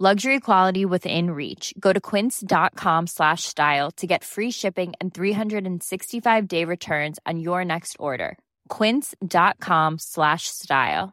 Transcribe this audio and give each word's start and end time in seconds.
Luxury 0.00 0.40
quality 0.40 0.84
within 0.84 1.30
reach. 1.30 1.72
Go 1.78 1.92
to 1.92 2.00
quince.com 2.00 3.06
slash 3.06 3.44
style 3.44 3.92
to 3.92 4.08
get 4.08 4.24
free 4.24 4.50
shipping 4.50 4.92
and 5.00 5.14
365-day 5.14 6.64
returns 6.64 7.20
on 7.24 7.38
your 7.38 7.64
next 7.64 7.96
order. 8.00 8.36
quince.com 8.68 9.98
slash 9.98 10.48
style. 10.48 11.12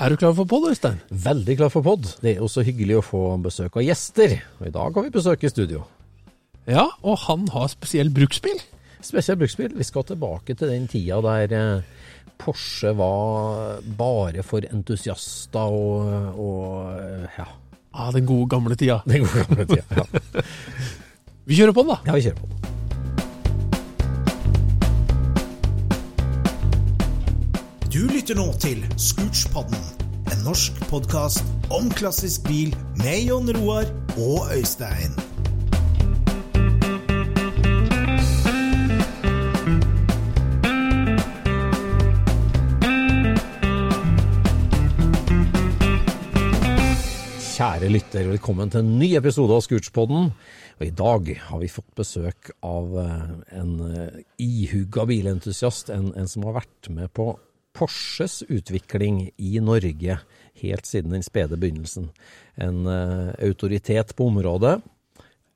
Er 0.00 0.10
du 0.10 0.16
klar 0.16 0.34
for 0.34 0.44
pod, 0.44 0.68
Øystein? 0.68 1.00
Veldig 1.10 1.56
klar 1.56 1.70
for 1.72 1.82
pod. 1.82 2.04
Det 2.20 2.36
er 2.36 2.42
jo 2.42 2.48
så 2.48 2.62
hyggelig 2.62 3.00
å 3.00 3.02
få 3.02 3.22
besøk 3.42 3.80
av 3.80 3.82
gjester. 3.82 4.36
Og 4.60 4.68
i 4.68 4.74
dag 4.76 4.94
har 4.94 5.06
vi 5.06 5.14
besøk 5.16 5.42
i 5.42 5.50
studio. 5.50 5.86
Ja, 6.68 6.84
og 7.02 7.16
han 7.24 7.48
har 7.50 7.66
spesiell 7.72 8.12
bruksbil. 8.12 8.60
Spesiell 9.02 9.40
bruksbil. 9.40 9.72
Vi 9.74 9.88
skal 9.88 10.04
tilbake 10.04 10.54
til 10.54 10.68
den 10.70 10.86
tida 10.86 11.18
der 11.24 11.56
eh, 11.56 11.97
Porsche 12.38 12.92
var 12.96 13.80
bare 13.98 14.42
for 14.46 14.62
entusiaster 14.70 15.60
og, 15.74 16.38
og 16.38 16.92
ja. 17.38 17.48
Ah, 17.98 18.12
den 18.14 18.26
gode 18.28 18.46
gamle 18.52 18.76
tida. 18.78 19.00
Den 19.10 19.24
gode 19.26 19.44
gamle 19.48 19.64
tida. 19.66 19.82
Ja. 19.90 20.04
Vi 21.48 21.56
kjører 21.56 21.72
på 21.72 21.82
den, 21.82 21.88
da. 21.94 21.98
ja, 22.06 22.12
vi 22.12 22.20
kjører 22.26 22.36
på. 22.36 22.46
Du 27.88 28.02
lytter 28.12 28.36
nå 28.36 28.50
til 28.60 28.82
Scootspodden, 29.00 29.80
en 30.28 30.44
norsk 30.44 30.76
podkast 30.90 31.44
om 31.72 31.88
klassisk 31.96 32.44
bil 32.50 32.76
med 33.00 33.24
Jon 33.30 33.48
Roar 33.56 33.88
og 34.20 34.52
Øystein. 34.58 35.16
Kjære 47.58 47.88
lytter, 47.90 48.28
velkommen 48.30 48.70
til 48.70 48.84
en 48.84 48.90
ny 49.00 49.06
episode 49.18 49.50
av 49.50 49.64
Scootspodden. 49.64 50.28
Og 50.78 50.82
I 50.86 50.92
dag 50.94 51.30
har 51.42 51.58
vi 51.58 51.66
fått 51.66 51.88
besøk 51.98 52.52
av 52.62 52.92
eh, 53.02 53.32
en 53.58 53.72
eh, 53.82 54.20
ihugga 54.38 55.02
bilentusiast. 55.10 55.90
En, 55.90 56.12
en 56.14 56.30
som 56.30 56.44
har 56.46 56.54
vært 56.60 56.86
med 56.94 57.10
på 57.18 57.32
Porsches 57.74 58.44
utvikling 58.46 59.24
i 59.42 59.58
Norge 59.58 60.20
helt 60.62 60.86
siden 60.86 61.16
den 61.16 61.26
spede 61.26 61.58
begynnelsen. 61.58 62.12
En 62.62 62.86
uh, 62.86 63.34
autoritet 63.42 64.14
på 64.14 64.30
området. 64.30 64.76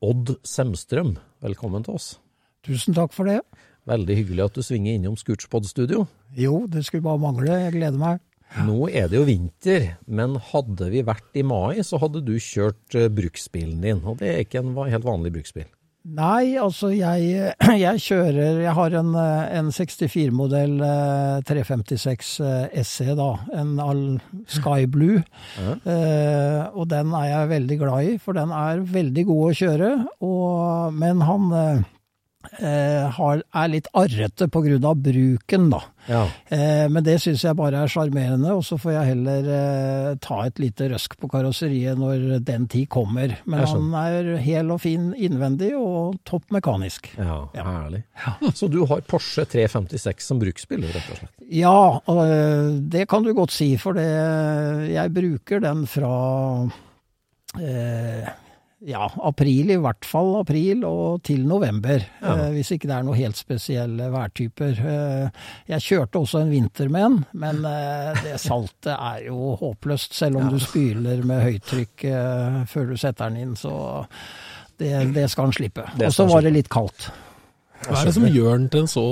Odd 0.02 0.34
Semstrøm, 0.42 1.14
velkommen 1.46 1.86
til 1.86 2.00
oss. 2.00 2.08
Tusen 2.66 2.98
takk 2.98 3.14
for 3.14 3.30
det. 3.30 3.38
Veldig 3.86 4.18
hyggelig 4.24 4.48
at 4.48 4.58
du 4.58 4.66
svinger 4.66 4.98
innom 4.98 5.14
Scootspod-studio. 5.22 6.08
Jo, 6.34 6.64
det 6.66 6.82
skulle 6.88 7.06
bare 7.06 7.22
mangle. 7.28 7.62
Jeg 7.62 7.78
gleder 7.78 8.02
meg. 8.02 8.26
Nå 8.60 8.88
er 8.92 9.08
det 9.08 9.16
jo 9.16 9.26
vinter, 9.28 9.92
men 10.06 10.36
hadde 10.52 10.90
vi 10.92 11.04
vært 11.06 11.38
i 11.40 11.44
mai, 11.46 11.80
så 11.86 12.00
hadde 12.02 12.24
du 12.26 12.34
kjørt 12.36 12.98
eh, 12.98 13.08
bruksbilen 13.12 13.80
din. 13.84 14.02
Og 14.04 14.20
det 14.20 14.32
er 14.32 14.42
ikke 14.44 14.60
en 14.62 14.74
helt 14.76 15.08
vanlig 15.08 15.32
bruksbil. 15.38 15.70
Nei, 16.02 16.56
altså 16.58 16.88
jeg, 16.90 17.52
jeg 17.78 18.00
kjører 18.02 18.56
Jeg 18.64 18.74
har 18.74 18.94
en, 18.98 19.12
eh, 19.14 19.52
en 19.60 19.68
64-modell 19.70 20.80
356 21.46 22.32
eh, 22.42 22.80
SE, 22.82 23.14
da. 23.18 23.28
En 23.54 23.76
all 23.82 24.04
Sky 24.50 24.88
Blue. 24.90 25.22
Eh, 25.92 26.62
og 26.78 26.86
den 26.90 27.12
er 27.16 27.26
jeg 27.26 27.48
veldig 27.50 27.76
glad 27.80 28.06
i, 28.06 28.12
for 28.22 28.36
den 28.36 28.52
er 28.54 28.82
veldig 28.86 29.24
god 29.28 29.42
å 29.44 29.54
kjøre. 29.56 29.90
Og, 30.24 30.94
men 30.96 31.22
han 31.26 31.48
eh, 31.56 31.82
er 32.62 33.72
litt 33.72 33.88
arrete 33.96 34.48
av 34.48 34.96
bruken, 35.02 35.70
da. 35.72 35.82
Ja. 36.06 36.22
Eh, 36.48 36.88
men 36.90 37.04
det 37.06 37.18
syns 37.22 37.44
jeg 37.44 37.56
bare 37.58 37.84
er 37.84 37.90
sjarmerende, 37.90 38.54
og 38.56 38.64
så 38.66 38.78
får 38.80 38.94
jeg 38.96 39.10
heller 39.12 39.50
eh, 39.56 40.08
ta 40.22 40.40
et 40.46 40.58
lite 40.62 40.88
røsk 40.90 41.14
på 41.20 41.30
karosseriet 41.30 41.98
når 42.00 42.42
den 42.46 42.66
tid 42.70 42.88
kommer. 42.92 43.36
Men 43.44 43.66
han 43.68 43.94
er 44.02 44.32
hel 44.42 44.72
og 44.74 44.82
fin 44.82 45.12
innvendig 45.14 45.72
og 45.78 46.18
topp 46.28 46.50
mekanisk. 46.54 47.12
Ja, 47.18 47.44
herlig. 47.54 48.02
Så 48.58 48.68
du 48.72 48.82
har 48.90 49.04
Porsche 49.06 49.46
356 49.46 50.30
som 50.32 50.42
bruksbil, 50.42 50.86
rett 50.88 51.10
og 51.14 51.22
slett? 51.22 51.34
Ja, 51.52 52.02
eh, 52.10 52.70
det 52.92 53.06
kan 53.10 53.26
du 53.26 53.32
godt 53.36 53.54
si, 53.54 53.74
for 53.80 53.98
det, 53.98 54.08
jeg 54.90 55.14
bruker 55.14 55.62
den 55.62 55.86
fra 55.90 56.14
eh, 57.60 58.30
ja, 58.86 59.06
april, 59.22 59.70
i 59.70 59.78
hvert 59.80 60.06
fall 60.08 60.34
april, 60.40 60.84
og 60.88 61.22
til 61.26 61.44
november. 61.46 62.02
Ja. 62.22 62.34
Eh, 62.34 62.52
hvis 62.56 62.72
ikke 62.74 62.90
det 62.90 62.96
er 62.96 63.06
noe 63.06 63.18
helt 63.18 63.38
spesielle 63.38 64.08
værtyper. 64.12 64.82
Eh, 64.92 65.48
jeg 65.70 65.86
kjørte 65.86 66.22
også 66.22 66.42
en 66.42 66.52
vinter 66.52 66.90
med 66.92 67.06
den, 67.06 67.18
men 67.44 67.64
eh, 67.68 68.22
det 68.24 68.38
saltet 68.42 68.94
er 68.94 69.26
jo 69.28 69.54
håpløst. 69.60 70.16
Selv 70.18 70.40
om 70.42 70.50
du 70.52 70.58
spyler 70.62 71.22
med 71.28 71.44
høytrykk 71.46 72.06
eh, 72.10 72.62
før 72.70 72.92
du 72.92 72.96
setter 72.98 73.30
den 73.30 73.42
inn, 73.46 73.58
så 73.58 73.74
det, 74.80 74.94
det 75.14 75.28
skal 75.30 75.50
den 75.50 75.60
slippe. 75.60 75.86
Og 75.98 76.14
så 76.14 76.26
var 76.30 76.46
det 76.46 76.56
litt 76.56 76.72
kaldt. 76.72 77.10
Hva 77.82 77.98
er 77.98 78.08
det 78.08 78.14
som 78.14 78.26
gjør 78.30 78.56
den 78.56 78.68
til 78.70 78.84
en 78.84 78.90
så 78.90 79.06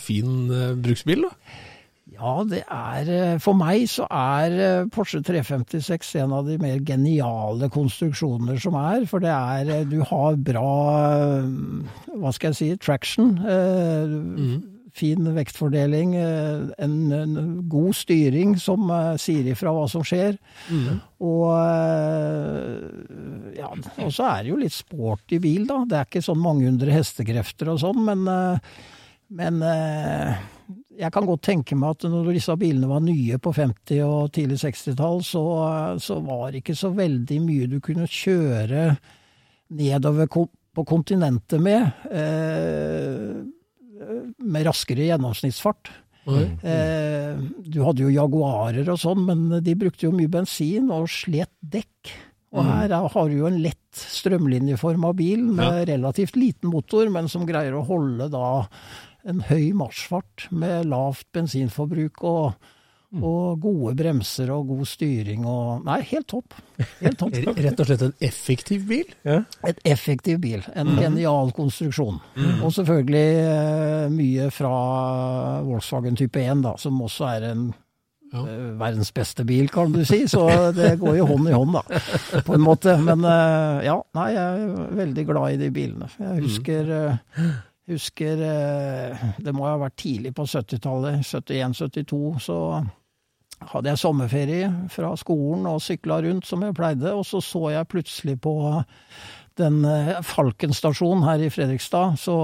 fin 0.00 0.50
eh, 0.52 0.74
bruksbil, 0.80 1.26
da? 1.26 1.62
Ja, 2.14 2.34
det 2.46 2.60
er 2.70 3.08
eh, 3.10 3.32
For 3.42 3.56
meg 3.58 3.88
så 3.90 4.04
er 4.06 4.52
eh, 4.54 4.84
Porsche 4.94 5.18
356 5.26 6.12
en 6.22 6.30
av 6.36 6.46
de 6.46 6.54
mer 6.62 6.78
geniale 6.86 7.66
konstruksjoner 7.74 8.60
som 8.62 8.76
er. 8.78 9.02
For 9.10 9.18
det 9.24 9.32
er 9.34 9.72
eh, 9.80 9.88
Du 9.90 9.96
har 10.06 10.36
bra 10.38 10.68
Hva 12.14 12.30
skal 12.36 12.52
jeg 12.52 12.60
si 12.60 12.68
traction. 12.84 13.34
eh, 13.42 14.14
Fin 14.94 15.26
vektfordeling. 15.34 16.12
En, 16.14 16.92
en 17.12 17.32
god 17.66 17.96
styring 17.98 18.52
som 18.62 18.86
sier 19.18 19.48
ifra 19.50 19.72
hva 19.74 19.88
som 19.90 20.04
skjer. 20.06 20.36
Og 21.18 21.48
eh, 21.58 23.58
ja, 23.58 23.72
og 23.74 24.12
så 24.14 24.28
er 24.28 24.44
det 24.46 24.52
jo 24.52 24.60
litt 24.62 24.76
sporty 24.76 25.40
bil, 25.42 25.64
da. 25.66 25.80
Det 25.90 25.98
er 25.98 26.06
ikke 26.06 26.22
sånn 26.22 26.38
mange 26.44 26.68
hundre 26.68 26.94
hestekrefter 26.94 27.72
og 27.74 27.82
sånn, 27.82 28.04
men, 28.06 28.22
men 29.34 29.58
eh, 29.66 30.38
jeg 30.98 31.10
kan 31.12 31.26
godt 31.26 31.42
tenke 31.42 31.76
meg 31.78 31.96
at 31.96 32.04
når 32.10 32.32
disse 32.36 32.54
bilene 32.60 32.88
var 32.90 33.00
nye 33.02 33.38
på 33.42 33.52
50- 33.56 34.02
og 34.06 34.30
tidlig 34.36 34.58
60-tall, 34.62 35.22
så, 35.26 35.42
så 36.02 36.20
var 36.22 36.52
det 36.52 36.62
ikke 36.62 36.76
så 36.78 36.92
veldig 36.94 37.38
mye 37.42 37.66
du 37.72 37.80
kunne 37.84 38.06
kjøre 38.10 38.96
nedover 39.74 40.28
på 40.74 40.84
kontinentet 40.86 41.60
med, 41.62 41.90
eh, 42.14 43.42
med 44.38 44.66
raskere 44.66 45.06
gjennomsnittsfart. 45.10 45.90
Eh, 46.64 47.34
du 47.68 47.82
hadde 47.84 48.00
jo 48.06 48.12
Jaguarer 48.14 48.86
og 48.94 49.00
sånn, 49.02 49.24
men 49.28 49.42
de 49.64 49.74
brukte 49.76 50.06
jo 50.06 50.12
mye 50.16 50.30
bensin 50.32 50.88
og 50.94 51.08
slet 51.12 51.50
dekk. 51.60 52.14
Og 52.54 52.62
her 52.64 52.84
er- 52.94 53.08
har 53.10 53.28
du 53.28 53.34
jo 53.34 53.46
en 53.46 53.58
lett 53.60 53.78
strømlinjeforma 53.98 55.10
bil 55.18 55.42
med 55.42 55.88
relativt 55.88 56.36
liten 56.38 56.70
motor, 56.70 57.10
men 57.10 57.26
som 57.28 57.44
greier 57.46 57.74
å 57.74 57.84
holde 57.84 58.30
da 58.30 58.66
en 59.24 59.44
høy 59.48 59.72
marsjfart 59.76 60.48
med 60.54 60.88
lavt 60.90 61.26
bensinforbruk 61.34 62.24
og, 62.28 62.72
og 63.20 63.60
gode 63.62 63.94
bremser 63.98 64.50
og 64.52 64.72
god 64.72 64.88
styring 64.90 65.46
og 65.48 65.84
Nei, 65.86 66.00
helt 66.10 66.28
topp. 66.32 66.56
Helt 67.00 67.18
topp. 67.20 67.36
Rett 67.66 67.80
og 67.80 67.88
slett 67.88 68.04
en 68.08 68.16
effektiv 68.24 68.88
bil? 68.90 69.14
Et 69.24 69.80
effektiv 69.88 70.42
bil. 70.44 70.64
En 70.74 70.94
genial 70.98 71.54
konstruksjon. 71.56 72.20
Og 72.60 72.74
selvfølgelig 72.74 73.30
eh, 73.44 74.10
mye 74.12 74.50
fra 74.54 74.74
Volkswagen 75.64 76.20
type 76.20 76.42
1, 76.42 76.66
da, 76.66 76.76
som 76.80 77.00
også 77.06 77.30
er 77.36 77.48
en 77.52 77.70
ja. 78.34 78.42
verdens 78.78 79.12
beste 79.14 79.44
bil, 79.46 79.68
kan 79.72 79.92
du 79.92 80.02
si. 80.06 80.24
Så 80.30 80.46
det 80.76 80.96
går 81.02 81.20
jo 81.20 81.28
hånd 81.30 81.50
i 81.50 81.54
hånd, 81.54 81.76
da, 81.76 82.42
på 82.46 82.56
en 82.56 82.64
måte. 82.64 82.96
Men 83.02 83.24
eh, 83.28 83.84
ja, 83.88 83.98
nei, 84.18 84.28
jeg 84.34 84.66
er 84.66 84.98
veldig 85.02 85.26
glad 85.30 85.54
i 85.54 85.60
de 85.62 85.70
bilene. 85.74 86.10
Jeg 86.18 86.42
husker, 86.44 86.92
eh, 86.98 87.54
husker 87.90 88.40
eh, 88.40 89.24
Det 89.44 89.52
må 89.54 89.66
ha 89.68 89.76
vært 89.80 89.98
tidlig 90.00 90.34
på 90.36 90.46
70-tallet, 90.48 91.24
71-72, 91.26 92.20
så 92.46 92.58
hadde 93.70 93.92
jeg 93.92 94.00
sommerferie 94.00 94.70
fra 94.92 95.14
skolen 95.16 95.68
og 95.70 95.82
sykla 95.84 96.20
rundt 96.24 96.48
som 96.48 96.64
jeg 96.64 96.76
pleide, 96.76 97.12
og 97.14 97.24
så 97.28 97.40
så 97.44 97.68
jeg 97.72 97.90
plutselig 97.92 98.38
på 98.44 98.56
den 99.60 99.84
eh, 99.88 100.16
Falken 100.26 100.74
stasjon 100.74 101.24
her 101.26 101.44
i 101.44 101.52
Fredrikstad, 101.52 102.18
så 102.20 102.38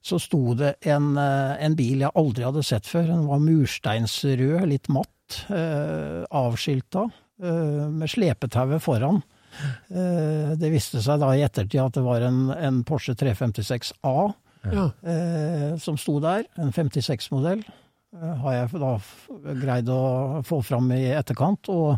så 0.00 0.16
sto 0.20 0.54
det 0.56 0.74
en, 0.88 1.12
eh, 1.20 1.56
en 1.60 1.76
bil 1.76 2.04
jeg 2.04 2.16
aldri 2.16 2.46
hadde 2.46 2.64
sett 2.64 2.88
før. 2.88 3.06
Den 3.10 3.26
var 3.28 3.42
mursteinsrød, 3.44 4.64
litt 4.68 4.88
matt, 4.88 5.44
eh, 5.52 6.24
avskilta, 6.30 7.10
eh, 7.42 7.88
med 7.88 8.08
slepetauet 8.08 8.80
foran. 8.80 9.22
Eh, 9.90 10.52
det 10.60 10.70
viste 10.72 11.02
seg 11.02 11.20
da 11.22 11.32
i 11.36 11.42
ettertid 11.46 11.80
at 11.82 11.96
det 11.98 12.04
var 12.06 12.22
en, 12.28 12.48
en 12.54 12.82
Porsche 12.86 13.14
356 13.18 13.92
A 14.06 14.30
Ja. 14.70 14.86
eh, 15.02 15.76
som 15.80 15.96
sto 16.00 16.18
der. 16.20 16.44
En 16.60 16.72
56-modell. 16.72 17.62
Eh, 18.16 18.32
har 18.44 18.56
jeg 18.58 18.80
da 18.82 18.94
greid 19.62 19.88
å 19.92 20.00
få 20.46 20.62
fram 20.66 20.90
i 20.96 21.04
etterkant. 21.16 21.68
Og, 21.72 21.96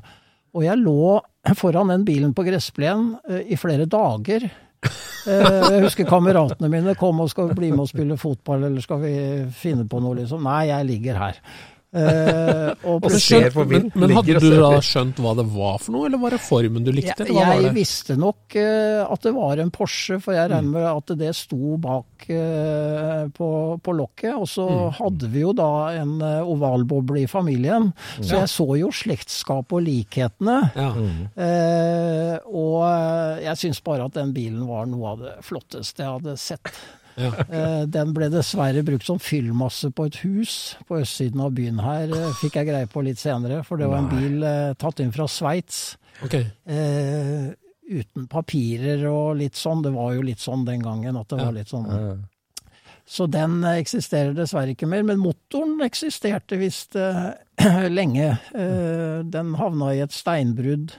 og 0.52 0.64
jeg 0.66 0.78
lå 0.82 1.20
foran 1.58 1.90
den 1.90 2.04
bilen 2.06 2.34
på 2.36 2.44
gressplen 2.46 3.16
eh, 3.28 3.42
i 3.52 3.58
flere 3.60 3.86
dager. 3.90 4.48
Jeg 5.22 5.82
husker 5.84 6.06
kameratene 6.08 6.66
mine 6.66 6.96
kom 6.98 7.20
og 7.22 7.28
skal 7.30 7.52
bli 7.54 7.68
med 7.70 7.84
og 7.84 7.90
spille 7.92 8.16
fotball, 8.18 8.64
eller 8.66 8.82
skal 8.82 8.98
vi 9.04 9.12
finne 9.54 9.84
på 9.86 10.00
noe, 10.02 10.16
liksom. 10.18 10.42
Nei, 10.42 10.64
jeg 10.72 10.88
ligger 10.88 11.20
her. 11.20 11.38
Eh, 11.92 12.70
og 12.88 13.04
Og 13.04 13.12
skjønt, 13.20 13.54
Men, 13.68 13.90
men 14.00 14.14
hadde 14.16 14.38
du 14.40 14.46
da 14.56 14.70
skjønt 14.80 15.18
hva 15.20 15.34
det 15.36 15.44
var 15.52 15.76
for 15.82 15.92
noe, 15.92 16.06
eller 16.08 16.20
var 16.22 16.32
det 16.32 16.40
formen 16.40 16.86
du 16.86 16.88
likte? 16.90 17.12
jeg, 17.20 17.26
eller 17.28 17.36
hva 17.36 17.48
var 17.50 17.58
jeg 17.60 17.66
det? 17.68 17.72
visste 17.76 18.16
nok 18.16 18.56
uh, 18.56 19.12
at 19.12 19.26
det 19.26 19.32
var 19.36 19.60
en 19.60 19.70
Porsche, 19.74 20.16
for 20.24 20.32
jeg 20.32 20.48
Mm. 20.48 20.54
regner 20.54 20.72
med 20.72 20.86
at 20.88 21.12
det 21.20 21.32
sto 21.36 21.76
bak 21.76 22.24
uh, 22.32 23.28
på, 23.36 23.48
på 23.84 23.94
lokket. 23.98 24.32
Og 24.40 24.48
så 24.48 24.64
Mm. 24.72 24.92
hadde 25.02 25.28
vi 25.34 25.40
jo 25.44 25.52
da 25.52 25.68
en 26.00 26.14
uh, 26.22 26.40
ovalboble 26.48 27.22
i 27.22 27.26
familien, 27.28 27.92
så 28.22 28.40
jeg 28.40 28.48
så 28.48 28.66
jo 28.80 28.88
slektskapet 28.90 29.76
og 29.76 29.84
likhetene. 29.84 30.56
Ja. 30.74 30.90
Eh, 31.36 32.36
og 32.48 33.42
jeg 33.42 33.56
syns 33.60 33.80
bare 33.84 34.06
at 34.08 34.16
den 34.16 34.32
bilen 34.32 34.64
var 34.68 34.86
noe 34.88 35.12
av 35.12 35.22
det 35.24 35.34
flotteste 35.44 36.02
jeg 36.04 36.12
hadde 36.16 36.36
sett. 36.40 36.72
Ja. 37.20 37.30
Eh, 37.44 37.82
den 37.92 38.12
ble 38.16 38.28
dessverre 38.32 38.82
brukt 38.86 39.04
som 39.06 39.18
fyllmasse 39.20 39.90
på 39.92 40.06
et 40.08 40.20
hus 40.24 40.54
på 40.88 41.00
østsiden 41.02 41.42
av 41.44 41.52
byen 41.56 41.80
her, 41.84 42.08
eh, 42.08 42.30
fikk 42.40 42.56
jeg 42.60 42.70
greie 42.70 42.88
på 42.90 43.02
litt 43.04 43.20
senere. 43.20 43.62
For 43.66 43.80
det 43.80 43.88
var 43.90 44.02
en 44.02 44.12
bil 44.12 44.42
eh, 44.48 44.72
tatt 44.80 45.02
inn 45.04 45.12
fra 45.12 45.26
Sveits. 45.28 45.82
Ok. 46.24 46.38
Eh, 46.40 47.52
uten 47.92 48.28
papirer 48.32 49.04
og 49.10 49.36
litt 49.42 49.58
sånn. 49.58 49.82
Det 49.84 49.92
var 49.92 50.14
jo 50.16 50.22
litt 50.24 50.40
sånn 50.40 50.64
den 50.64 50.84
gangen 50.84 51.18
at 51.20 51.28
det 51.28 51.40
var 51.42 51.52
litt 51.52 51.68
sånn. 51.72 51.88
Så 53.04 53.26
den 53.28 53.58
eksisterer 53.66 54.32
dessverre 54.32 54.72
ikke 54.72 54.88
mer. 54.88 55.02
Men 55.04 55.20
motoren 55.20 55.82
eksisterte 55.84 56.56
visst 56.56 56.96
lenge. 57.98 58.28
Eh, 58.54 59.18
den 59.28 59.54
havna 59.58 59.92
i 59.92 60.00
et 60.04 60.14
steinbrudd. 60.16 60.94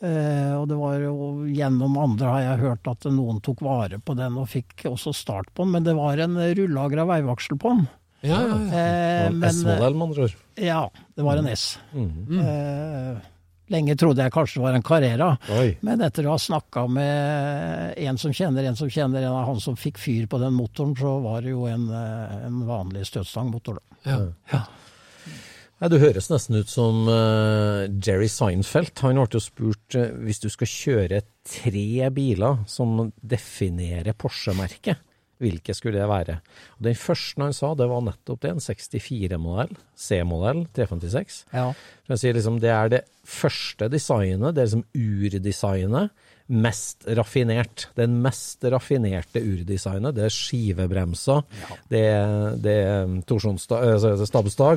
Eh, 0.00 0.52
og 0.58 0.66
det 0.68 0.76
var 0.76 0.98
jo 1.00 1.46
gjennom 1.48 1.94
andre 2.02 2.32
har 2.34 2.42
jeg 2.44 2.62
hørt 2.66 2.90
at 2.90 3.06
noen 3.08 3.38
tok 3.44 3.62
vare 3.64 3.98
på 3.98 4.16
den 4.18 4.36
og 4.36 4.50
fikk 4.52 4.84
også 4.90 5.14
start 5.16 5.48
på 5.54 5.64
den. 5.64 5.72
Men 5.76 5.86
det 5.86 5.94
var 5.96 6.20
en 6.20 6.36
rullagra 6.36 7.06
veivaksel 7.08 7.56
på 7.62 7.72
den. 7.76 7.86
Ja, 8.26 8.40
ja, 8.42 8.58
ja. 8.58 8.82
Eh, 9.30 9.48
S-modell, 9.52 9.94
med 9.94 10.08
andre 10.10 10.26
ord. 10.28 10.36
ja, 10.58 10.82
det 11.14 11.24
var 11.24 11.40
en 11.40 11.48
S. 11.52 11.78
Mhm. 11.92 12.38
Eh, 12.40 13.32
lenge 13.72 13.96
trodde 13.98 14.22
jeg 14.22 14.32
kanskje 14.32 14.60
det 14.60 14.62
var 14.62 14.76
en 14.78 14.82
Carrera. 14.86 15.28
Oi. 15.58 15.76
Men 15.82 16.00
etter 16.06 16.26
å 16.28 16.36
ha 16.36 16.38
snakka 16.38 16.84
med 16.88 17.96
en 17.98 18.18
som 18.18 18.32
kjenner 18.36 18.64
en 18.68 18.76
som 18.78 18.90
kjenner 18.90 19.24
en 19.26 19.34
av 19.34 19.46
han 19.48 19.60
som 19.60 19.76
fikk 19.76 19.98
fyr 19.98 20.26
på 20.30 20.38
den 20.42 20.54
motoren, 20.54 20.94
så 20.98 21.16
var 21.24 21.42
det 21.42 21.50
jo 21.54 21.64
en, 21.70 21.88
eh, 21.90 22.36
en 22.46 22.60
vanlig 22.68 23.06
støtstangmotor, 23.08 23.80
da. 23.80 24.10
ja. 24.10 24.18
Ja, 24.52 24.60
du 25.92 25.98
høres 26.00 26.30
nesten 26.32 26.56
ut 26.56 26.70
som 26.72 27.04
uh, 27.04 27.84
Jerry 28.00 28.30
Seinfeld. 28.32 28.94
Han 29.04 29.18
ble 29.20 29.26
jo 29.36 29.42
spurt 29.44 29.96
uh, 29.98 30.08
hvis 30.24 30.40
du 30.40 30.48
skal 30.52 30.70
kjøre 30.70 31.20
tre 31.46 32.08
biler 32.16 32.62
som 32.70 33.10
definerer 33.20 34.16
Porsche-merket, 34.16 35.02
hvilke 35.42 35.74
skulle 35.76 36.00
det 36.00 36.08
være? 36.08 36.38
Og 36.78 36.86
Den 36.88 36.96
første 36.96 37.44
han 37.44 37.52
sa, 37.56 37.74
det 37.76 37.90
var 37.90 38.06
nettopp 38.06 38.40
det, 38.40 38.54
en 38.54 38.64
64-modell, 38.64 39.76
C-modell 39.92 40.64
356. 40.78 41.42
Ja. 41.52 41.68
Jeg 42.08 42.22
sier 42.22 42.38
liksom, 42.38 42.60
Det 42.64 42.72
er 42.72 42.94
det 42.96 43.02
første 43.28 43.90
designet, 43.92 44.56
det 44.56 44.64
er 44.64 44.70
liksom 44.70 44.86
urdesignet, 44.96 46.25
mest 46.48 47.04
raffinert. 47.16 47.88
Den 47.98 48.20
mest 48.22 48.62
raffinerte 48.70 49.40
urdesignet, 49.42 50.14
det 50.14 50.24
er 50.28 50.34
skivebremser, 50.34 51.42
det, 51.90 52.02
er- 52.12 52.56
det 52.62 52.74
er 52.86 53.14
torsjonsdag, 53.26 53.82
altså 53.96 54.12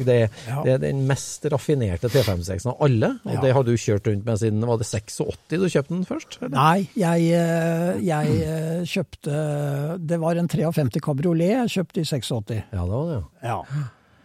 det, 0.05 0.17
Ja. 0.47 0.63
det 0.65 0.73
er 0.73 0.77
den 0.87 1.05
mest 1.07 1.45
raffinerte 1.51 2.09
T56-en 2.09 2.71
av 2.73 2.81
alle. 2.81 3.11
Og 3.25 3.33
Ja. 3.35 3.41
det 3.41 3.53
har 3.53 3.63
du 3.63 3.73
kjørt 3.77 4.07
rundt 4.07 4.25
med 4.25 4.37
siden 4.41 4.65
var 4.65 4.77
det 4.77 4.87
86 4.87 5.19
du 5.59 5.69
kjøpte 5.69 5.89
den 5.93 6.05
først? 6.05 6.37
eller? 6.41 6.55
Nei, 6.57 6.87
jeg, 6.95 7.29
eh, 7.37 7.99
jeg 8.01 8.41
eh, 8.41 8.83
kjøpte 8.85 9.99
Det 10.07 10.19
var 10.19 10.35
en 10.37 10.47
53 10.47 10.99
kabriolet 11.01 11.49
jeg 11.49 11.69
kjøpte 11.69 12.01
i 12.01 12.05
86. 12.05 12.63
Ja, 12.73 12.83
det 12.83 12.89
var 12.89 13.05
det, 13.13 13.23
ja. 13.43 13.61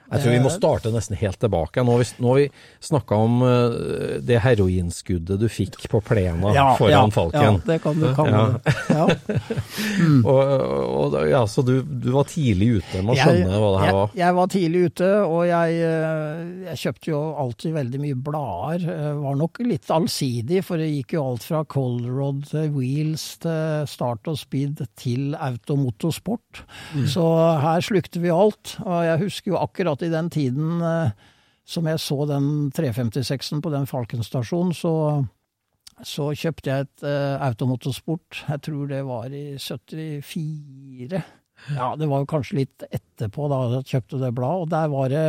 Ja. 0.04 0.16
Jeg 0.16 0.24
tror 0.24 0.32
vi 0.34 0.40
må 0.44 0.50
Eh, 0.50 0.56
starte 0.58 0.90
nesten 0.92 1.16
helt 1.16 1.38
tilbake. 1.40 1.82
Nå 1.84 1.94
har 1.96 2.02
vi, 2.02 2.06
nå 2.22 2.28
har 2.28 2.38
vi 2.42 2.48
snakka 2.84 3.16
om 3.16 3.42
eh, 3.42 3.76
det 4.20 4.38
heroinskuddet 4.44 5.40
du 5.40 5.48
fikk 5.48 5.78
på 5.90 6.00
plena 6.04 6.52
foran 6.78 7.10
Falken. 7.14 7.58
Ja, 7.58 7.66
det 7.66 7.78
kan 7.82 7.98
du 8.00 8.06
kalle 8.16 8.42
det. 8.64 8.74
Ja. 8.90 9.06
Og, 10.24 10.40
og, 10.40 11.14
ja, 11.28 11.42
så 11.50 11.62
du, 11.66 11.82
du 11.82 12.10
var 12.14 12.26
tidlig 12.28 12.80
ute 12.80 13.02
med 13.04 13.14
å 13.14 13.18
skjønne 13.18 13.58
hva 13.60 13.70
det 13.74 13.80
her 13.82 13.94
var? 13.96 14.12
Jeg, 14.14 14.20
jeg 14.20 14.36
var 14.36 14.50
tidlig 14.52 14.80
ute, 14.88 15.08
og 15.24 15.40
jeg, 15.48 15.78
eh, 15.88 16.42
jeg 16.68 16.80
kjøpte 16.84 17.10
jo 17.10 17.20
alltid 17.44 17.74
veldig 17.76 18.00
mye 18.04 18.18
blader. 18.28 18.86
Var 19.20 19.38
nok 19.40 19.60
litt 19.66 19.90
allsidig, 19.94 20.62
for 20.66 20.80
det 20.80 20.88
gikk 20.90 21.16
jo 21.16 21.24
alt 21.30 21.46
fra 21.46 21.62
Colrod 21.74 22.44
til 22.50 22.70
Wheels 22.74 23.26
til 23.44 23.88
Start 23.90 24.30
og 24.30 24.38
Speed 24.40 24.82
til 25.00 25.34
Automotorsport. 25.38 26.64
Så 27.10 27.24
her 27.64 27.84
slukte 27.84 28.22
vi 28.22 28.32
alt. 28.34 28.76
Og 28.84 29.00
jeg 29.08 29.22
husker 29.26 29.54
jo 29.54 29.60
akkurat 29.60 29.93
i 30.02 30.10
den 30.10 30.30
tiden 30.30 30.82
eh, 30.82 31.14
som 31.64 31.86
jeg 31.86 32.00
så 32.02 32.26
den 32.28 32.72
356-en 32.74 33.62
på 33.62 33.70
den 33.72 33.86
Falken-stasjonen, 33.86 34.74
så 34.74 35.24
så 36.02 36.32
kjøpte 36.34 36.70
jeg 36.70 36.86
et 36.88 37.04
uh, 37.06 37.38
automotorsport, 37.46 38.40
jeg 38.48 38.62
tror 38.66 38.88
det 38.90 39.04
var 39.06 39.30
i 39.30 39.44
74. 39.62 41.20
Ja, 41.72 41.94
det 41.96 42.08
var 42.10 42.22
jo 42.22 42.28
kanskje 42.28 42.58
litt 42.58 42.84
etterpå 42.84 43.46
da 43.48 43.58
jeg 43.72 43.88
kjøpte 43.94 44.20
det 44.20 44.30
bladet, 44.36 44.64
og 44.64 44.70
der 44.72 44.90
var 44.92 45.12
det 45.12 45.24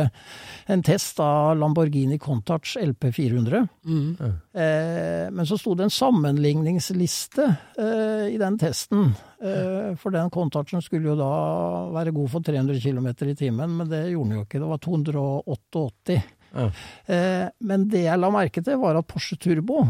en 0.72 0.82
test 0.84 1.20
av 1.22 1.56
Lamborghini 1.56 2.18
Contarch 2.20 2.76
LP 2.82 3.08
400. 3.16 3.62
Mm. 3.88 4.08
Eh, 4.20 5.24
men 5.32 5.48
så 5.48 5.58
sto 5.60 5.74
det 5.78 5.86
en 5.86 5.96
sammenligningsliste 5.96 7.46
eh, 7.78 8.26
i 8.34 8.40
den 8.42 8.58
testen, 8.60 9.14
eh, 9.40 9.94
for 10.00 10.14
den 10.14 10.32
Contarchen 10.34 10.84
skulle 10.84 11.14
jo 11.14 11.18
da 11.18 11.32
være 11.96 12.14
god 12.16 12.32
for 12.34 12.46
300 12.50 12.82
km 12.84 13.12
i 13.30 13.38
timen, 13.38 13.78
men 13.80 13.92
det 13.92 14.08
gjorde 14.10 14.32
den 14.32 14.40
jo 14.40 14.46
ikke, 14.48 14.60
det 14.60 14.72
var 14.74 14.82
288. 14.90 16.18
Mm. 16.56 16.72
Eh, 17.12 17.46
men 17.68 17.88
det 17.92 18.06
jeg 18.06 18.20
la 18.20 18.32
merke 18.32 18.64
til 18.64 18.82
var 18.82 18.98
at 18.98 19.08
Porsche 19.08 19.38
Turbo. 19.40 19.84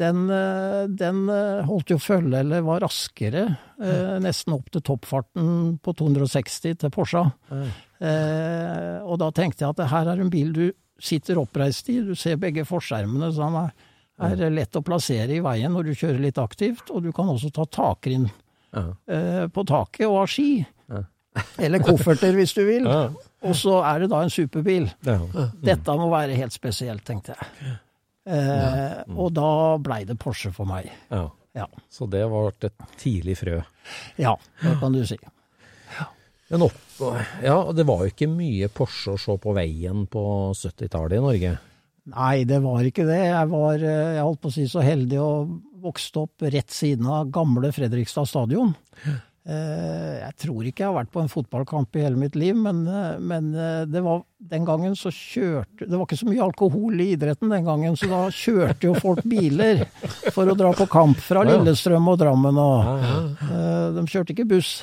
Den, 0.00 0.24
eh, 0.30 0.84
den 0.90 1.28
eh, 1.30 1.62
holdt 1.68 1.92
jo 1.94 1.98
følge, 2.02 2.40
eller 2.42 2.64
var 2.66 2.80
raskere, 2.82 3.44
eh, 3.80 4.14
nesten 4.24 4.56
opp 4.56 4.70
til 4.74 4.82
toppfarten 4.82 5.78
på 5.84 5.94
260 6.00 6.74
til 6.82 6.90
Porsche. 6.94 7.22
Eh, 8.00 8.98
og 9.06 9.18
da 9.22 9.28
tenkte 9.34 9.64
jeg 9.64 9.74
at 9.76 9.84
her 9.92 10.10
er 10.14 10.20
en 10.24 10.30
bil 10.32 10.52
du 10.54 10.64
sitter 11.00 11.38
oppreist 11.40 11.88
i, 11.92 12.00
du 12.06 12.14
ser 12.18 12.36
begge 12.40 12.64
forskjermene, 12.68 13.30
så 13.34 13.48
han 13.48 13.58
er, 13.64 13.72
er 14.46 14.50
lett 14.54 14.76
å 14.78 14.82
plassere 14.86 15.34
i 15.36 15.42
veien 15.44 15.72
når 15.74 15.88
du 15.90 15.94
kjører 15.98 16.20
litt 16.22 16.38
aktivt, 16.42 16.90
og 16.94 17.02
du 17.06 17.10
kan 17.14 17.30
også 17.32 17.50
ta 17.54 17.64
takrinn 17.66 18.28
Ja. 18.74 18.88
eh, 19.06 19.44
på 19.54 19.62
taket 19.66 20.06
og 20.08 20.20
ha 20.22 20.26
ski. 20.30 20.64
Eller 21.58 21.82
kofferter, 21.82 22.30
hvis 22.34 22.52
du 22.54 22.60
vil. 22.66 22.84
Og 22.86 23.56
så 23.58 23.80
er 23.82 24.04
det 24.04 24.08
da 24.12 24.20
en 24.22 24.30
superbil. 24.30 24.84
Ja. 25.02 25.16
Dette 25.66 25.96
må 25.98 26.06
være 26.12 26.36
helt 26.38 26.54
spesielt, 26.54 27.02
tenkte 27.04 27.34
jeg. 27.34 27.72
Eh, 28.24 29.00
og 29.14 29.32
da 29.36 29.48
blei 29.84 30.02
det 30.08 30.16
Porsche 30.20 30.52
for 30.54 30.68
meg. 30.68 30.90
Ja. 31.12 31.26
Ja. 31.54 31.68
Så 31.92 32.08
det 32.10 32.24
var 32.32 32.50
et 32.50 32.86
tidlig 32.98 33.36
frø. 33.38 33.60
ja, 34.18 34.34
det 34.62 34.74
kan 34.80 34.94
du 34.94 35.04
si. 35.06 35.18
Men 36.50 36.66
opp, 36.66 36.80
ja, 37.42 37.56
det 37.72 37.86
var 37.88 38.02
jo 38.04 38.12
ikke 38.12 38.28
mye 38.28 38.68
Porsche 38.72 39.14
å 39.14 39.20
se 39.20 39.36
på 39.40 39.54
veien 39.56 40.04
på 40.10 40.24
70-tallet 40.54 41.16
i 41.16 41.22
Norge. 41.24 41.52
Nei, 42.12 42.44
det 42.44 42.58
var 42.60 42.84
ikke 42.84 43.06
det. 43.08 43.20
Jeg 43.30 43.48
var 43.54 43.80
eh, 43.80 44.16
jeg 44.18 44.26
holdt 44.26 44.42
på 44.42 44.50
å 44.50 44.54
si 44.54 44.66
så 44.68 44.82
heldig 44.84 45.20
å 45.22 45.30
vokste 45.84 46.24
opp 46.26 46.44
rett 46.52 46.72
siden 46.72 47.08
av 47.08 47.30
gamle 47.32 47.70
Fredrikstad 47.72 48.28
stadion. 48.28 48.74
Eh, 49.44 50.20
Jeg 50.24 50.36
tror 50.40 50.64
ikke 50.64 50.80
jeg 50.80 50.88
har 50.88 50.96
vært 50.96 51.10
på 51.12 51.20
en 51.20 51.28
fotballkamp 51.28 51.96
i 51.98 52.04
hele 52.06 52.16
mitt 52.16 52.36
liv, 52.38 52.56
men, 52.56 52.78
eh, 52.88 53.18
men 53.20 53.50
eh, 53.54 53.82
det 53.84 54.00
var, 54.00 54.22
den 54.40 54.64
gangen 54.64 54.94
så 54.96 55.12
kjørte 55.12 55.84
Det 55.84 55.92
var 55.98 56.06
ikke 56.06 56.16
så 56.22 56.28
mye 56.30 56.46
alkohol 56.46 57.02
i 57.04 57.10
idretten 57.12 57.52
den 57.52 57.66
gangen, 57.66 57.96
så 58.00 58.08
da 58.08 58.22
kjørte 58.32 58.88
jo 58.88 58.94
folk 58.96 59.20
biler 59.28 59.84
for 60.32 60.48
å 60.48 60.56
dra 60.56 60.72
på 60.72 60.86
kamp 60.88 61.20
fra. 61.20 61.44
Lillestrøm 61.44 62.08
og 62.08 62.18
Drammen 62.22 62.56
og 62.60 63.36
De 63.98 64.06
kjørte 64.08 64.32
ikke 64.32 64.48
buss 64.48 64.78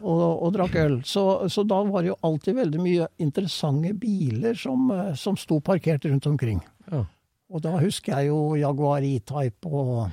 og, 0.00 0.22
og 0.44 0.50
drakk 0.56 0.74
øl. 0.80 0.96
Så, 1.08 1.48
så 1.48 1.62
da 1.64 1.78
var 1.88 2.04
det 2.04 2.10
jo 2.14 2.18
alltid 2.28 2.56
veldig 2.58 2.80
mye 2.84 3.06
interessante 3.24 3.92
biler 3.96 4.56
som, 4.60 4.88
som 5.16 5.36
sto 5.40 5.60
parkert 5.64 6.04
rundt 6.08 6.26
omkring. 6.28 6.60
Og 6.92 7.62
da 7.64 7.76
husker 7.80 8.16
jeg 8.18 8.28
jo 8.32 8.56
Jaguar 8.60 9.04
E-Type 9.04 9.68
og, 9.68 10.10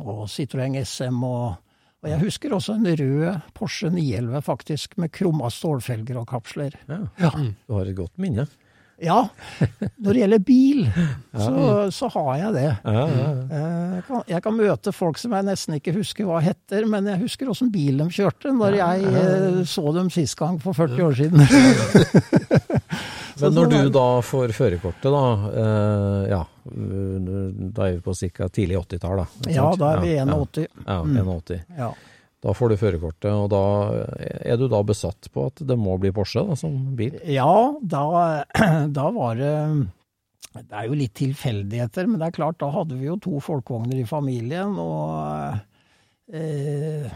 og 0.00 0.26
Citroën 0.32 0.76
SM 0.82 1.24
og, 1.24 1.56
og 2.06 2.12
jeg 2.14 2.20
husker 2.22 2.52
også 2.54 2.76
en 2.78 2.86
rød 2.86 3.40
Porsche 3.56 3.90
911 3.90 4.44
faktisk, 4.46 4.94
med 5.02 5.10
krumma 5.10 5.50
stålfelger 5.50 6.20
og 6.22 6.28
kapsler. 6.30 6.78
Ja. 6.86 7.00
Ja. 7.18 7.32
Du 7.66 7.74
har 7.74 7.90
et 7.90 7.96
godt 7.98 8.14
minne. 8.22 8.46
ja. 9.02 9.26
Når 10.00 10.12
det 10.14 10.20
gjelder 10.22 10.38
bil, 10.46 10.86
så, 11.44 11.90
så 11.92 12.08
har 12.14 12.30
jeg 12.40 12.54
det. 12.54 12.68
Ja, 12.86 12.92
ja, 12.94 13.08
ja. 13.10 13.32
Eh, 13.58 13.96
Jeg 13.96 14.04
kan, 14.06 14.22
jeg 14.30 14.42
kan 14.46 14.56
møte 14.56 14.92
folk 14.94 15.18
som 15.20 15.34
jeg 15.36 15.44
nesten 15.50 15.76
ikke 15.80 15.92
husker 15.98 16.24
hva 16.30 16.38
heter, 16.44 16.86
men 16.88 17.10
jeg 17.10 17.20
husker 17.26 17.50
åssen 17.52 17.68
bil 17.74 17.98
de 18.00 18.06
kjørte 18.12 18.52
når 18.56 18.78
jeg 18.78 19.04
eh, 19.10 19.60
så 19.68 19.84
dem 19.98 20.08
sist 20.14 20.38
gang 20.40 20.56
for 20.62 20.72
40 20.78 21.04
år 21.10 21.18
siden. 21.20 21.44
Men 23.36 23.52
når 23.52 23.66
du 23.68 23.90
da 23.92 24.04
får 24.24 24.52
førerkortet, 24.56 25.10
da 25.12 25.24
eh, 25.60 26.22
Ja, 26.30 26.38
da 26.70 27.88
er 27.88 27.96
vi 27.96 28.02
på 28.04 28.14
ca. 28.14 28.48
tidlig 28.48 28.76
80-tall, 28.82 29.22
da. 29.22 29.26
Ja, 29.54 29.70
da 29.78 29.94
er 29.94 30.04
vi 30.04 30.14
Ja, 30.16 30.26
81. 30.28 30.68
Ja, 30.86 31.00
81. 31.02 31.64
Ja. 31.78 31.90
Da 32.46 32.52
får 32.54 32.70
du 32.70 32.76
førerkortet, 32.78 33.30
og 33.32 33.48
da 33.50 33.60
er 34.46 34.58
du 34.60 34.66
da 34.70 34.82
besatt 34.86 35.30
på 35.34 35.46
at 35.48 35.62
det 35.66 35.76
må 35.80 35.96
bli 35.98 36.12
Porsche 36.14 36.44
da, 36.46 36.54
som 36.58 36.74
bil? 36.98 37.16
Ja, 37.32 37.48
da, 37.80 38.02
da 38.98 39.06
var 39.16 39.38
det 39.40 39.54
Det 40.56 40.66
er 40.70 40.86
jo 40.86 40.98
litt 41.00 41.14
tilfeldigheter, 41.18 42.06
men 42.06 42.20
det 42.20 42.28
er 42.28 42.36
klart, 42.36 42.60
da 42.62 42.70
hadde 42.72 42.96
vi 43.00 43.08
jo 43.08 43.16
to 43.20 43.40
folkevogner 43.44 43.98
i 44.00 44.06
familien, 44.08 44.76
og 44.80 45.56
eh, 46.32 47.08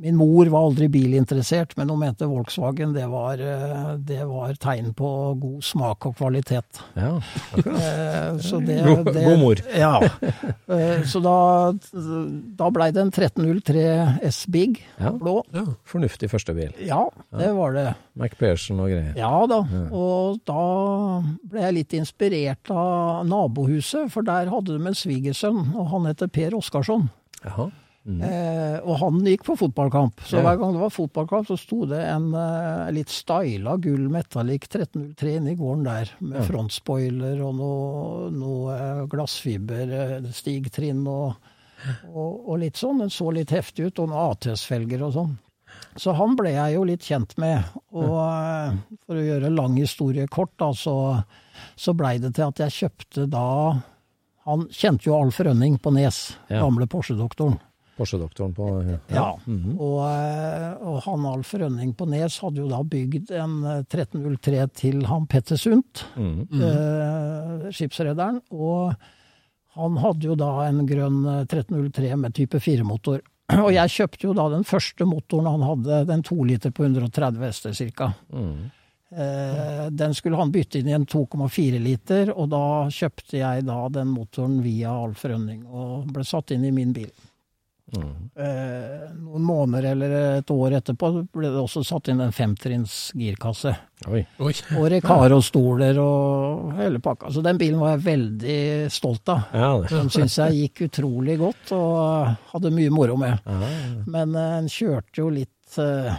Min 0.00 0.16
mor 0.16 0.48
var 0.48 0.62
aldri 0.64 0.86
bilinteressert, 0.88 1.74
men 1.76 1.90
hun 1.92 1.98
mente 2.00 2.24
Volkswagen 2.24 2.94
det 2.96 3.04
var, 3.12 3.36
eh, 3.44 3.96
det 4.00 4.22
var 4.24 4.54
tegn 4.56 4.94
på 4.96 5.10
god 5.42 5.60
smak 5.66 6.06
og 6.08 6.14
kvalitet. 6.16 6.80
Ja. 6.96 7.10
Eh, 7.58 8.38
så 8.40 8.60
det, 8.64 8.78
God- 8.86 9.10
det, 9.12 9.24
god 9.26 9.38
mor. 9.42 9.60
Ja. 9.76 9.92
Eh, 10.70 11.02
Så 11.04 11.20
da, 11.20 11.34
da 12.56 12.70
blei 12.72 12.90
det 12.96 13.02
en 13.02 13.10
1303 13.12 13.84
S 14.30 14.46
Big, 14.48 14.80
Ja. 14.96 15.10
blå. 15.12 15.42
Ja. 15.52 15.66
Fornuftig 15.84 16.30
første 16.32 16.54
bil. 16.56 16.72
Ja, 16.86 17.02
det 17.36 17.52
var 17.56 17.72
det. 17.76 17.86
McPherson 18.16 18.80
og 18.80 18.88
greier. 18.92 19.12
Ja 19.20 19.46
da, 19.50 19.60
og 19.92 20.40
da 20.48 20.64
ble 21.50 21.60
jeg 21.66 21.74
litt 21.76 21.92
inspirert 22.00 22.70
av 22.72 23.26
nabohuset, 23.28 24.08
for 24.12 24.22
der 24.26 24.48
hadde 24.52 24.78
de 24.78 24.80
en 24.80 24.96
svigersønn, 24.96 25.74
og 25.76 25.88
han 25.92 26.08
heter 26.08 26.28
Per 26.32 26.56
Oskarsson. 26.56 27.08
Jaha. 27.44 27.68
Mm. 28.10 28.22
Eh, 28.26 28.78
og 28.82 28.96
han 28.98 29.20
gikk 29.24 29.44
på 29.46 29.54
fotballkamp, 29.60 30.20
så 30.26 30.38
Ja. 30.38 30.42
hver 30.42 30.58
gang 30.58 30.72
det 30.74 30.80
var 30.82 30.90
fotballkamp, 30.90 31.46
så 31.46 31.56
sto 31.58 31.84
det 31.86 32.00
en 32.08 32.32
eh, 32.34 32.90
litt 32.96 33.08
styla 33.12 33.76
gull 33.80 34.08
metallic 34.10 34.66
1303 34.68 35.36
inne 35.36 35.52
i 35.52 35.56
gården 35.60 35.84
der, 35.84 36.10
med 36.20 36.40
Ja. 36.40 36.46
frontspoiler 36.48 37.40
og 37.46 37.54
noe, 37.54 38.30
noe 38.30 39.06
glassfiberstigtrinn 39.06 41.04
glassfiber, 41.04 41.06
eh, 41.06 41.10
og, 41.10 41.36
og, 42.14 42.48
og 42.50 42.58
litt 42.58 42.76
sånn. 42.76 42.98
Den 42.98 43.10
så 43.14 43.30
litt 43.32 43.50
heftig 43.54 43.86
ut, 43.90 43.98
og 44.02 44.08
noen 44.10 44.30
ATS-felger 44.32 45.02
og 45.06 45.12
sånn. 45.14 45.38
Så 45.96 46.12
han 46.18 46.34
ble 46.36 46.50
jeg 46.52 46.74
jo 46.74 46.82
litt 46.84 47.00
kjent 47.06 47.36
med. 47.38 47.64
Og 47.92 48.18
eh, 48.18 48.74
for 49.06 49.14
å 49.20 49.24
gjøre 49.24 49.54
lang 49.54 49.76
historie 49.78 50.26
kort, 50.30 50.52
da, 50.58 50.72
så, 50.76 50.96
så 51.76 51.94
blei 51.96 52.18
det 52.18 52.34
til 52.34 52.48
at 52.50 52.58
jeg 52.66 52.70
kjøpte 52.90 53.28
da 53.30 53.46
Han 54.48 54.62
kjente 54.72 55.04
jo 55.06 55.14
Alf 55.20 55.36
Rønning 55.44 55.76
på 55.78 55.92
Nes, 55.92 56.36
Ja. 56.48 56.62
gamle 56.64 56.86
Porsche-doktoren. 56.88 57.58
Porsche-doktoren 58.00 58.54
på 58.56 58.66
Ja. 58.88 58.98
ja. 59.12 59.24
Og, 59.30 59.40
-hmm. 59.46 60.82
og 60.82 61.02
han 61.04 61.26
Alf 61.34 61.52
Rønning 61.54 61.92
på 61.96 62.08
Nes 62.08 62.38
hadde 62.40 62.56
jo 62.64 62.68
da 62.68 62.82
bygd 62.82 63.30
en 63.30 63.64
eh, 63.64 63.82
1303 63.84 64.66
til 64.74 65.04
han 65.06 65.26
Petter 65.26 65.56
Sundt, 65.60 66.04
Mhm. 66.16 66.62
eh, 66.62 67.70
skipsrederen. 67.70 68.40
Og 68.50 68.94
han 69.76 69.96
hadde 70.02 70.26
jo 70.26 70.34
da 70.34 70.66
en 70.68 70.86
grønn 70.86 71.24
eh, 71.26 71.44
1303 71.46 72.16
med 72.16 72.34
type 72.34 72.58
4-motor. 72.58 73.20
Og 73.64 73.72
jeg 73.74 73.88
kjøpte 73.90 74.24
jo 74.28 74.32
da 74.34 74.48
den 74.48 74.64
første 74.64 75.04
motoren 75.06 75.46
han 75.50 75.62
hadde, 75.62 76.06
den 76.06 76.22
2 76.22 76.44
liter 76.44 76.70
på 76.70 76.84
130 76.86 77.40
hester 77.44 77.72
ca. 77.92 78.14
Mhm. 78.32 78.70
Eh, 79.12 79.88
den 79.90 80.12
skulle 80.14 80.36
han 80.38 80.52
bytte 80.52 80.78
inn 80.78 80.88
i 80.88 80.92
en 80.94 81.04
2,4 81.04 81.80
liter, 81.82 82.30
og 82.30 82.48
da 82.52 82.86
kjøpte 82.88 83.40
jeg 83.40 83.64
da 83.66 83.88
den 83.88 84.06
motoren 84.14 84.60
via 84.62 84.92
Alf 84.92 85.24
Rønning, 85.24 85.64
og 85.66 86.06
ble 86.14 86.22
satt 86.22 86.52
inn 86.54 86.64
i 86.64 86.70
min 86.70 86.92
bil. 86.94 87.10
Eh, 87.90 89.10
noen 89.18 89.42
måneder 89.42 89.90
eller 89.92 90.12
et 90.38 90.50
år 90.54 90.76
etterpå 90.78 91.10
ble 91.34 91.50
det 91.50 91.60
også 91.60 91.82
satt 91.86 92.10
inn 92.12 92.22
en 92.22 92.34
femtrinns 92.34 93.10
girkasse. 93.18 93.72
Oi. 94.08 94.22
Oi. 94.40 94.52
Og 94.78 94.86
Recaro-stoler 94.94 95.98
og 96.00 96.70
hele 96.78 97.02
pakka. 97.04 97.32
Så 97.34 97.42
den 97.44 97.58
bilen 97.60 97.80
var 97.82 97.96
jeg 97.96 98.04
veldig 98.06 98.60
stolt 98.94 99.32
av. 99.34 99.50
Ja. 99.52 99.72
Den 99.90 100.12
syns 100.12 100.38
jeg 100.40 100.60
gikk 100.64 100.86
utrolig 100.88 101.36
godt, 101.40 101.74
og 101.76 102.30
hadde 102.54 102.74
mye 102.74 102.94
moro 102.94 103.18
med. 103.20 103.42
Ja, 103.44 103.72
Men 104.06 104.34
eh, 104.38 104.56
den 104.60 104.70
kjørte 104.72 105.24
jo 105.24 105.30
litt 105.34 105.80
eh, 105.82 106.14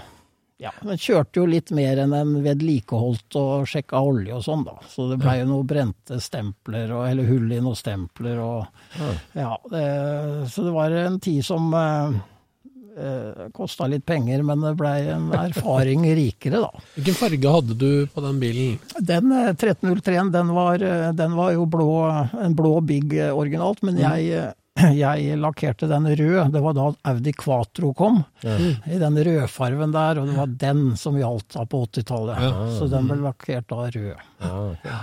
ja, 0.61 0.71
men 0.85 0.99
kjørte 1.01 1.41
jo 1.41 1.47
litt 1.49 1.71
mer 1.73 2.03
enn 2.03 2.11
en 2.13 2.35
vedlikeholdt 2.45 3.37
og 3.39 3.69
sjekka 3.69 4.01
olje 4.05 4.35
og 4.37 4.43
sånn, 4.45 4.65
da. 4.67 4.75
Så 4.91 5.07
det 5.09 5.17
blei 5.23 5.39
jo 5.39 5.47
noen 5.49 5.69
brente 5.71 6.19
stempler, 6.21 6.91
og, 6.93 7.07
eller 7.09 7.25
hull 7.31 7.47
i 7.49 7.61
noen 7.63 7.79
stempler 7.79 8.41
og 8.43 8.99
Ja. 9.33 9.55
Det, 9.71 9.85
så 10.53 10.67
det 10.67 10.75
var 10.75 10.93
en 11.01 11.17
tid 11.23 11.41
som 11.47 11.73
eh, 11.73 12.19
eh, 12.97 13.49
kosta 13.57 13.87
litt 13.89 14.05
penger, 14.05 14.43
men 14.45 14.61
det 14.61 14.75
blei 14.79 14.99
en 15.09 15.31
erfaring 15.33 16.05
rikere, 16.17 16.61
da. 16.61 16.85
Hvilken 16.95 17.17
farge 17.17 17.55
hadde 17.57 17.77
du 17.81 17.91
på 18.13 18.23
den 18.25 18.39
bilen? 18.41 18.79
Den 18.99 19.33
eh, 19.33 19.51
1303-en, 19.55 20.31
den 20.33 20.53
var, 20.55 20.85
eh, 20.85 21.09
den 21.17 21.37
var 21.37 21.55
jo 21.55 21.65
blå, 21.65 21.91
en 22.37 22.57
blå 22.57 22.77
Big 22.85 23.17
eh, 23.17 23.33
originalt, 23.33 23.81
men 23.87 23.97
jeg, 24.01 24.29
eh, 24.37 24.51
jeg 25.03 25.37
lakkerte 25.41 25.87
den 25.91 26.05
rød. 26.15 26.51
Det 26.53 26.61
var 26.63 26.73
da 26.77 26.85
Audi 27.11 27.33
Quatro 27.37 27.93
kom, 27.97 28.21
i 28.45 28.97
den 29.01 29.17
rødfarven 29.27 29.91
der, 29.95 30.21
og 30.21 30.29
det 30.29 30.37
var 30.37 30.53
den 30.67 30.83
som 30.97 31.17
gjaldt 31.19 31.49
da 31.57 31.65
på 31.69 31.83
80-tallet. 31.89 32.45
Så 32.77 32.87
den 32.91 33.09
ble 33.11 33.19
lakkert 33.25 33.67
da 33.71 33.89
rød. 33.89 34.13
ja. 34.87 35.01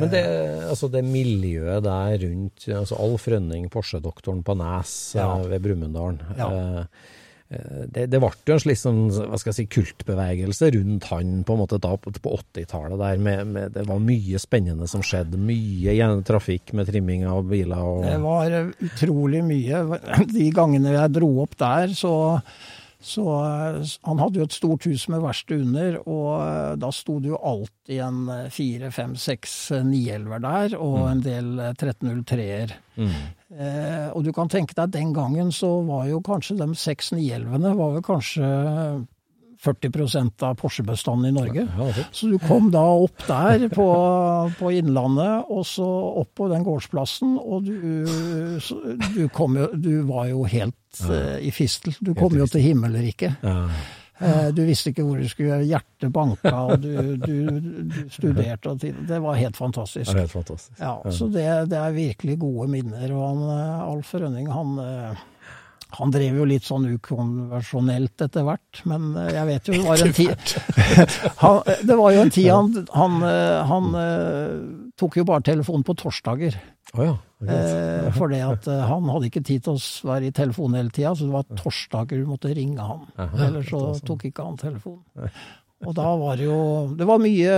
Men 0.00 0.10
det, 0.12 0.20
altså 0.68 0.90
det 0.92 1.00
miljøet 1.08 1.80
der 1.86 2.18
rundt 2.26 2.66
altså 2.76 2.98
Alf 3.00 3.24
Rønning, 3.32 3.70
Porsche-doktoren 3.72 4.42
på 4.44 4.54
Nes 4.60 4.92
Ja. 5.16 5.30
eh, 5.40 5.46
ved 5.54 5.62
Brumunddal 5.64 6.18
Ja. 6.36 6.50
eh, 6.52 6.76
eh, 6.82 6.84
det, 7.50 8.04
det 8.12 8.18
ble 8.22 8.30
jo 8.46 8.54
en 8.54 8.60
slik 8.62 8.78
sånn, 8.78 8.98
hva 9.10 9.38
skal 9.40 9.50
jeg 9.50 9.56
si, 9.56 9.64
kultbevegelse 9.74 10.68
rundt 10.76 11.08
han 11.10 11.40
på 11.46 11.56
en 11.56 11.62
måte 11.64 11.80
da 11.82 11.96
på, 11.98 12.12
på 12.14 12.34
80-tallet 12.38 13.00
der. 13.00 13.22
Med, 13.26 13.42
med, 13.50 13.72
det 13.74 13.86
var 13.88 14.02
mye 14.04 14.38
spennende 14.38 14.86
som 14.90 15.02
skjedde. 15.02 15.40
Mye 15.40 16.10
trafikk 16.26 16.70
med 16.78 16.90
trimming 16.90 17.26
av 17.26 17.48
biler. 17.50 17.82
Og, 17.82 18.04
Det 18.06 18.18
var 18.22 18.54
eh, 18.54 18.70
utrolig 18.86 19.42
mye. 19.46 19.82
De 20.30 20.46
gangene 20.54 20.94
jeg 20.94 21.16
dro 21.18 21.32
opp 21.42 21.58
der, 21.58 21.90
så, 21.98 22.14
så 23.00 23.24
eh, 23.44 23.92
Han 24.04 24.20
hadde 24.20 24.40
jo 24.40 24.46
et 24.46 24.54
stort 24.54 24.84
hus 24.88 25.06
med 25.08 25.22
verksted 25.24 25.64
under, 25.64 25.98
og 26.04 26.30
eh, 26.44 26.72
da 26.80 26.90
sto 26.92 27.16
det 27.22 27.32
jo 27.32 27.40
alltid 27.40 28.02
en 28.04 28.18
eh, 28.34 28.48
fire, 28.52 28.90
fem, 28.94 29.14
seks 29.16 29.54
911-er 29.72 30.44
der, 30.44 30.76
og 30.78 30.98
en 31.08 31.22
del 31.24 31.54
eh, 31.58 31.72
1303-er. 31.72 32.74
Mm. 33.00 33.14
Eh, 33.56 34.08
og 34.12 34.26
du 34.26 34.34
kan 34.36 34.52
tenke 34.52 34.76
deg, 34.76 34.92
den 34.98 35.14
gangen 35.16 35.52
så 35.54 35.78
var 35.88 36.10
jo 36.10 36.20
kanskje 36.24 36.58
de 36.60 36.68
seks 36.76 37.14
911-ene 37.16 37.72
var 37.80 37.96
vel 37.96 38.04
kanskje 38.04 38.52
40% 39.60 40.44
av 40.46 40.54
Porsche-bestanden 40.56 41.28
i 41.28 41.34
Norge. 41.36 41.66
Så 42.16 42.30
du 42.32 42.38
kom 42.40 42.70
da 42.72 42.80
opp 42.80 43.26
der 43.28 43.66
på, 43.72 43.88
på 44.56 44.72
Innlandet, 44.72 45.50
og 45.52 45.66
så 45.68 45.88
opp 46.22 46.32
på 46.40 46.48
den 46.52 46.64
gårdsplassen, 46.64 47.36
og 47.36 47.68
du, 47.68 48.06
du, 49.16 49.24
kom 49.36 49.58
jo, 49.60 49.68
du 49.76 49.92
var 50.08 50.30
jo 50.32 50.46
helt 50.48 50.76
eh, 51.08 51.38
i 51.46 51.50
fistel. 51.54 51.94
Du 52.00 52.12
kom 52.18 52.36
jo 52.38 52.46
til 52.50 52.70
himmelriket. 52.70 53.42
ja. 53.46 53.64
Uh, 54.20 54.50
du 54.52 54.58
visste 54.68 54.90
ikke 54.92 55.00
hvor 55.06 55.16
du 55.16 55.24
skulle 55.30 55.48
gjøre. 55.48 55.64
Hjertet 55.64 56.10
banka, 56.12 56.50
og 56.52 56.82
du, 56.82 56.92
du, 57.16 57.36
du 57.88 58.00
studerte. 58.12 58.74
Og 58.74 58.82
det 58.84 59.20
var 59.24 59.38
helt 59.38 59.56
fantastisk. 59.56 60.10
Ja, 60.12 60.26
helt 60.26 60.34
fantastisk. 60.34 60.74
Ja, 60.76 60.98
så 61.08 61.30
det, 61.32 61.46
det 61.72 61.78
er 61.80 61.94
virkelig 61.96 62.34
gode 62.42 62.66
minner. 62.68 63.06
Og 63.16 63.22
han, 63.24 63.46
eh, 63.54 63.86
Alf 63.86 64.10
Rønning, 64.20 64.50
han, 64.52 64.74
han 65.96 66.12
drev 66.12 66.36
jo 66.42 66.50
litt 66.50 66.68
sånn 66.68 66.84
ukonvensjonelt 66.98 68.26
etter 68.26 68.44
hvert, 68.44 68.82
men 68.92 69.08
jeg 69.24 69.48
vet 69.54 69.72
jo 69.72 69.78
det 69.78 69.88
var 69.88 70.04
en 70.04 70.14
tid 70.20 70.54
han, 71.46 71.72
Det 71.80 71.96
var 72.02 72.12
jo 72.12 72.26
en 72.26 72.34
tid 72.36 72.50
han, 72.52 72.70
han, 72.92 73.16
han 73.72 73.90
tok 75.00 75.16
jo 75.22 75.26
bare 75.32 75.48
telefonen 75.48 75.88
på 75.88 75.96
torsdager. 76.04 76.60
Oh, 76.92 77.06
ja. 77.08 77.16
Eh, 77.40 78.10
for 78.16 78.28
det 78.28 78.42
at 78.44 78.68
eh, 78.68 78.82
han 78.84 79.08
hadde 79.08 79.30
ikke 79.30 79.44
tid 79.46 79.64
til 79.64 79.78
å 79.78 80.10
være 80.10 80.28
i 80.28 80.34
telefonen 80.36 80.82
hele 80.82 80.92
tida, 80.92 81.14
så 81.16 81.24
det 81.28 81.36
var 81.38 81.48
torsdager 81.56 82.20
du 82.20 82.28
måtte 82.28 82.52
ringe 82.56 82.84
han. 82.84 83.08
Ellers 83.40 83.70
så 83.72 83.80
tok 84.04 84.28
ikke 84.28 84.44
han 84.44 84.60
telefonen. 84.60 85.32
Og 85.80 85.94
da 85.96 86.10
var 86.20 86.36
det 86.36 86.44
jo 86.44 86.56
Det 86.92 87.06
var 87.08 87.22
mye, 87.22 87.52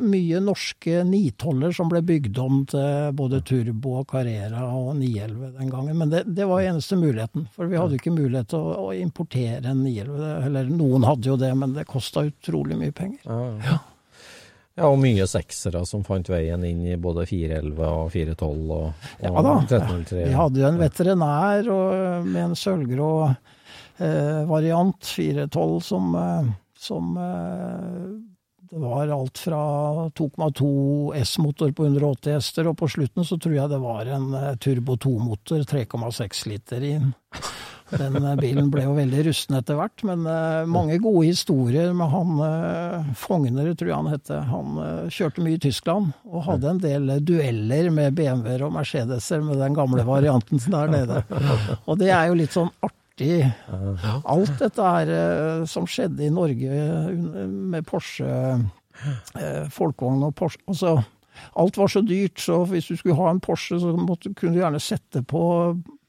mye 0.00 0.38
norske 0.40 1.02
912-er 1.04 1.74
som 1.76 1.90
ble 1.92 2.00
bygd 2.00 2.40
om 2.40 2.62
til 2.70 3.10
både 3.18 3.42
Turbo 3.44 3.98
og 4.00 4.06
Carrera 4.08 4.62
og 4.72 4.94
911 4.96 5.50
den 5.58 5.74
gangen. 5.74 5.98
Men 6.00 6.14
det, 6.14 6.22
det 6.32 6.46
var 6.48 6.64
eneste 6.64 6.96
muligheten. 6.96 7.44
For 7.52 7.68
vi 7.68 7.76
hadde 7.76 7.98
jo 7.98 8.00
ikke 8.00 8.14
mulighet 8.16 8.48
til 8.54 8.64
å, 8.64 8.88
å 8.88 8.96
importere 8.96 9.60
en 9.68 9.84
911. 9.84 10.32
Eller 10.48 10.72
noen 10.72 11.04
hadde 11.10 11.28
jo 11.28 11.36
det, 11.44 11.52
men 11.60 11.76
det 11.76 11.84
kosta 11.92 12.24
utrolig 12.30 12.80
mye 12.80 12.96
penger. 12.96 13.20
Ja. 13.68 13.76
Ja, 14.78 14.86
og 14.86 15.00
mye 15.02 15.26
seksere 15.26 15.82
som 15.88 16.04
fant 16.06 16.28
veien 16.30 16.62
inn 16.66 16.84
i 16.86 16.96
både 17.00 17.26
411 17.26 17.84
og 17.88 18.12
412 18.14 18.48
og, 18.48 18.86
og 18.86 19.24
Ja 19.24 19.32
da. 19.34 19.54
1303. 19.64 20.22
Vi 20.22 20.38
hadde 20.38 20.62
jo 20.62 20.68
en 20.68 20.80
veterinær 20.80 21.70
og, 21.74 22.26
med 22.28 22.42
en 22.44 22.56
sølvgrå 22.58 23.12
eh, 23.28 24.42
variant, 24.48 25.12
412, 25.16 25.80
som, 25.90 26.14
eh, 26.14 26.50
som 26.78 27.16
eh, 27.16 28.08
Det 28.68 28.76
var 28.82 29.08
alt 29.08 29.38
fra 29.40 29.62
2,2 30.12 31.14
S-motor 31.24 31.72
på 31.72 31.86
180 31.86 32.36
hester, 32.36 32.68
og 32.68 32.76
på 32.76 32.88
slutten 32.92 33.24
så 33.24 33.38
tror 33.40 33.54
jeg 33.56 33.72
det 33.72 33.80
var 33.80 34.10
en 34.12 34.28
eh, 34.36 34.54
Turbo 34.60 34.98
2-motor, 35.00 35.64
3,6 35.64 36.46
liter 36.52 36.84
i 36.84 36.94
den. 37.90 38.16
Eh, 38.20 38.36
bilen 38.40 38.68
ble 38.72 38.84
jo 38.84 38.94
veldig 38.96 39.24
rusten 39.28 39.58
etter 39.58 39.78
hvert, 39.78 40.04
men 40.06 40.26
eh, 40.28 40.68
mange 40.70 40.98
gode 41.02 41.26
historier 41.28 41.92
med 41.96 42.12
han 42.12 42.42
eh, 42.44 43.10
Fogner, 43.18 43.72
tror 43.74 43.90
jeg 43.90 43.96
han 43.96 44.12
hette. 44.12 44.40
Han 44.52 44.78
kjørte 45.14 45.44
mye 45.44 45.58
i 45.58 45.64
Tyskland 45.68 46.12
og 46.28 46.46
hadde 46.48 46.72
en 46.72 46.82
del 46.82 47.10
dueller 47.26 47.90
med 47.94 48.16
BMW-er 48.18 48.66
og 48.66 48.74
Mercedeser 48.76 49.42
med 49.44 49.60
den 49.62 49.76
gamle 49.76 50.04
varianten 50.08 50.62
der 50.68 50.92
nede. 50.92 51.22
Og 51.86 51.98
det 52.00 52.12
er 52.14 52.30
jo 52.30 52.38
litt 52.38 52.56
sånn 52.56 52.72
artig. 52.84 53.42
Alt 54.28 54.58
dette 54.60 54.90
her 54.94 55.64
som 55.66 55.88
skjedde 55.90 56.28
i 56.28 56.30
Norge 56.30 56.82
med 57.48 57.86
Porsche, 57.88 58.28
folkevogn 59.74 60.28
og 60.28 60.36
Porsche 60.38 60.62
altså, 60.70 60.98
Alt 61.58 61.76
var 61.78 61.90
så 61.90 62.02
dyrt, 62.02 62.40
så 62.42 62.64
hvis 62.66 62.88
du 62.90 62.96
skulle 62.98 63.18
ha 63.18 63.30
en 63.30 63.42
Porsche, 63.42 63.78
så 63.82 63.92
måtte, 63.94 64.32
kunne 64.34 64.56
du 64.56 64.62
gjerne 64.62 64.80
sette 64.82 65.22
på 65.26 65.42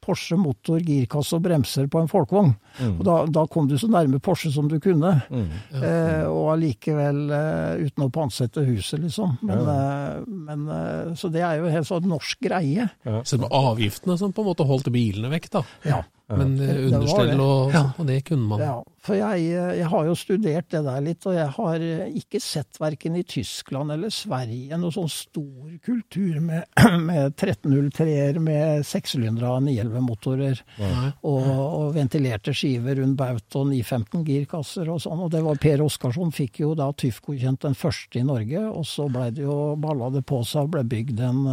Porsche 0.09 0.37
motor, 0.41 0.81
girkasse 0.81 1.37
og 1.37 1.43
bremser 1.45 1.85
på 1.91 2.01
en 2.01 2.09
folkevogn. 2.09 2.55
Og 2.95 3.01
da, 3.05 3.17
da 3.29 3.45
kom 3.51 3.67
du 3.69 3.75
så 3.77 3.89
nærme 3.91 4.17
Porsche 4.25 4.49
som 4.53 4.67
du 4.71 4.79
kunne. 4.81 5.11
Eh, 5.29 6.25
og 6.25 6.51
allikevel 6.55 7.19
eh, 7.29 7.85
uten 7.85 8.07
å 8.07 8.11
pantsette 8.13 8.65
huset, 8.65 9.03
liksom. 9.05 9.37
Men, 9.45 9.61
eh, 9.69 10.21
men, 10.49 10.67
eh, 10.73 11.11
så 11.19 11.29
det 11.33 11.45
er 11.45 11.61
jo 11.61 11.69
helt 11.73 11.89
sånn 11.89 12.09
norsk 12.09 12.41
greie. 12.49 12.89
Så 13.05 13.37
det 13.37 13.45
var 13.45 13.73
avgiftene 13.73 14.17
som 14.17 14.33
på 14.33 14.41
en 14.41 14.49
måte 14.49 14.65
holdt 14.67 14.89
bilene 14.93 15.29
vekk, 15.37 15.51
da. 15.59 15.67
Ja. 15.85 16.01
Men 16.29 16.51
eh, 16.61 16.85
understell 16.85 17.31
det. 17.31 17.39
og, 17.41 17.71
Ja. 17.73 17.81
og 17.97 18.05
det 18.05 18.19
kunne 18.27 18.45
man. 18.51 18.59
Ja, 18.61 18.73
for 19.01 19.15
jeg, 19.17 19.45
eh, 19.49 19.71
jeg 19.79 19.87
har 19.89 20.05
jo 20.05 20.13
studert 20.13 20.67
det 20.69 20.83
der 20.85 21.01
litt, 21.01 21.25
og 21.25 21.33
jeg 21.33 21.47
har 21.55 21.81
eh, 21.81 22.11
ikke 22.19 22.41
sett 22.43 22.77
verken 22.79 23.15
i 23.17 23.23
Tyskland 23.25 23.91
eller 23.95 24.13
Sverige 24.13 24.77
noe 24.77 24.93
sånn 24.93 25.09
stor 25.09 25.71
kultur 25.85 26.37
med, 26.39 26.67
med 27.09 27.33
1303-er 27.33 28.37
med 28.45 28.85
sekssylindere 28.85 29.55
911-motorer 29.65 30.61
Nei. 30.77 31.09
og, 31.23 31.49
og 31.49 31.93
ventilerte 31.97 32.53
skiver 32.53 33.01
rundt 33.01 33.17
baut 33.17 33.57
og 33.57 33.67
915 33.73 34.23
girkasser 34.29 34.93
og 34.93 35.01
sånn. 35.01 35.25
Og 35.25 35.33
det 35.33 35.41
var 35.49 35.57
Per 35.65 35.81
Oskarsson 35.87 36.31
fikk 36.35 36.61
jo 36.61 36.75
da 36.77 36.91
TÜV-godkjent 36.93 37.65
den 37.65 37.77
første 37.79 38.21
i 38.21 38.27
Norge, 38.27 38.67
og 38.69 38.85
så 38.85 39.09
blei 39.09 39.31
det 39.33 39.47
jo 39.47 39.73
balla 39.81 40.13
det 40.13 40.25
på 40.29 40.43
seg 40.45 40.67
og 40.69 40.75
ble 40.77 40.85
bygd 40.93 41.25
en 41.25 41.45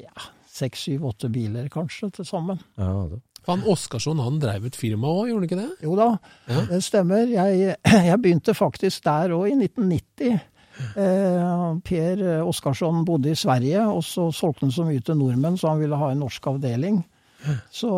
ja, 0.00 0.14
seks, 0.48 0.86
syv, 0.88 1.04
åtte 1.12 1.28
biler 1.32 1.68
kanskje 1.72 2.08
til 2.16 2.24
sammen. 2.28 2.60
Ja, 2.80 2.94
det. 3.10 3.20
Han 3.48 3.62
Oskarsson 3.68 4.18
han 4.20 4.38
drev 4.42 4.66
et 4.68 4.76
firma 4.76 5.08
òg, 5.08 5.28
gjorde 5.30 5.40
han 5.40 5.48
ikke 5.48 5.60
det? 5.62 5.86
Jo 5.86 5.94
da, 5.98 6.08
Ja. 6.50 6.60
det 6.68 6.82
stemmer. 6.84 7.26
Jeg, 7.32 7.76
jeg 8.10 8.20
begynte 8.22 8.54
faktisk 8.54 9.04
der 9.06 9.32
òg, 9.36 9.46
i 9.50 9.56
1990. 9.56 10.40
Eh, 10.96 11.78
per 11.84 12.22
Oskarsson 12.48 13.02
bodde 13.04 13.32
i 13.32 13.36
Sverige, 13.38 13.82
og 13.88 14.04
så 14.06 14.30
solgte 14.32 14.66
han 14.66 14.72
så 14.72 14.86
mye 14.88 15.02
til 15.04 15.18
nordmenn, 15.20 15.58
så 15.60 15.72
han 15.74 15.80
ville 15.82 15.98
ha 16.00 16.10
en 16.12 16.22
norsk 16.24 16.46
avdeling. 16.54 17.02
Så, 17.72 17.88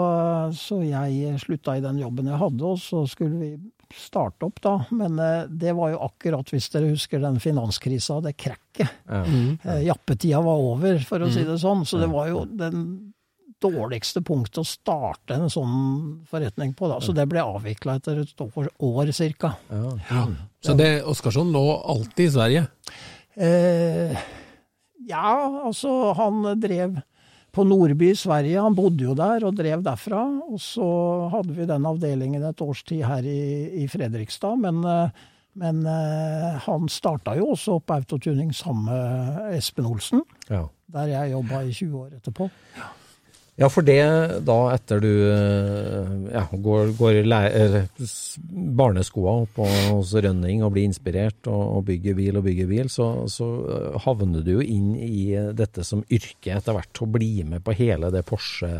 så 0.54 0.76
jeg 0.86 1.38
slutta 1.42 1.74
i 1.78 1.82
den 1.82 1.98
jobben 1.98 2.28
jeg 2.30 2.38
hadde, 2.38 2.62
og 2.62 2.78
så 2.78 3.02
skulle 3.10 3.38
vi 3.40 3.48
starte 3.92 4.46
opp, 4.46 4.60
da. 4.64 4.76
Men 4.94 5.18
eh, 5.20 5.46
det 5.50 5.74
var 5.76 5.90
jo 5.92 5.98
akkurat, 6.06 6.48
hvis 6.54 6.70
dere 6.72 6.92
husker 6.94 7.20
den 7.22 7.40
finanskrisa, 7.42 8.20
det 8.24 8.36
krekket. 8.40 8.88
Ja. 9.10 9.24
Eh, 9.26 9.82
Jappetida 9.88 10.40
var 10.46 10.62
over, 10.62 11.02
for 11.06 11.26
å 11.26 11.30
si 11.34 11.42
det 11.44 11.58
sånn. 11.60 11.82
Så 11.86 11.98
det 12.00 12.08
var 12.12 12.30
jo 12.30 12.44
den 12.48 12.86
dårligste 13.62 14.22
punktet 14.26 14.58
å 14.62 14.66
starte 14.66 15.36
en 15.38 15.50
sånn 15.52 15.76
forretning 16.30 16.74
på. 16.78 16.88
da. 16.90 16.98
Så 17.02 17.14
det 17.16 17.28
ble 17.30 17.40
avvikla 17.44 17.96
etter 18.00 18.20
et 18.24 18.44
år, 18.44 18.68
år 18.82 19.12
cirka. 19.16 19.54
Ja. 19.70 20.26
Så 20.62 20.74
det 20.78 20.90
Oskarsson 21.08 21.50
lå 21.54 21.64
alltid 21.94 22.26
i 22.28 22.34
Sverige? 22.34 22.66
Eh, 23.34 24.12
ja, 25.08 25.32
altså 25.66 26.12
han 26.18 26.44
drev 26.60 27.00
på 27.52 27.64
Nordby 27.68 28.12
i 28.12 28.16
Sverige. 28.16 28.60
Han 28.64 28.76
bodde 28.76 29.04
jo 29.04 29.14
der 29.18 29.44
og 29.44 29.56
drev 29.58 29.82
derfra. 29.84 30.22
Og 30.48 30.60
så 30.62 30.86
hadde 31.32 31.56
vi 31.56 31.66
den 31.68 31.84
avdelingen 31.88 32.44
et 32.48 32.62
års 32.64 32.84
tid 32.88 33.04
her 33.04 33.26
i, 33.28 33.82
i 33.82 33.88
Fredrikstad. 33.92 34.56
Men, 34.62 34.80
eh, 34.88 35.28
men 35.60 35.82
eh, 35.84 36.54
han 36.64 36.88
starta 36.88 37.34
jo 37.36 37.50
også 37.52 37.76
opp 37.80 37.92
autotuning 37.92 38.54
sammen 38.56 38.86
med 38.88 39.58
Espen 39.58 39.88
Olsen, 39.90 40.22
Ja. 40.48 40.62
der 40.92 41.10
jeg 41.12 41.34
jobba 41.34 41.60
i 41.68 41.72
20 41.76 41.98
år 42.06 42.14
etterpå. 42.20 42.48
Ja, 42.78 42.88
for 43.68 43.84
det 43.84 43.98
da 44.48 44.54
etter 44.72 45.02
du 45.04 45.10
eh, 45.28 46.12
ja, 46.32 46.46
går, 46.50 46.94
går 46.98 47.18
i 47.20 47.24
læ- 47.28 47.50
eller 47.52 47.82
s- 48.00 48.38
barneskoa 48.42 49.34
opp 49.44 49.60
hos 49.92 50.14
Rønning 50.16 50.62
og 50.64 50.72
blir 50.72 50.88
inspirert 50.88 51.46
og, 51.52 51.60
og 51.76 51.84
bygger 51.90 52.16
bil 52.16 52.38
og 52.40 52.46
bygger 52.48 52.70
bil, 52.70 52.88
så, 52.90 53.10
så 53.28 53.50
eh, 53.76 53.98
havner 54.06 54.40
du 54.46 54.54
jo 54.56 54.64
inn 54.64 54.94
i 54.96 55.26
dette 55.52 55.84
som 55.84 56.00
yrke 56.08 56.56
etter 56.56 56.72
hvert, 56.78 57.02
og 57.04 57.12
blir 57.18 57.44
med 57.52 57.60
på 57.66 57.76
hele 57.76 58.08
det 58.14 58.24
Porsche 58.26 58.72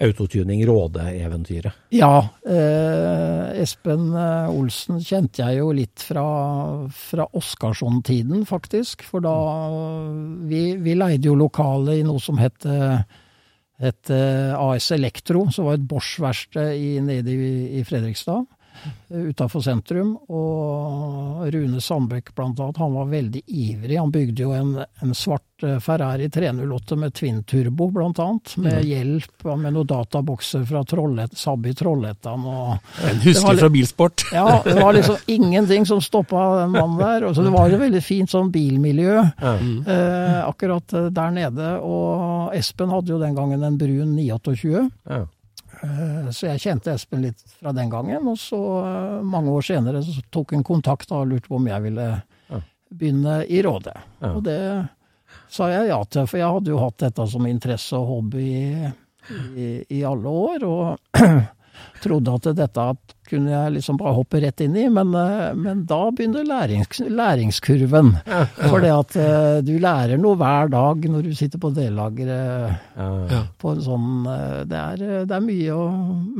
autotuning 0.00 0.62
Råde-eventyret. 0.64 1.76
Ja, 1.92 2.22
eh, 2.48 3.60
Espen 3.60 4.08
eh, 4.16 4.48
Olsen 4.48 5.02
kjente 5.04 5.44
jeg 5.44 5.60
jo 5.60 5.68
litt 5.76 6.00
fra, 6.08 6.24
fra 6.96 7.28
Oskarsson-tiden, 7.36 8.46
faktisk. 8.48 9.04
For 9.04 9.20
da 9.20 9.36
vi, 10.48 10.62
vi 10.80 10.96
leide 10.96 11.28
jo 11.28 11.36
lokale 11.36 11.98
i 12.00 12.04
noe 12.08 12.24
som 12.24 12.40
het, 12.40 12.64
het 13.78 14.10
eh, 14.10 14.54
AS 14.58 14.90
Elektro, 14.94 15.46
som 15.54 15.68
var 15.68 15.78
et 15.78 15.86
Bosch-verksted 15.88 17.02
nede 17.06 17.34
i, 17.34 17.78
i 17.78 17.84
Fredrikstad. 17.86 18.46
Utafor 19.08 19.62
sentrum. 19.64 20.16
Og 20.28 21.46
Rune 21.52 21.80
Sandbekk 21.80 22.34
blant 22.36 22.60
annet, 22.60 22.76
han 22.76 22.94
var 22.94 23.06
veldig 23.10 23.42
ivrig. 23.46 23.98
Han 23.98 24.12
bygde 24.12 24.42
jo 24.42 24.52
en, 24.52 24.74
en 25.02 25.14
svart 25.16 25.64
eh, 25.64 25.78
Ferrari 25.80 26.28
308 26.30 26.98
med 27.00 27.14
twin 27.16 27.42
turbo, 27.48 27.90
blant 27.94 28.18
annet. 28.18 28.56
Med 28.60 28.84
hjelp 28.84 29.46
med 29.48 29.72
noen 29.72 29.88
databokser 29.88 30.66
fra 30.68 30.84
Trollhet, 30.84 31.36
Saab 31.38 31.66
Trollhättan. 31.78 32.44
En 32.44 32.44
var 32.44 33.22
husker 33.24 33.62
fra 33.62 33.72
bilsport. 33.72 34.26
ja, 34.32 34.60
det 34.64 34.76
var 34.80 34.92
liksom 34.92 35.16
ingenting 35.26 35.86
som 35.86 36.02
stoppa 36.04 36.60
den 36.60 36.76
mannen 36.76 36.98
der. 36.98 37.32
Så 37.34 37.42
det 37.42 37.54
var 37.54 37.72
jo 37.72 37.80
veldig 37.80 38.02
fint 38.04 38.30
sånn 38.30 38.52
bilmiljø 38.52 39.16
eh, 39.22 40.38
akkurat 40.44 40.92
eh, 40.92 41.10
der 41.14 41.34
nede. 41.34 41.72
Og 41.80 42.54
Espen 42.56 42.92
hadde 42.92 43.14
jo 43.14 43.22
den 43.22 43.36
gangen 43.38 43.64
en 43.64 43.80
brun 43.80 44.14
928. 44.16 44.86
Ja. 45.08 45.24
Eh, 45.82 46.28
Så 46.34 46.48
jeg 46.48 46.62
kjente 46.62 46.92
Espen 46.94 47.24
litt 47.24 47.42
fra 47.58 47.72
den 47.76 47.90
gangen. 47.92 48.28
Og 48.30 48.38
så 48.40 48.60
eh, 48.82 49.18
mange 49.26 49.52
år 49.54 49.66
senere 49.66 50.02
så 50.04 50.22
tok 50.34 50.56
han 50.56 50.66
kontakt 50.66 51.12
og 51.14 51.28
lurte 51.30 51.50
på 51.50 51.58
om 51.60 51.68
jeg 51.70 51.86
ville 51.88 52.08
begynne 52.88 53.42
i 53.44 53.60
Råde. 53.62 53.92
Ja. 54.22 54.32
Og 54.32 54.42
det 54.46 54.60
sa 55.52 55.68
jeg 55.72 55.90
ja 55.90 55.98
til, 56.08 56.26
for 56.28 56.40
jeg 56.40 56.54
hadde 56.56 56.72
jo 56.72 56.80
hatt 56.80 57.02
dette 57.02 57.26
som 57.28 57.46
interesse 57.48 57.98
og 57.98 58.08
hobby 58.08 58.46
i, 58.48 58.90
i, 59.54 59.68
i 59.98 60.02
alle 60.08 60.32
år. 60.32 60.64
Og 60.64 61.20
trodde 62.02 62.34
at 62.38 62.48
dette 62.56 62.84
kunne 63.28 63.50
jeg 63.52 63.72
liksom 63.74 63.98
bare 64.00 64.14
hoppe 64.16 64.38
rett 64.40 64.62
inn 64.64 64.76
i, 64.80 64.86
men, 64.88 65.10
eh, 65.12 65.50
men 65.58 65.82
da 65.88 65.98
begynner 66.16 66.46
lærings, 66.48 67.00
læringskurven. 67.12 68.14
For 68.70 68.80
det 68.80 68.92
at 68.94 69.16
eh, 69.20 69.58
du 69.66 69.74
lærer 69.82 70.16
noe 70.20 70.38
hver 70.40 70.70
dag 70.72 71.04
når 71.12 71.26
du 71.28 71.34
sitter 71.36 71.60
på 71.60 71.72
delageret 71.76 72.72
Ja. 72.96 73.08
Ja. 73.30 73.42
på 73.60 73.74
en 73.74 73.82
sånn 73.84 74.08
eh, 74.32 74.62
det 74.70 74.78
er, 74.80 75.04
det 75.28 75.36
er 75.36 75.44
mye 75.44 75.76
å 75.76 75.84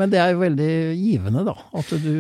Men 0.00 0.10
det 0.14 0.18
er 0.22 0.32
jo 0.32 0.40
veldig 0.46 0.70
givende, 0.98 1.44
da. 1.50 1.54
At 1.76 1.92
du, 2.02 2.14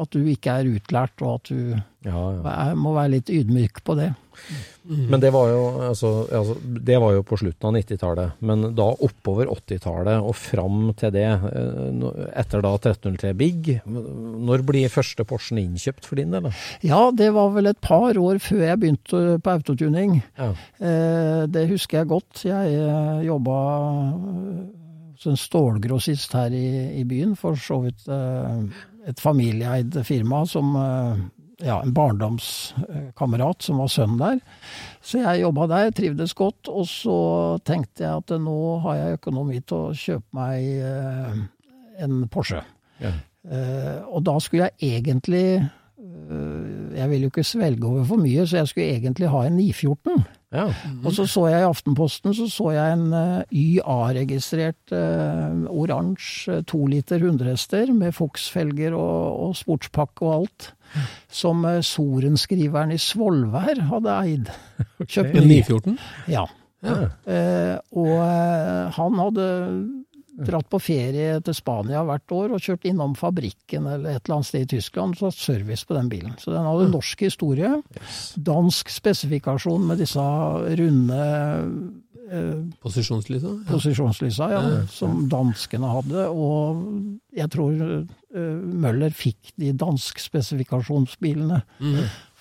at 0.00 0.10
du 0.16 0.24
ikke 0.32 0.56
er 0.62 0.72
utlært, 0.78 1.20
og 1.22 1.34
at 1.42 1.52
du 1.52 1.74
Ja, 2.04 2.20
ja. 2.38 2.54
er, 2.70 2.74
må 2.80 2.94
være 2.96 3.16
litt 3.18 3.30
ydmyk 3.32 3.84
på 3.84 3.96
det. 4.00 4.10
Men 4.84 5.20
det 5.20 5.30
var 5.32 5.48
jo 5.48 5.60
altså, 5.88 6.08
altså, 6.28 6.54
det 6.60 6.96
var 7.00 7.14
jo 7.16 7.22
på 7.24 7.38
slutten 7.40 7.68
av 7.70 7.76
90-tallet. 7.78 8.40
Men 8.44 8.66
da 8.76 8.90
oppover 8.92 9.48
80-tallet 9.48 10.20
og 10.20 10.36
fram 10.36 10.90
til 11.00 11.14
det, 11.14 11.24
eh, 11.24 12.04
etter 12.36 12.64
da 12.64 12.74
1303 12.76 13.32
Big, 13.38 13.70
når 13.88 14.64
blir 14.68 14.92
første 14.92 15.24
Porschen 15.28 15.62
innkjøpt 15.62 16.08
for 16.08 16.20
din 16.20 16.36
del? 16.36 16.50
Ja, 16.84 17.08
det 17.16 17.30
var 17.36 17.54
vel 17.56 17.72
et 17.72 17.80
par 17.84 18.18
år 18.20 18.42
før 18.44 18.64
jeg 18.66 18.82
begynte 18.82 19.24
på 19.40 19.54
autotuning. 19.56 20.18
Ja. 20.36 20.52
Eh, 20.76 21.44
det 21.48 21.68
husker 21.72 22.02
jeg 22.02 22.12
godt. 22.12 22.44
Jeg 22.44 23.24
jobba 23.24 23.60
hos 25.14 25.30
en 25.30 25.40
stålgrossist 25.40 26.36
her 26.36 26.52
i, 26.52 26.66
i 27.00 27.06
byen, 27.08 27.32
for 27.40 27.56
så 27.56 27.80
vidt 27.86 28.04
eh, 28.12 28.66
et 29.08 29.20
familieeid 29.20 29.96
firma 30.04 30.44
som 30.48 30.76
ja, 31.62 31.82
en 31.82 31.92
barndomskamerat 31.94 33.62
som 33.62 33.78
var 33.82 33.90
sønn 33.92 34.16
der. 34.18 34.40
Så 35.04 35.20
jeg 35.22 35.42
jobba 35.44 35.68
der, 35.70 35.92
trivdes 35.94 36.34
godt. 36.34 36.70
Og 36.70 36.88
så 36.90 37.18
tenkte 37.66 38.06
jeg 38.06 38.22
at 38.22 38.34
nå 38.40 38.58
har 38.86 39.00
jeg 39.00 39.20
økonomi 39.20 39.60
til 39.62 39.78
å 39.78 39.94
kjøpe 39.98 40.38
meg 40.38 40.66
eh, 40.90 41.40
en 42.04 42.24
Porsche. 42.32 42.64
Ja. 43.02 43.14
Eh, 43.44 43.98
og 44.08 44.24
da 44.26 44.38
skulle 44.40 44.70
jeg 44.70 44.96
egentlig 44.96 45.46
eh, 45.58 46.94
Jeg 46.96 47.10
ville 47.10 47.26
jo 47.26 47.32
ikke 47.32 47.44
svelge 47.44 47.86
over 47.86 48.06
for 48.08 48.22
mye, 48.22 48.46
så 48.46 48.62
jeg 48.62 48.70
skulle 48.70 48.96
egentlig 48.96 49.28
ha 49.28 49.44
en 49.44 49.58
914. 49.58 50.24
Ja. 50.54 50.68
Og 51.02 51.14
så 51.16 51.26
så 51.26 51.48
jeg 51.50 51.64
i 51.64 51.66
Aftenposten 51.66 52.34
så 52.36 52.46
så 52.50 52.70
jeg 52.76 52.94
en 52.94 53.08
eh, 53.18 53.44
YA-registrert 53.50 54.94
uh, 54.94 55.66
oransje 55.66 56.60
to 56.70 56.84
liter 56.90 57.18
100 57.18 57.90
med 57.92 58.14
Fox-felger 58.14 58.94
og, 58.94 59.48
og 59.48 59.56
sportspakke 59.58 60.24
og 60.28 60.34
alt, 60.36 60.68
som 61.28 61.64
uh, 61.66 61.80
sorenskriveren 61.82 62.94
i 62.94 63.00
Svolvær 63.02 63.82
hadde 63.90 64.18
eid. 64.20 64.52
Kjøpt 65.02 65.34
En 65.34 65.48
ny. 65.48 65.58
914? 65.64 65.98
Ja. 66.30 66.46
Eh, 66.84 67.76
og 67.96 68.16
eh, 68.20 68.92
han 68.92 69.20
hadde 69.20 69.46
dratt 70.34 70.66
på 70.70 70.80
ferie 70.82 71.38
til 71.44 71.54
Spania 71.56 72.02
hvert 72.06 72.32
år 72.34 72.54
og 72.56 72.62
kjørt 72.62 72.86
innom 72.90 73.14
fabrikken 73.18 73.86
eller 73.86 74.16
et 74.16 74.24
eller 74.24 74.38
annet 74.38 74.48
sted 74.48 74.64
i 74.66 74.70
Tyskland 74.74 75.18
og 75.20 75.28
hatt 75.30 75.38
service 75.38 75.86
på 75.86 75.94
den 75.96 76.08
bilen. 76.10 76.34
Så 76.42 76.50
den 76.54 76.66
hadde 76.66 76.90
norsk 76.90 77.22
historie. 77.26 77.70
Dansk 78.48 78.90
spesifikasjon 78.90 79.86
med 79.90 80.02
disse 80.02 80.24
runde 80.80 81.20
eh, 82.30 82.58
Posisjonslysa? 82.82 83.52
Ja. 83.54 83.70
posisjonslysa 83.70 84.50
ja, 84.50 84.62
som 84.90 85.24
danskene 85.30 85.92
hadde. 85.92 86.26
Og 86.32 86.82
jeg 87.36 87.50
tror 87.54 87.86
eh, 87.86 88.60
Møller 88.84 89.14
fikk 89.14 89.54
de 89.60 89.70
dansk-spesifikasjonsbilene. 89.84 91.62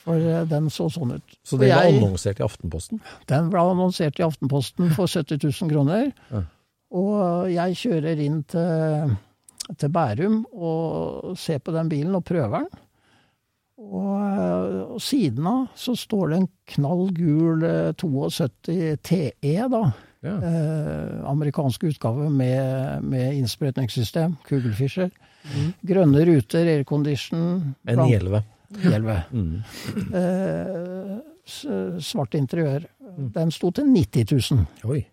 For 0.04 0.20
eh, 0.20 0.42
den 0.50 0.72
så 0.74 0.90
sånn 0.92 1.14
ut. 1.20 1.38
Så 1.46 1.62
den 1.62 1.70
ble 1.70 1.94
annonsert 1.94 2.42
i 2.42 2.48
Aftenposten? 2.48 3.04
den 3.30 3.54
ble 3.54 3.62
annonsert 3.70 4.18
i 4.20 4.26
Aftenposten 4.26 4.92
for 4.98 5.06
70 5.08 5.46
000 5.46 5.72
kroner. 5.72 6.10
Ja. 6.34 6.44
Og 6.94 7.50
jeg 7.50 7.78
kjører 7.80 8.22
inn 8.22 8.42
til, 8.50 9.14
til 9.80 9.94
Bærum 9.94 10.44
og 10.54 11.34
ser 11.40 11.62
på 11.64 11.74
den 11.74 11.90
bilen 11.90 12.18
og 12.18 12.26
prøver 12.28 12.64
den. 12.64 12.82
Og, 13.84 14.22
eh, 14.22 14.82
og 14.94 15.02
siden 15.02 15.48
av 15.50 15.66
så 15.76 15.96
står 15.98 16.32
det 16.32 16.40
en 16.40 16.50
knall 16.76 17.08
gul 17.18 17.66
eh, 17.68 17.92
72 18.00 19.00
TE, 19.04 19.56
da. 19.74 19.84
Ja. 20.24 20.38
Eh, 20.38 21.16
amerikansk 21.28 21.84
utgave 21.90 22.30
med, 22.32 23.04
med 23.04 23.34
innsprøytningssystem, 23.42 24.38
Kugelfischer. 24.48 25.12
Grønne 25.84 26.24
ruter, 26.30 26.70
aircondition. 26.78 27.76
En 27.88 28.04
911. 28.06 28.44
911. 28.74 29.22
Mm. 29.34 29.62
Eh, 30.18 32.00
svart 32.02 32.34
interiør. 32.34 32.86
Den 33.36 33.52
sto 33.52 33.70
til 33.76 33.90
90 33.94 34.52
000. 34.52 34.64
Oi. 34.90 35.04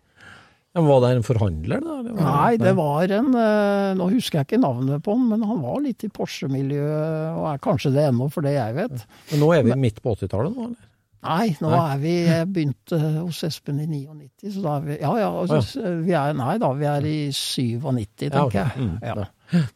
Men 0.74 0.86
var 0.86 1.00
det 1.02 1.08
en 1.16 1.24
forhandler, 1.26 1.80
da? 1.82 1.94
Det 2.06 2.12
Nei, 2.14 2.50
det 2.62 2.72
var 2.78 3.10
en 3.16 3.32
eh, 3.34 3.88
Nå 3.98 4.06
husker 4.12 4.38
jeg 4.38 4.46
ikke 4.46 4.60
navnet 4.62 5.02
på 5.02 5.16
han, 5.16 5.24
men 5.32 5.42
han 5.48 5.58
var 5.64 5.80
litt 5.82 6.04
i 6.06 6.10
Porsche-miljøet, 6.14 7.32
og 7.40 7.48
er 7.50 7.64
kanskje 7.64 7.90
det 7.96 8.04
ennå, 8.12 8.28
for 8.30 8.46
det 8.46 8.52
jeg 8.54 8.76
vet. 8.78 9.02
Men 9.32 9.42
nå 9.42 9.48
er 9.56 9.66
vi 9.66 9.74
midt 9.88 9.98
på 10.04 10.14
80-tallet, 10.14 10.54
nå? 10.54 10.68
eller? 10.70 10.86
Nei, 11.20 11.50
nå 11.60 11.68
er 11.76 11.98
vi 12.00 12.12
Jeg 12.24 12.46
begynte 12.48 12.96
hos 13.18 13.42
Espen 13.44 13.82
i 13.82 13.88
99, 13.90 14.54
så 14.54 14.62
da 14.64 14.76
er 14.78 14.86
vi 14.86 14.94
Ja 15.02 15.10
ja, 15.20 15.26
altså, 15.42 15.82
vi 16.06 16.14
er 16.16 16.38
Nei 16.38 16.54
da, 16.62 16.70
vi 16.78 16.86
er 16.88 17.04
i 17.10 17.18
97, 17.34 18.14
tenker 18.22 18.38
Ja, 18.38 18.46
okay. 18.46 18.64
jeg. 18.64 18.86
Mm, 18.86 18.96
Ja. 19.04 19.66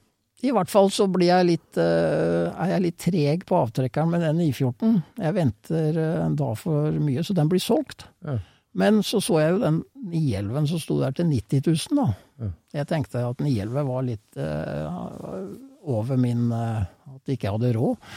I 0.44 0.50
hvert 0.52 0.68
fall 0.68 0.90
så 0.92 1.06
blir 1.08 1.30
jeg 1.30 1.46
litt, 1.48 1.78
eh, 1.80 2.48
er 2.52 2.72
jeg 2.74 2.82
litt 2.84 2.96
treg 3.00 3.44
på 3.48 3.56
avtrekkeren 3.56 4.10
med 4.12 4.20
den 4.26 4.42
I14. 4.44 4.98
Jeg 5.24 5.36
venter 5.38 5.96
eh, 6.02 6.18
en 6.26 6.34
dag 6.36 6.58
for 6.60 6.92
mye, 7.00 7.22
så 7.24 7.32
den 7.36 7.48
blir 7.48 7.62
solgt. 7.64 8.04
Ja. 8.28 8.34
Men 8.74 9.02
så 9.06 9.20
så 9.22 9.38
jeg 9.38 9.54
jo 9.54 9.62
den 9.62 9.82
911 10.10 10.70
som 10.72 10.82
sto 10.82 10.98
der 11.00 11.14
til 11.14 11.30
90 11.30 11.62
000, 11.66 12.00
da. 12.00 12.50
Jeg 12.74 12.88
tenkte 12.90 13.22
at 13.22 13.38
911 13.38 13.86
var 13.86 14.02
litt 14.02 14.38
uh, 14.42 15.44
over 15.84 16.18
min 16.18 16.48
uh, 16.50 16.82
At 17.14 17.30
ikke 17.30 17.46
jeg 17.46 17.54
hadde 17.54 17.70
råd. 17.76 18.08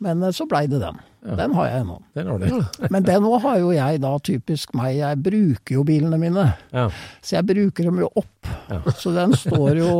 Men 0.00 0.24
uh, 0.24 0.30
så 0.32 0.46
blei 0.48 0.64
det 0.70 0.80
den. 0.80 0.96
Den 1.26 1.52
har 1.58 1.68
jeg 1.68 1.82
ennå. 1.82 1.98
Den 2.16 2.30
har 2.30 2.40
du. 2.40 2.46
Men 2.94 3.04
den 3.04 3.26
òg 3.28 3.40
har 3.44 3.58
jo 3.60 3.74
jeg 3.74 4.00
da, 4.00 4.14
typisk 4.24 4.72
meg, 4.78 4.94
jeg 5.02 5.20
bruker 5.26 5.76
jo 5.76 5.84
bilene 5.84 6.20
mine. 6.22 6.46
Ja. 6.72 6.86
Så 7.20 7.36
jeg 7.36 7.48
bruker 7.50 7.90
dem 7.90 8.00
jo 8.06 8.10
opp. 8.22 8.50
Så 9.02 9.12
den 9.12 9.36
står 9.36 9.82
jo 9.82 9.90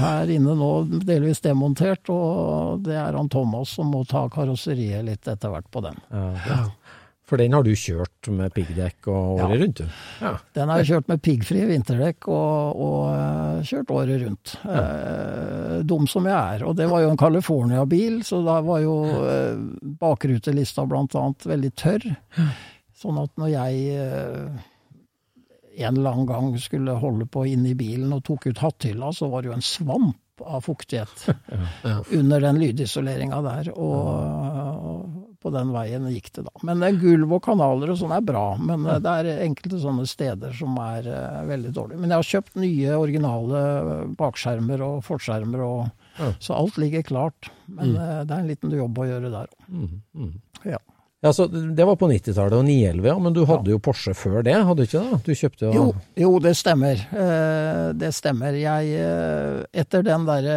her 0.00 0.34
inne 0.34 0.56
nå 0.58 0.72
delvis 1.06 1.44
demontert, 1.46 2.10
og 2.10 2.82
det 2.88 2.98
er 2.98 3.14
han 3.14 3.30
Thomas 3.30 3.76
som 3.78 3.94
må 3.94 4.02
ta 4.08 4.26
karosseriet 4.32 5.06
litt 5.06 5.30
etter 5.30 5.54
hvert 5.54 5.70
på 5.70 5.84
den. 5.86 6.02
Ja. 6.10 6.64
For 7.30 7.38
den 7.38 7.52
har 7.54 7.62
du 7.62 7.70
kjørt 7.78 8.26
med 8.34 8.50
piggdekk 8.56 9.06
og 9.12 9.38
Ja. 9.38 9.44
året 9.46 9.60
rundt, 9.62 9.80
du? 9.84 9.98
Ja. 10.20 10.32
Den 10.58 10.68
har 10.72 10.80
jeg 10.82 10.88
kjørt 10.88 11.10
med 11.12 11.20
piggfrie 11.22 11.68
vinterdekk 11.68 12.26
og, 12.34 12.80
og 12.82 13.04
eh, 13.14 13.60
kjørt 13.70 13.92
året 13.94 14.24
rundt. 14.24 14.54
Eh, 14.66 15.76
dum 15.86 16.08
som 16.10 16.26
jeg 16.26 16.34
er. 16.56 16.64
Og 16.66 16.74
det 16.80 16.88
var 16.90 17.04
jo 17.04 17.12
en 17.12 17.20
California-bil, 17.20 18.18
så 18.26 18.40
da 18.42 18.56
var 18.66 18.82
jo 18.82 18.96
eh, 19.22 19.62
bakrutelista 20.02 20.82
blant 20.90 21.14
annet 21.14 21.46
veldig 21.52 21.70
tørr. 21.78 22.08
Sånn 23.00 23.22
at 23.22 23.30
når 23.40 23.52
jeg 23.54 23.94
eh, 23.94 24.66
en 25.86 25.96
eller 25.96 26.10
annen 26.10 26.26
gang 26.28 26.50
skulle 26.60 26.98
holde 27.00 27.30
på 27.30 27.46
inne 27.48 27.70
i 27.70 27.78
bilen 27.78 28.10
og 28.12 28.24
tok 28.26 28.50
ut 28.50 28.58
hatthylla, 28.60 29.12
så 29.16 29.30
var 29.30 29.42
det 29.46 29.52
jo 29.52 29.56
en 29.60 29.64
svamp 29.64 30.18
av 30.42 30.64
fuktighet 30.66 31.28
under 32.18 32.40
den 32.42 32.58
lydisoleringa 32.60 33.38
der. 33.46 33.70
Og 33.78 35.19
på 35.42 35.52
den 35.54 35.72
veien 35.74 36.08
gikk 36.12 36.30
det, 36.36 36.44
da. 36.48 36.52
Men 36.66 36.84
eh, 36.86 36.98
gulv 37.00 37.36
og 37.36 37.42
kanaler 37.46 37.92
og 37.92 37.98
sånn 38.00 38.14
er 38.16 38.24
bra. 38.26 38.44
Men 38.58 38.86
eh, 38.86 39.00
det 39.02 39.14
er 39.22 39.44
enkelte 39.46 39.80
sånne 39.82 40.06
steder 40.08 40.54
som 40.56 40.76
er 40.82 41.08
eh, 41.10 41.40
veldig 41.50 41.72
dårlige. 41.76 42.02
Men 42.02 42.14
jeg 42.14 42.22
har 42.22 42.30
kjøpt 42.34 42.60
nye, 42.60 43.00
originale 43.00 43.64
bakskjermer 44.20 44.84
og 44.86 45.02
forskjermer, 45.08 45.64
og, 45.66 46.30
så 46.42 46.56
alt 46.58 46.78
ligger 46.80 47.06
klart. 47.06 47.50
Men 47.70 47.96
eh, 47.96 48.22
det 48.24 48.36
er 48.36 48.44
en 48.44 48.50
liten 48.50 48.78
jobb 48.82 49.02
å 49.02 49.10
gjøre 49.10 49.34
der 49.34 49.52
òg. 49.52 50.32
Ja. 50.68 50.80
Ja, 51.20 51.32
så 51.32 51.46
Det 51.46 51.84
var 51.84 51.98
på 52.00 52.08
90-tallet 52.08 52.54
og 52.56 52.64
911, 52.64 53.08
ja, 53.10 53.16
men 53.20 53.34
du 53.36 53.42
hadde 53.48 53.74
jo 53.74 53.80
Porsche 53.82 54.14
før 54.16 54.40
det, 54.44 54.54
hadde 54.56 54.80
du 54.80 54.88
ikke 54.88 55.02
det? 55.04 55.18
Du 55.26 55.34
kjøpte 55.36 55.66
jo 55.66 55.72
Jo, 55.74 55.82
jo, 56.16 56.30
det 56.40 56.54
stemmer. 56.56 57.02
Eh, 57.12 57.88
det 58.00 58.12
stemmer. 58.16 58.56
Jeg, 58.56 58.94
eh, 58.96 59.58
etter 59.82 60.06
den 60.06 60.24
derre 60.28 60.56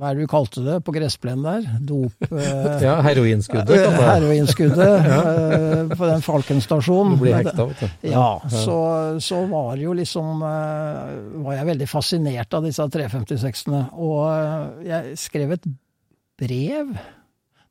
Hva 0.00 0.08
er 0.10 0.16
det 0.16 0.24
du 0.24 0.30
kalte 0.32 0.62
det 0.64 0.78
på 0.86 0.94
gressplenen 0.96 1.44
der? 1.44 1.66
Dop... 1.84 2.14
eh, 2.32 2.80
Ja, 2.86 2.94
heroinskuddet. 3.04 3.68
Eh, 3.76 3.90
det- 3.92 4.06
Heroinskuddet 4.06 4.80
eh, 5.14 5.92
på 5.92 6.08
den 6.08 6.24
Falken 6.24 6.62
stasjon. 6.64 7.12
Du 7.18 7.20
blir 7.26 7.36
hekta, 7.36 7.66
vet 7.68 7.84
du. 7.84 8.08
Ja, 8.08 8.30
så, 8.48 8.78
så 9.20 9.42
var 9.50 9.74
det 9.76 9.84
jo 9.84 9.92
liksom 9.98 10.40
eh, 10.40 11.14
Var 11.44 11.58
jeg 11.58 11.68
veldig 11.74 11.88
fascinert 11.92 12.56
av 12.56 12.64
disse 12.64 12.88
356-ene. 12.96 13.82
Og 14.00 14.24
eh, 14.32 14.66
jeg 14.88 15.16
skrev 15.28 15.52
et 15.58 15.68
brev 16.40 16.94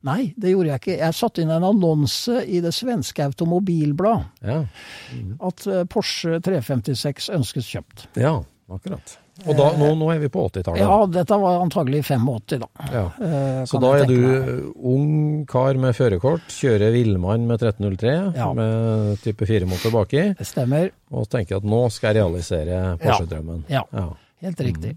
Nei, 0.06 0.30
det 0.40 0.54
gjorde 0.54 0.70
jeg 0.70 0.80
ikke. 0.80 0.94
Jeg 1.02 1.12
satte 1.18 1.42
inn 1.42 1.50
en 1.52 1.64
annonse 1.68 2.38
i 2.48 2.62
det 2.64 2.70
svenske 2.72 3.20
automobilblad 3.26 4.46
Ja, 4.48 4.62
at 5.44 5.66
eh, 5.68 5.82
Porsche 5.92 6.38
356 6.40 7.26
ønskes 7.36 7.68
kjøpt. 7.74 8.06
ja 8.16 8.38
akkurat. 8.76 9.12
Og 9.46 9.56
da, 9.56 9.66
nå, 9.80 9.86
nå 9.96 10.08
er 10.12 10.18
vi 10.20 10.28
på 10.28 10.42
80-tallet. 10.50 10.80
Ja, 10.82 10.96
dette 11.08 11.38
var 11.40 11.62
antagelig 11.64 12.02
85, 12.04 12.58
da. 12.60 12.68
Ja. 12.92 13.04
Eh, 13.24 13.62
Så 13.70 13.80
da 13.80 13.92
er 13.98 14.04
du 14.10 14.16
meg. 14.20 14.64
ung 14.92 15.46
kar 15.48 15.74
med 15.80 15.94
førerkort, 15.96 16.44
kjører 16.52 16.92
villmann 16.92 17.46
med 17.48 17.58
1303 17.60 18.36
Ja. 18.36 18.52
med 18.52 19.16
type 19.24 19.46
4-motor 19.48 19.90
baki, 19.96 20.24
Det 20.38 20.46
stemmer. 20.46 20.90
og 21.10 21.28
tenker 21.32 21.56
at 21.56 21.64
nå 21.64 21.90
skal 21.90 22.14
jeg 22.14 22.22
realisere 22.22 22.98
Porsche-drømmen. 23.00 23.64
Ja. 23.68 23.84
Ja. 23.92 24.08
Helt 24.42 24.60
riktig. 24.60 24.96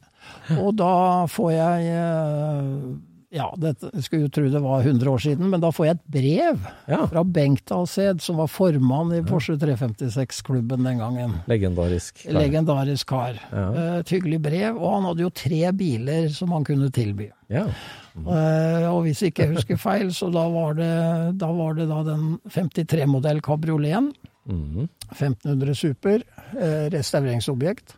Og 0.57 0.75
da 0.79 1.25
får 1.27 1.51
jeg 1.51 1.87
eh, 1.91 3.12
Ja, 3.33 3.47
dette, 3.57 3.89
jeg 3.95 4.03
skulle 4.05 4.27
jo 4.27 4.31
tro 4.35 4.43
det 4.53 4.59
var 4.61 4.83
100 4.85 5.09
år 5.09 5.21
siden, 5.23 5.47
men 5.49 5.59
da 5.63 5.71
får 5.73 5.87
jeg 5.87 5.95
et 5.95 6.03
brev 6.13 6.59
Ja. 6.91 6.99
fra 7.09 7.23
Bengt 7.25 7.71
Alsed, 7.73 8.21
som 8.21 8.37
var 8.37 8.47
formann 8.47 9.09
i 9.17 9.23
Porsche 9.25 9.55
356-klubben 9.57 10.83
den 10.85 10.99
gangen. 11.01 11.33
Legendarisk. 11.49 12.23
kar. 12.27 12.33
Legendarisk 12.37 13.07
kar. 13.09 13.39
Ja. 13.51 13.65
Eh, 13.73 13.99
Et 14.03 14.09
hyggelig 14.13 14.39
brev, 14.41 14.77
og 14.77 14.93
han 14.99 15.07
hadde 15.09 15.25
jo 15.25 15.29
tre 15.33 15.71
biler 15.73 16.29
som 16.29 16.51
han 16.53 16.63
kunne 16.63 16.91
tilby. 16.93 17.31
Ja. 17.49 17.65
Eh, 18.13 18.85
og 18.93 19.03
hvis 19.07 19.23
ikke 19.25 19.47
jeg 19.47 19.55
husker 19.55 19.77
feil, 19.81 20.11
så 20.13 20.29
da 20.31 20.45
var 20.53 20.75
det 20.77 21.37
da, 21.41 21.49
var 21.51 21.73
det 21.73 21.87
da 21.89 22.03
den 22.03 22.37
53-modell 22.53 23.41
kabrioleten. 23.41 24.11
Mm. 24.45 24.89
1500 25.15 25.73
Super, 25.79 26.21
eh, 26.59 26.89
restaureringsobjekt. 26.91 27.95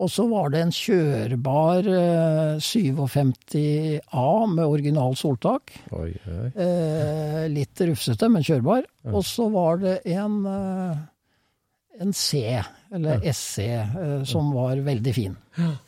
Og 0.00 0.10
så 0.10 0.24
var 0.30 0.52
det 0.52 0.62
en 0.64 0.72
kjørbar 0.74 1.88
eh, 1.92 2.60
57A 2.62 4.26
med 4.54 4.64
original 4.64 5.16
soltak. 5.18 5.74
Oi, 5.92 6.10
oi. 6.26 6.48
Eh, 6.56 7.42
litt 7.52 7.82
rufsete, 7.84 8.30
men 8.32 8.46
kjørbar. 8.46 8.86
Og 9.12 9.20
så 9.26 9.48
var 9.52 9.82
det 9.82 9.98
en, 10.14 10.38
eh, 10.48 11.02
en 12.00 12.16
C, 12.16 12.42
eller 12.94 13.20
SC, 13.32 13.68
eh, 13.68 14.24
som 14.28 14.52
var 14.56 14.80
veldig 14.88 15.14
fin. 15.14 15.36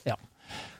Ja. 0.04 0.18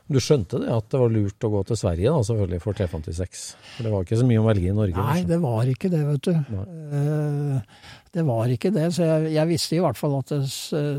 Du 0.05 0.19
skjønte 0.21 0.59
det 0.61 0.69
at 0.69 0.91
det 0.93 0.99
var 1.01 1.13
lurt 1.13 1.47
å 1.47 1.49
gå 1.49 1.61
til 1.65 1.79
Sverige 1.81 2.11
da, 2.13 2.25
selvfølgelig 2.29 2.61
for 2.61 2.77
356? 2.77 3.45
For 3.77 3.87
det 3.87 3.93
var 3.95 4.05
ikke 4.05 4.19
så 4.21 4.27
mye 4.29 4.43
å 4.43 4.47
velge 4.51 4.69
i 4.69 4.75
Norge? 4.77 5.05
Nei, 5.09 5.23
det 5.31 5.39
var 5.41 5.71
ikke 5.73 5.91
det, 5.95 6.01
vet 6.11 6.29
du. 6.29 6.59
Eh, 6.99 7.87
det 8.15 8.25
var 8.29 8.53
ikke 8.53 8.73
det, 8.75 8.91
så 8.93 9.07
jeg, 9.09 9.33
jeg 9.39 9.51
visste 9.51 9.79
i 9.79 9.81
hvert 9.81 9.99
fall 9.99 10.19
at 10.19 10.35
det, 10.35 10.43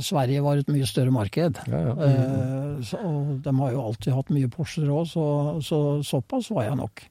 Sverige 0.03 0.41
var 0.47 0.63
et 0.63 0.71
mye 0.73 0.89
større 0.89 1.13
marked. 1.13 1.61
Ja, 1.69 1.83
ja. 1.85 1.93
Eh, 2.07 2.71
så, 2.89 3.03
og 3.05 3.45
de 3.45 3.55
har 3.61 3.75
jo 3.77 3.85
alltid 3.91 4.17
hatt 4.17 4.33
mye 4.33 4.49
Porscher 4.57 4.89
òg, 4.89 5.05
så, 5.13 5.27
så 5.63 5.83
såpass 6.05 6.49
var 6.55 6.71
jeg 6.71 6.81
nok. 6.81 7.05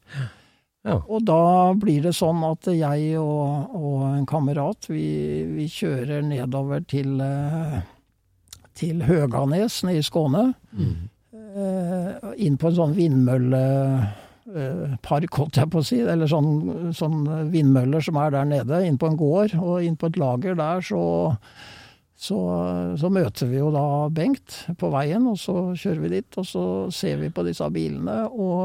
Ja. 0.84 0.98
Og 1.08 1.22
da 1.24 1.72
blir 1.80 2.02
det 2.04 2.16
sånn 2.18 2.42
at 2.44 2.66
jeg 2.74 3.14
og, 3.22 3.70
og 3.78 4.02
en 4.10 4.26
kamerat, 4.28 4.90
vi, 4.90 5.06
vi 5.54 5.70
kjører 5.70 6.26
nedover 6.26 6.82
til, 6.90 7.14
eh, 7.22 7.80
til 8.76 9.06
Høganes 9.06 9.84
nede 9.86 10.02
i 10.02 10.04
Skåne. 10.10 10.50
Eh, 10.74 10.94
inn 11.54 12.56
på 12.58 12.70
en 12.70 12.76
sånn 12.78 12.94
vindmøllepark, 12.96 15.36
holdt 15.38 15.58
jeg 15.60 15.70
på 15.70 15.78
å 15.80 15.86
si. 15.86 15.98
Eller 16.02 16.26
sånn, 16.30 16.50
sånn 16.96 17.18
vindmøller 17.52 18.00
som 18.04 18.16
er 18.22 18.30
der 18.34 18.46
nede, 18.50 18.86
inn 18.86 19.00
på 19.00 19.08
en 19.10 19.20
gård. 19.20 19.50
Og 19.60 19.74
inn 19.86 19.98
på 20.00 20.06
et 20.10 20.20
lager 20.20 20.52
der 20.58 20.78
så, 20.84 21.02
så, 22.16 22.38
så 23.00 23.06
møter 23.12 23.46
vi 23.52 23.58
jo 23.60 23.68
da 23.74 23.86
Bengt 24.14 24.50
på 24.80 24.86
veien, 24.94 25.24
og 25.30 25.36
så 25.40 25.54
kjører 25.78 26.00
vi 26.04 26.14
dit. 26.18 26.30
Og 26.40 26.44
så 26.48 26.64
ser 26.94 27.16
vi 27.22 27.34
på 27.34 27.46
disse 27.46 27.66
bilene, 27.74 28.16
og 28.30 28.60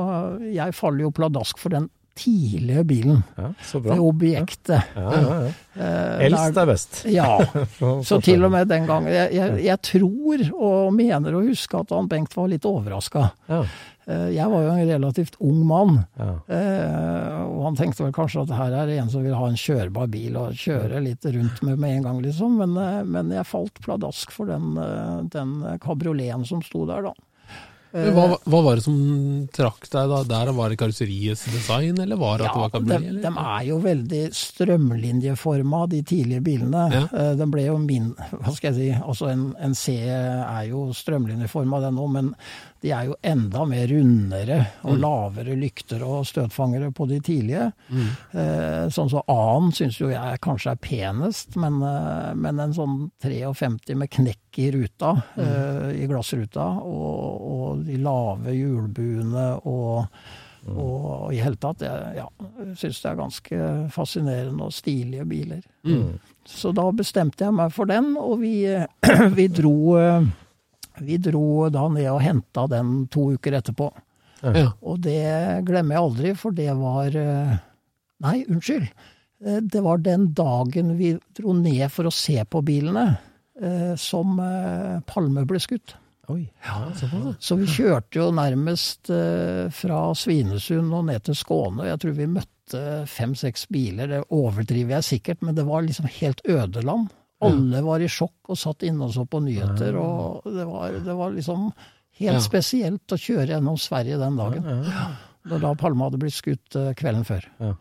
jeg 0.50 0.78
faller 0.78 1.02
jo 1.06 1.18
pladask 1.22 1.56
for 1.62 1.70
den 1.78 1.88
tidlige 2.20 2.84
bilen. 2.90 3.22
ja, 3.40 3.50
så 3.64 3.80
bra. 3.84 3.96
Det 3.96 4.04
objektet. 4.04 4.90
Ja, 4.96 5.12
ja, 5.14 5.22
ja. 5.22 5.52
ja. 5.80 5.92
Eldst 6.28 6.58
er 6.60 6.68
best. 6.70 7.00
Ja. 7.08 7.30
Så- 8.04 8.20
til 8.26 8.44
og 8.44 8.52
med 8.52 8.68
den 8.68 8.86
gangen 8.90 9.08
Jeg, 9.14 9.32
jeg, 9.38 9.62
jeg 9.64 9.82
tror 9.88 10.44
og 10.60 10.92
mener 10.98 11.38
å 11.40 11.46
huske 11.48 11.80
at 11.80 11.94
han 11.96 12.10
Bengt 12.12 12.36
var 12.36 12.52
litt 12.52 12.68
overraska. 12.68 13.30
Ja, 13.48 13.64
Jeg 14.10 14.50
var 14.50 14.64
jo 14.66 14.70
en 14.74 14.88
relativt 14.90 15.36
ung 15.46 15.60
mann, 15.70 16.00
ja. 16.18 16.32
eh, 16.50 17.42
og 17.46 17.60
han 17.68 17.76
tenkte 17.78 18.02
vel 18.08 18.14
kanskje 18.16 18.42
at 18.42 18.54
her 18.58 18.74
er 18.80 18.88
det 18.90 18.96
en 19.04 19.12
som 19.14 19.22
vil 19.22 19.36
ha 19.38 19.46
en 19.52 19.60
kjørbar 19.60 20.08
bil 20.10 20.34
og 20.42 20.56
kjøre 20.58 21.02
litt 21.06 21.28
rundt 21.30 21.62
med 21.68 21.78
med 21.80 21.98
en 22.00 22.08
gang, 22.08 22.22
liksom. 22.26 22.56
Men, 22.58 22.74
eh, 22.82 23.04
men 23.06 23.30
jeg 23.36 23.46
falt 23.46 23.78
pladask 23.86 24.34
for 24.34 24.50
den, 24.50 24.72
eh, 24.82 25.20
den 25.36 25.54
kabrioleten 25.84 26.46
som 26.50 26.64
sto 26.66 26.88
der, 26.90 27.06
da. 27.12 27.14
Men 27.92 28.12
Hva, 28.14 28.24
hva 28.46 28.60
var 28.62 28.78
det 28.78 28.84
som 28.86 28.98
trakk 29.56 29.88
deg 29.90 30.12
da? 30.12 30.20
Der 30.30 30.52
Var 30.54 30.70
det 30.70 30.78
karosseriets 30.78 31.46
design, 31.50 31.98
eller 32.04 32.20
var 32.22 32.38
det 32.38 32.46
at 32.46 32.54
det 32.54 32.62
var 32.62 32.74
kabriolet? 32.76 33.22
de, 33.24 33.24
de 33.26 33.46
er 33.46 33.64
jo 33.66 33.80
veldig 33.82 34.22
strømlinjeforma, 34.38 35.84
de 35.90 36.02
tidlige 36.06 36.42
bilene. 36.46 36.84
Ja. 36.94 37.04
Eh, 37.14 37.32
Den 37.40 37.52
ble 37.54 37.66
jo 37.66 37.78
min 37.82 38.12
Hva 38.32 38.54
skal 38.56 38.74
jeg 38.74 38.78
si 38.78 38.90
Altså, 39.02 39.30
en, 39.34 39.48
en 39.60 39.74
C 39.78 39.96
er 40.06 40.68
jo 40.70 40.90
strømlinjeforma, 40.94 41.82
den 41.88 41.98
òg, 42.02 42.12
men 42.14 42.34
de 42.82 42.92
er 42.96 43.06
jo 43.10 43.16
enda 43.24 43.66
mer 43.68 43.88
rundere 43.92 44.60
og 44.84 44.94
Mm. 44.96 45.02
lavere 45.04 45.56
lykter 45.60 46.02
og 46.08 46.26
støtfangere 46.26 46.92
på 46.96 47.08
de 47.10 47.20
tidlige. 47.20 47.72
Mm. 47.92 48.08
Eh, 48.34 48.86
sånn 48.90 49.10
som 49.10 49.22
A-en 49.28 49.72
syns 49.72 49.98
jo 50.00 50.08
jeg 50.10 50.40
kanskje 50.42 50.72
er 50.72 50.76
penest, 50.84 51.56
men, 51.58 51.82
eh, 51.84 52.34
men 52.36 52.60
en 52.60 52.74
sånn 52.74 53.12
53 53.22 53.96
med 53.96 54.10
knekk 54.10 54.60
i 54.64 54.72
ruta, 54.72 55.24
Mm. 55.38 55.44
eh, 55.44 56.04
i 56.04 56.08
glassruta, 56.08 56.68
og, 56.82 57.42
og 57.52 57.86
de 57.86 57.98
lave 57.98 58.54
hjulbuene 58.56 59.60
og 59.66 60.08
og 60.70 61.32
i 61.34 61.38
hele 61.40 61.56
tatt, 61.56 61.80
jeg 61.80 62.16
ja, 62.18 62.26
syns 62.76 62.98
det 63.02 63.10
er 63.10 63.16
ganske 63.16 63.60
fascinerende 63.96 64.62
og 64.68 64.74
stilige 64.76 65.24
biler. 65.26 65.62
Mm. 65.88 66.20
Så 66.46 66.74
da 66.76 66.84
bestemte 66.92 67.46
jeg 67.46 67.54
meg 67.56 67.72
for 67.72 67.86
den, 67.90 68.12
og 68.20 68.42
vi, 68.42 68.66
vi 69.38 69.48
dro 69.48 69.96
eh, 69.98 70.28
vi 71.06 71.18
dro 71.22 71.70
da 71.74 71.88
ned 71.92 72.08
og 72.12 72.22
henta 72.24 72.68
den 72.72 73.08
to 73.12 73.32
uker 73.36 73.58
etterpå. 73.60 73.90
Ja. 74.44 74.70
Og 74.88 75.02
det 75.04 75.20
glemmer 75.68 75.98
jeg 75.98 76.04
aldri, 76.06 76.30
for 76.40 76.56
det 76.56 76.70
var 76.80 77.16
eh, 77.20 77.56
Nei, 78.24 78.38
unnskyld. 78.48 78.86
Eh, 79.46 79.58
Det 79.68 79.82
var 79.84 80.00
den 80.04 80.30
dagen 80.36 80.94
vi 81.00 81.14
dro 81.36 81.54
ned 81.56 81.86
for 81.92 82.08
å 82.08 82.14
se 82.14 82.38
på 82.48 82.62
bilene, 82.64 83.18
eh, 83.62 83.96
som 84.00 84.40
Palme 85.08 85.44
ble 85.48 85.60
skutt. 85.60 85.96
Oi. 86.30 86.46
Ja. 86.64 86.92
Så 87.42 87.58
vi 87.58 87.66
kjørte 87.68 88.20
jo 88.22 88.30
nærmest 88.38 89.10
fra 89.74 90.02
Svinesund 90.14 90.94
og 90.94 91.08
ned 91.08 91.24
til 91.26 91.36
Skåne. 91.36 91.88
Jeg 91.90 92.00
tror 92.04 92.14
vi 92.20 92.28
møtte 92.30 92.84
fem-seks 93.10 93.64
biler. 93.74 94.12
Det 94.12 94.20
overdriver 94.30 95.00
jeg 95.00 95.08
sikkert, 95.08 95.42
men 95.42 95.58
det 95.58 95.66
var 95.66 95.82
liksom 95.88 96.06
helt 96.20 96.44
ødeland. 96.46 97.10
Alle 97.42 97.82
var 97.86 98.02
i 98.04 98.08
sjokk 98.12 98.50
og 98.52 98.58
satt 98.60 98.84
inne 98.84 99.06
og 99.08 99.14
så 99.16 99.24
på 99.30 99.40
nyheter. 99.44 99.96
Og 99.96 100.44
det 100.52 100.66
var, 100.68 100.98
det 101.06 101.16
var 101.16 101.32
liksom 101.32 101.70
helt 102.20 102.44
spesielt 102.44 103.16
å 103.16 103.20
kjøre 103.20 103.54
gjennom 103.54 103.78
Sverige 103.80 104.18
den 104.20 104.36
dagen. 104.40 104.66
Da 105.50 105.72
Palme 105.80 106.04
hadde 106.10 106.20
blitt 106.20 106.36
skutt 106.36 106.76
eh, 106.76 106.92
kvelden 107.00 107.24
før. 107.26 107.46
Ja. 107.64 107.72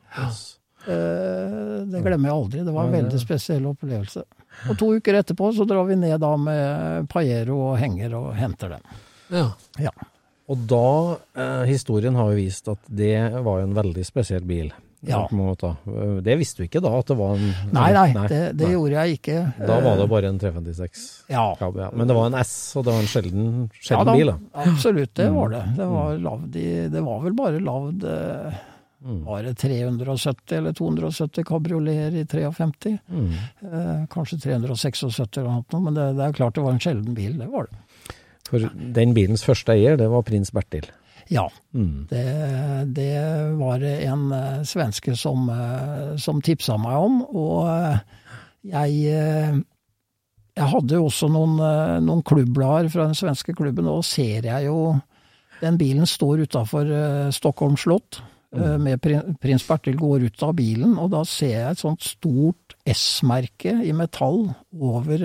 Eh, 0.87 1.87
Det 1.91 2.03
glemmer 2.05 2.31
jeg 2.31 2.37
aldri. 2.37 2.63
Det 2.65 2.75
var 2.75 2.87
en 2.87 2.95
veldig 2.95 3.21
spesiell 3.21 3.67
opplevelse. 3.73 4.23
Og 4.71 4.79
to 4.81 4.93
uker 4.97 5.19
etterpå 5.21 5.51
så 5.55 5.67
drar 5.69 5.85
vi 5.89 5.97
ned 5.99 6.21
da 6.23 6.31
med 6.41 7.09
Pajero 7.13 7.59
og 7.73 7.79
henger 7.83 8.15
og 8.19 8.31
henter 8.39 8.77
dem. 8.77 8.87
Ja. 9.35 9.45
Ja. 9.83 9.93
Og 10.49 10.63
da, 10.71 11.19
eh, 11.37 11.65
historien 11.69 12.15
har 12.17 12.31
jo 12.33 12.39
vist 12.39 12.69
at 12.73 12.79
det 12.89 13.43
var 13.45 13.61
en 13.61 13.75
veldig 13.77 14.05
spesiell 14.07 14.47
bil. 14.49 14.71
Ja. 15.07 15.21
Det 16.25 16.35
visste 16.41 16.63
du 16.63 16.67
ikke 16.67 16.81
da, 16.83 16.91
at 16.99 17.11
det 17.11 17.17
var 17.19 17.37
en 17.37 17.53
Nei, 17.71 17.91
nei, 17.95 18.07
det, 18.27 18.41
det 18.59 18.67
nei. 18.67 18.73
gjorde 18.75 19.05
jeg 19.05 19.19
ikke. 19.21 19.37
Da 19.69 19.77
var 19.85 20.01
det 20.01 20.07
bare 20.11 20.33
en 20.33 20.41
356. 20.43 21.05
Ja, 21.31 21.45
ja. 21.61 21.91
Men 21.95 22.11
det 22.11 22.17
var 22.19 22.31
en 22.33 22.39
S, 22.41 22.55
og 22.75 22.87
det 22.89 22.97
var 22.97 23.05
en 23.05 23.11
sjelden, 23.13 23.53
ja 23.91 24.01
da, 24.03 24.17
bil. 24.19 24.33
da. 24.33 24.65
absolutt, 24.65 25.15
det 25.21 25.29
var 25.37 25.55
det. 25.55 25.63
Det 25.79 25.87
var, 25.93 26.19
lavd 26.25 26.59
i, 26.59 26.67
det 26.91 27.05
var 27.07 27.23
vel 27.29 27.39
bare 27.39 27.63
lagd 27.63 28.09
eh, 28.11 28.59
Var 29.29 29.47
det 29.47 29.55
370 29.63 30.57
eller 30.59 30.75
270 30.83 31.47
kabrioleter 31.47 32.19
i 32.19 32.27
53? 32.27 32.97
Mm. 33.07 33.33
Eh, 33.71 34.07
kanskje 34.11 34.41
376 34.49 35.07
eller 35.39 35.61
noe, 35.61 35.85
men 35.85 35.95
det, 35.95 36.09
det 36.19 36.27
er 36.27 36.39
klart 36.41 36.59
det 36.59 36.67
var 36.67 36.75
en 36.75 36.83
sjelden 36.83 37.15
bil, 37.15 37.39
det 37.39 37.47
var 37.55 37.71
det. 37.71 37.79
For 38.49 38.67
den 38.99 39.15
bilens 39.15 39.45
første 39.47 39.77
eier, 39.77 39.99
det 40.01 40.09
var 40.11 40.27
prins 40.27 40.51
Bertil. 40.57 40.89
Ja, 41.31 41.49
Mm. 41.77 42.07
det, 42.09 42.25
det 42.97 43.11
var 43.59 43.83
en 43.85 44.33
eh, 44.33 44.63
svenske 44.65 45.13
som, 45.17 45.49
eh, 45.53 46.15
som 46.17 46.41
tipsa 46.41 46.79
meg 46.81 46.97
om, 46.97 47.19
og 47.29 47.69
eh, 47.69 47.99
jeg 48.73 49.65
jeg 50.59 50.67
hadde 50.73 50.97
jo 50.97 51.05
også 51.07 51.29
noen, 51.31 51.53
noen 52.03 52.23
klubblader 52.27 52.89
fra 52.91 53.05
den 53.07 53.15
svenske 53.15 53.53
klubben, 53.55 53.87
og 53.87 54.01
ser 54.03 54.43
jeg 54.49 54.65
jo 54.67 54.97
den 55.61 55.77
bilen 55.79 56.07
står 56.09 56.41
utafor 56.49 56.89
Stockholm 57.31 57.77
slott. 57.79 58.19
Mm. 58.51 58.83
Med 58.83 59.07
prins 59.39 59.63
Bertil 59.69 59.95
går 60.01 60.25
ut 60.27 60.43
av 60.43 60.57
bilen, 60.59 60.97
og 60.99 61.13
da 61.15 61.21
ser 61.23 61.53
jeg 61.53 61.77
et 61.77 61.83
sånt 61.85 62.03
stort 62.03 62.75
S-merke 62.91 63.77
i 63.87 63.93
metall 63.95 64.49
over 64.75 65.23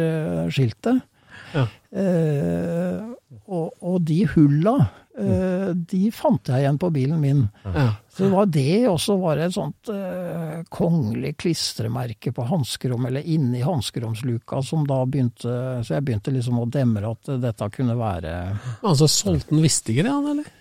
skiltet. 0.53 1.01
Ja. 1.55 1.65
Eh, 1.97 3.01
og, 3.49 3.73
og 3.81 3.97
de 4.05 4.19
hulla, 4.35 4.75
de 5.13 6.07
fant 6.11 6.49
jeg 6.49 6.63
igjen 6.63 6.79
på 6.81 6.89
bilen 6.89 7.19
min. 7.21 7.43
Ja. 7.63 7.91
Så 8.13 8.23
det 8.23 8.29
var 8.29 8.45
det, 8.45 8.87
og 8.87 8.99
så 9.01 9.15
var 9.17 9.37
det 9.37 9.47
et 9.47 9.55
sånt 9.55 9.89
eh, 9.89 10.59
kongelig 10.69 11.31
klistremerke 11.41 12.33
på 12.33 12.45
hanskerom, 12.45 13.07
eller 13.09 13.25
inni 13.25 13.63
hanskeromsluka, 13.65 14.61
som 14.61 14.85
da 14.89 14.99
begynte 15.05 15.53
Så 15.81 15.95
jeg 15.95 16.05
begynte 16.05 16.33
liksom 16.33 16.59
å 16.61 16.67
demre 16.69 17.09
at 17.15 17.31
eh, 17.33 17.39
dette 17.41 17.69
kunne 17.73 17.95
være 17.97 18.35
Altså, 18.85 19.09
solgte 19.09 19.55
han 19.55 19.63
Vistigere, 19.65 20.13
han, 20.13 20.29
eller? 20.35 20.51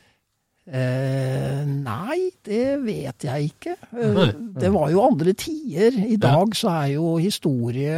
Eh, 0.67 1.63
Nei, 1.67 2.31
det 2.47 2.79
vet 2.85 3.25
jeg 3.27 3.51
ikke. 3.53 3.75
Eh, 3.99 4.33
det 4.61 4.71
var 4.75 4.91
jo 4.93 5.03
andre 5.07 5.33
tider. 5.39 5.97
I 6.07 6.17
dag 6.21 6.55
så 6.59 6.71
er 6.85 6.93
jo 6.95 7.17
historie 7.23 7.97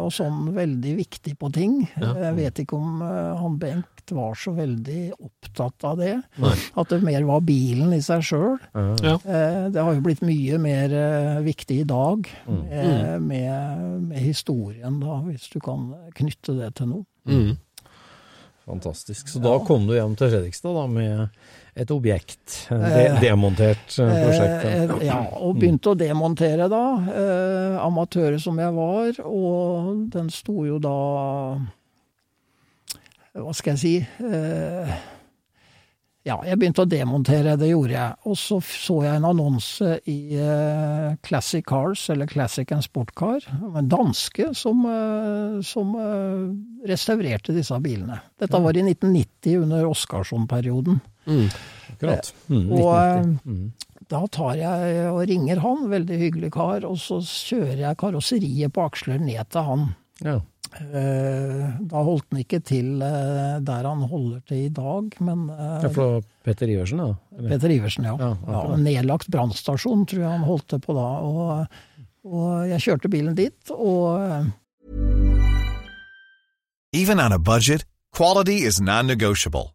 og 0.00 0.10
sånn 0.14 0.52
veldig 0.56 0.94
viktig 1.02 1.36
på 1.40 1.50
ting. 1.54 1.82
Jeg 1.98 2.34
vet 2.38 2.62
ikke 2.64 2.78
om 2.78 3.02
eh, 3.04 3.34
han 3.42 3.58
Bengt 3.60 3.94
var 4.16 4.32
så 4.40 4.54
veldig 4.56 5.10
opptatt 5.20 5.84
av 5.84 5.98
det. 6.00 6.14
At 6.40 6.88
det 6.94 7.02
mer 7.04 7.26
var 7.28 7.42
bilen 7.44 7.92
i 7.92 8.00
seg 8.00 8.22
sjøl. 8.24 8.54
Eh, 8.72 9.68
Det 9.68 9.82
har 9.84 9.92
jo 9.98 10.00
blitt 10.06 10.22
mye 10.24 10.56
mer 10.62 10.94
eh, 10.96 11.40
viktig 11.44 11.82
i 11.82 11.88
dag 11.88 12.24
Mm. 12.48 12.62
eh, 12.72 13.18
med, 13.20 14.02
med 14.08 14.18
historien, 14.24 14.96
da, 15.02 15.18
hvis 15.26 15.50
du 15.52 15.58
kan 15.60 15.90
knytte 16.16 16.54
det 16.56 16.70
til 16.78 16.88
noe. 16.94 17.04
Mm. 17.28 17.58
Fantastisk. 18.68 19.28
Så 19.28 19.40
da 19.40 19.54
kom 19.64 19.86
du 19.88 19.94
hjem 19.96 20.14
til 20.18 20.28
Fredrikstad 20.32 20.74
da 20.76 20.86
med 20.92 21.28
et 21.78 21.90
objekt, 21.94 22.66
de 22.68 22.76
Eh, 22.78 23.20
demontert 23.22 23.98
eh, 23.98 24.14
prosjekt. 24.24 24.64
Eh, 24.64 25.06
ja. 25.06 25.18
eh, 25.22 25.36
og 25.42 25.58
begynte 25.58 25.92
å 25.92 25.98
demontere 25.98 26.68
da, 26.70 26.84
amatører 27.84 28.40
som 28.42 28.58
jeg 28.58 28.74
var, 28.74 29.20
og 29.26 30.08
den 30.12 30.32
sto 30.34 30.64
jo 30.66 30.80
da 30.82 30.96
Hva 33.38 33.52
skal 33.54 33.76
jeg 33.76 33.80
si 33.80 33.92
Ja, 36.26 36.34
jeg 36.44 36.58
begynte 36.58 36.82
å 36.82 36.88
demontere, 36.90 37.54
det 37.56 37.70
gjorde 37.70 37.94
jeg. 37.94 38.16
Og 38.28 38.34
så 38.36 38.58
så 38.60 38.96
jeg 39.06 39.20
en 39.20 39.28
annonse 39.28 39.94
i 40.10 40.36
Classic 41.24 41.64
Cars, 41.64 42.02
eller 42.12 42.28
Classic 42.28 42.68
and 42.74 42.84
Sport 42.84 43.14
Car, 43.16 43.46
en 43.48 43.88
danske 43.88 44.50
som, 44.58 44.82
som 45.64 45.94
restaurerte 46.90 47.54
disse 47.56 47.78
bilene. 47.80 48.18
Dette 48.36 48.60
var 48.60 48.76
i 48.76 48.84
1990, 48.84 49.62
under 49.62 49.88
Oscarsson-perioden. 49.88 51.00
Akkurat. 51.28 52.32
Mm, 52.48 52.66
Og 52.72 52.88
1990. 52.88 53.64
eh, 53.68 54.04
da 54.08 54.20
tar 54.32 54.54
jeg 54.56 55.00
og 55.12 55.22
ringer 55.28 55.58
han, 55.60 55.88
veldig 55.90 56.18
hyggelig 56.20 56.50
kar, 56.54 56.84
og 56.88 56.96
så 57.00 57.18
kjører 57.24 57.82
jeg 57.82 57.98
karosseriet 58.00 58.72
på 58.72 58.84
aksler 58.88 59.18
ned 59.20 59.48
til 59.52 59.66
han. 59.66 59.82
Ja. 60.24 60.38
Eh, 60.78 61.64
Da 61.88 62.02
holdt 62.04 62.26
han 62.30 62.40
ikke 62.42 62.60
til 62.64 63.00
eh, 63.02 63.58
der 63.64 63.86
han 63.88 64.02
holder 64.10 64.40
til 64.48 64.66
i 64.66 64.72
dag, 64.72 65.14
men 65.24 65.46
eh, 65.50 65.82
ja, 65.84 65.90
for 65.92 66.22
Petter 66.44 66.68
Iversen, 66.68 66.98
da? 67.00 67.10
Eller? 67.38 67.48
Peter 67.54 67.72
Iversen, 67.72 68.04
ja. 68.08 68.16
Ja, 68.20 68.30
ja 68.48 68.76
nedlagt 68.76 69.28
brannstasjon 69.32 70.06
tror 70.08 70.22
jeg 70.24 70.30
han 70.32 70.44
holdt 70.48 70.68
til 70.72 70.80
på 70.84 70.96
da. 70.96 71.06
Og, 71.24 71.66
og 72.28 72.68
jeg 72.68 72.84
kjørte 72.84 73.08
bilen 73.12 73.36
dit, 73.38 73.72
og 73.72 74.20
eh, 74.20 74.48
Even 76.92 77.20
on 77.20 77.32
a 77.32 77.38
budget, 77.38 77.84
quality 78.16 78.64
is 78.66 78.80
non-negotiable. 78.80 79.74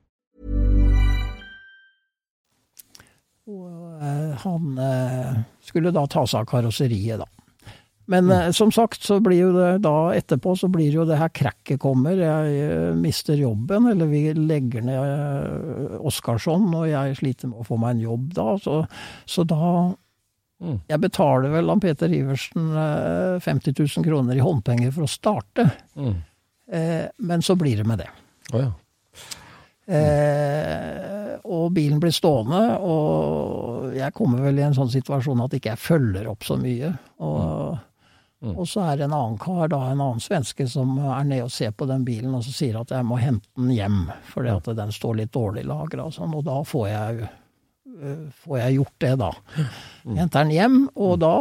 Han 4.01 4.77
eh, 4.81 5.41
skulle 5.61 5.93
da 5.93 6.07
ta 6.09 6.25
seg 6.25 6.41
av 6.41 6.49
karosseriet, 6.49 7.21
da. 7.21 7.41
Men 8.11 8.31
eh, 8.31 8.51
som 8.51 8.71
sagt, 8.71 9.03
så 9.03 9.19
blir 9.23 9.39
jo 9.39 9.51
det 9.55 9.69
da 9.85 10.11
etterpå 10.15 10.55
så 10.59 10.67
blir 10.71 10.91
jo 10.91 11.05
det 11.07 11.19
her 11.19 11.31
krekket 11.31 11.79
kommer. 11.81 12.17
Jeg 12.17 12.57
eh, 12.65 12.91
mister 12.97 13.39
jobben, 13.39 13.87
eller 13.93 14.09
vi 14.11 14.25
legger 14.35 14.83
ned 14.85 14.99
eh, 14.99 15.97
Oskarsson, 16.01 16.67
og 16.75 16.89
jeg 16.89 17.19
sliter 17.21 17.51
med 17.51 17.61
å 17.61 17.67
få 17.67 17.79
meg 17.81 17.95
en 17.95 18.05
jobb 18.09 18.31
da. 18.37 18.47
Så, 18.61 18.81
så 19.25 19.47
da 19.47 19.73
Jeg 20.61 21.01
betaler 21.01 21.49
vel 21.49 21.71
han 21.71 21.79
Peter 21.81 22.11
Iversen 22.13 22.67
eh, 22.77 23.39
50 23.41 23.79
000 23.79 24.05
kroner 24.05 24.37
i 24.37 24.43
håndpenger 24.43 24.91
for 24.93 25.07
å 25.07 25.09
starte. 25.09 25.69
Mm. 25.95 26.19
Eh, 26.71 27.05
men 27.17 27.41
så 27.41 27.55
blir 27.57 27.81
det 27.81 27.87
med 27.87 28.03
det. 28.03 28.11
Oh, 28.51 28.61
ja. 28.61 28.71
Eh, 29.91 31.39
og 31.51 31.71
bilen 31.73 31.99
blir 31.99 32.13
stående, 32.13 32.61
og 32.77 33.70
jeg 33.95 34.13
kommer 34.17 34.43
vel 34.47 34.59
i 34.59 34.65
en 34.65 34.75
sånn 34.75 34.91
situasjon 34.91 35.43
at 35.45 35.55
ikke 35.57 35.73
jeg 35.73 35.81
følger 35.81 36.29
opp 36.31 36.45
så 36.47 36.57
mye. 36.59 36.91
Og, 37.23 37.75
og 38.53 38.63
så 38.69 38.85
er 38.87 38.99
det 38.99 39.07
en 39.07 39.17
annen 39.17 39.37
kar, 39.41 39.67
da, 39.71 39.81
en 39.91 40.01
annen 40.01 40.23
svenske, 40.23 40.67
som 40.69 40.95
er 41.01 41.27
nede 41.27 41.47
og 41.47 41.53
ser 41.53 41.75
på 41.75 41.87
den 41.89 42.05
bilen 42.07 42.33
og 42.37 42.45
så 42.45 42.55
sier 42.55 42.79
at 42.81 42.93
jeg 42.95 43.07
må 43.07 43.19
hente 43.21 43.47
den 43.59 43.73
hjem, 43.75 44.01
fordi 44.31 44.55
at 44.55 44.71
den 44.79 44.95
står 44.95 45.21
litt 45.21 45.33
dårlig 45.35 45.67
lagra 45.69 46.07
og 46.07 46.15
sånn. 46.15 46.33
Og 46.37 46.47
da 46.47 46.57
får 46.67 46.87
jeg, 46.91 47.29
eh, 47.91 48.25
får 48.45 48.57
jeg 48.63 48.79
gjort 48.79 48.97
det, 49.05 49.13
da. 49.21 49.31
Henter 50.07 50.39
den 50.39 50.55
hjem, 50.57 50.81
og 50.95 51.19
da, 51.21 51.35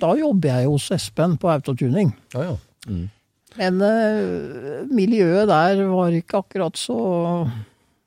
da 0.00 0.14
jobber 0.18 0.54
jeg 0.54 0.72
hos 0.72 0.90
Espen 0.96 1.36
på 1.42 1.52
autotuning. 1.52 2.14
Ja, 2.36 2.50
ja. 2.52 2.56
Mm. 2.86 3.06
Men 3.56 3.80
eh, 3.82 4.84
miljøet 4.92 5.48
der 5.48 5.80
var 5.88 6.14
ikke 6.14 6.42
akkurat 6.44 6.76
så 6.78 6.98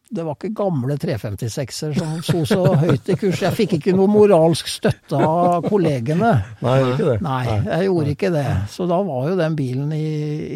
Det 0.10 0.24
var 0.26 0.34
ikke 0.40 0.50
gamle 0.58 0.96
356-er 0.98 1.92
som 2.00 2.16
sto 2.26 2.40
så 2.50 2.64
høyt 2.82 3.10
i 3.14 3.16
kurs. 3.20 3.44
Jeg 3.46 3.54
fikk 3.54 3.76
ikke 3.78 3.94
noe 3.94 4.10
moralsk 4.10 4.68
støtte 4.72 5.20
av 5.22 5.68
kollegene. 5.70 6.32
Nei, 6.66 6.78
ikke 6.96 7.08
det. 7.12 7.18
Nei, 7.22 7.44
jeg 7.68 7.86
gjorde 7.90 8.14
ikke 8.16 8.32
det. 8.34 8.46
Så 8.74 8.88
da 8.90 8.98
var 9.06 9.28
jo 9.30 9.36
den 9.38 9.58
bilen 9.60 9.92
i, 9.94 10.02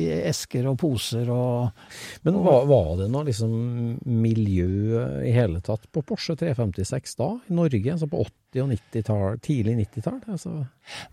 i 0.04 0.06
esker 0.32 0.66
og 0.72 0.80
poser 0.82 1.30
og 1.34 1.70
Men 2.26 2.40
var, 2.46 2.66
var 2.70 2.90
det 3.04 3.10
noe 3.14 3.28
liksom 3.28 3.54
miljø 4.10 5.04
i 5.28 5.34
hele 5.36 5.62
tatt 5.66 5.86
på 5.94 6.02
Porsche 6.08 6.36
356 6.40 7.14
da, 7.20 7.30
i 7.50 7.58
Norge? 7.58 7.92
Altså 7.94 8.10
på 8.10 8.24
80- 8.26 8.64
og 8.64 8.72
90-tall, 8.74 9.38
tidlig 9.44 9.76
90-tall? 9.84 10.18
Altså. 10.34 10.54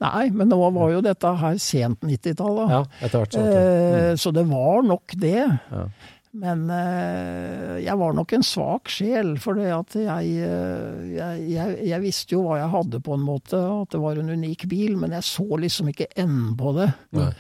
Nei, 0.03 0.24
men 0.37 0.50
nå 0.53 0.59
var 0.76 0.90
jo 0.94 1.03
dette 1.05 1.35
her 1.40 1.61
sent 1.61 2.03
90-tall, 2.05 2.57
da. 2.62 2.66
Ja, 2.72 2.81
etter 3.05 3.22
hvert. 3.22 3.37
Så, 3.37 3.44
Eh, 3.50 4.14
så 4.20 4.33
det 4.35 4.44
var 4.48 4.83
nok 4.87 5.14
det. 5.20 5.44
Ja. 5.72 5.85
Men 6.31 6.69
eh, 6.71 7.81
jeg 7.83 7.99
var 7.99 8.12
nok 8.14 8.33
en 8.37 8.45
svak 8.47 8.90
sjel, 8.93 9.33
for 9.43 9.59
jeg, 9.59 9.83
eh, 9.99 11.01
jeg, 11.16 11.40
jeg, 11.51 11.75
jeg 11.88 12.03
visste 12.05 12.37
jo 12.37 12.45
hva 12.45 12.61
jeg 12.61 12.71
hadde 12.71 13.01
på 13.03 13.16
en 13.16 13.25
måte, 13.27 13.59
at 13.59 13.90
det 13.90 14.03
var 14.03 14.21
en 14.21 14.31
unik 14.38 14.69
bil, 14.71 14.95
men 15.01 15.16
jeg 15.16 15.27
så 15.27 15.59
liksom 15.59 15.90
ikke 15.90 16.07
enden 16.14 16.55
på 16.61 16.75
det. 16.79 16.87
Nei. 17.19 17.33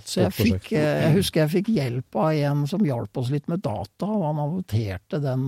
Så 0.00 0.24
jeg, 0.24 0.36
fikk, 0.38 0.72
eh, 0.72 1.04
jeg 1.04 1.14
husker 1.18 1.44
jeg 1.44 1.54
fikk 1.58 1.70
hjelp 1.76 2.20
av 2.24 2.40
en 2.48 2.64
som 2.70 2.88
hjalp 2.88 3.20
oss 3.20 3.32
litt 3.34 3.50
med 3.52 3.60
data, 3.66 4.08
og 4.08 4.26
han 4.30 4.42
avoterte 4.46 5.20
den 5.20 5.46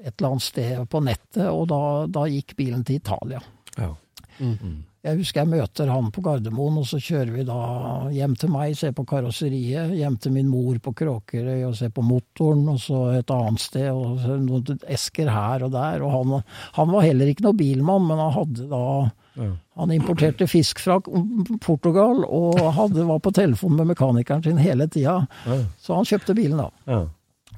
et 0.00 0.14
eller 0.16 0.30
annet 0.32 0.42
sted 0.48 0.82
på 0.90 1.04
nettet, 1.04 1.46
og 1.46 1.68
da, 1.70 1.82
da 2.10 2.26
gikk 2.26 2.56
bilen 2.58 2.82
til 2.88 2.98
Italia. 2.98 3.42
Ja. 3.78 3.94
Jeg 5.00 5.16
husker 5.16 5.40
jeg 5.40 5.48
møter 5.48 5.88
han 5.88 6.10
på 6.12 6.20
Gardermoen, 6.20 6.74
og 6.82 6.84
så 6.84 6.98
kjører 7.00 7.30
vi 7.32 7.44
da 7.48 7.60
hjem 8.12 8.34
til 8.36 8.50
meg, 8.52 8.74
ser 8.76 8.92
på 8.92 9.06
karosseriet, 9.08 9.94
hjem 9.96 10.18
til 10.20 10.34
min 10.34 10.50
mor 10.50 10.76
på 10.84 10.92
Kråkerøy 10.98 11.62
og 11.70 11.76
ser 11.78 11.92
på 11.96 12.04
motoren, 12.04 12.66
og 12.68 12.76
så 12.82 12.98
et 13.16 13.32
annet 13.32 13.62
sted, 13.64 13.88
og 13.88 14.20
noen 14.44 14.82
esker 14.92 15.30
her 15.32 15.64
og 15.64 15.72
der. 15.72 16.04
Og 16.04 16.12
han, 16.18 16.34
han 16.76 16.92
var 16.92 17.06
heller 17.06 17.32
ikke 17.32 17.46
noen 17.46 17.60
bilmann, 17.62 18.04
men 18.10 18.20
han 18.20 18.36
hadde 18.36 18.68
da 18.68 18.84
Han 19.80 19.92
importerte 19.94 20.44
fisk 20.50 20.82
fra 20.84 20.98
Portugal, 21.64 22.20
og 22.26 22.58
hadde, 22.76 23.06
var 23.08 23.22
på 23.24 23.32
telefon 23.32 23.78
med 23.78 23.88
mekanikeren 23.94 24.44
sin 24.44 24.60
hele 24.60 24.84
tida. 24.92 25.22
Så 25.80 25.96
han 25.96 26.04
kjøpte 26.04 26.36
bilen, 26.36 26.60
da. 26.60 26.68
Ja. 26.90 27.00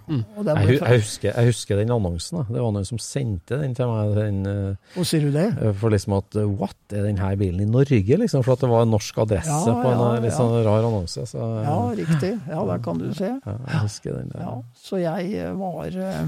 Og 0.08 0.44
den 0.44 0.56
Jeg, 0.62 0.78
jeg, 0.80 1.00
husker, 1.02 1.28
jeg 1.36 1.46
husker 1.50 1.76
den 1.76 1.90
annonsen. 1.94 2.38
Da. 2.38 2.44
Det 2.56 2.62
var 2.64 2.72
noen 2.74 2.84
som 2.88 2.98
sendte 2.98 3.58
den 3.60 3.74
til 3.78 3.86
meg. 3.86 4.14
Den, 4.16 4.40
eh, 4.46 4.92
Hvor 4.96 5.04
sier 5.08 5.20
du 5.26 5.30
det? 5.32 5.48
for 5.80 5.90
liksom 5.94 6.16
at 6.18 6.36
eh, 6.36 6.46
What, 6.58 6.76
er 6.92 7.02
denne 7.08 7.32
bilen 7.40 7.60
i 7.60 7.70
Norge? 7.70 8.18
Liksom, 8.22 8.42
for 8.44 8.52
at 8.56 8.60
det 8.64 8.70
var 8.72 8.82
en 8.86 8.90
norsk 8.96 9.18
adresse 9.18 9.48
Ja, 9.48 9.74
på 9.82 9.90
en 9.92 9.98
ja, 9.98 10.14
eh, 10.14 10.22
litt 10.26 10.32
ja. 10.32 10.38
sånn 10.38 10.56
rar 10.66 10.86
annonse. 10.88 11.26
Så, 11.30 11.38
eh, 11.38 11.66
Ja, 11.68 11.76
riktig. 12.02 12.32
Ja, 12.48 12.64
der 12.72 12.78
kan 12.84 12.98
du 12.98 13.12
se. 13.14 13.30
ja, 13.44 13.58
jeg 13.68 13.82
husker 13.88 14.18
den. 14.18 14.32
der. 14.34 14.40
Ja, 14.48 14.56
så 14.74 14.98
jeg 15.02 15.34
eh, 15.38 15.52
var 15.60 15.86
eh, 15.86 16.24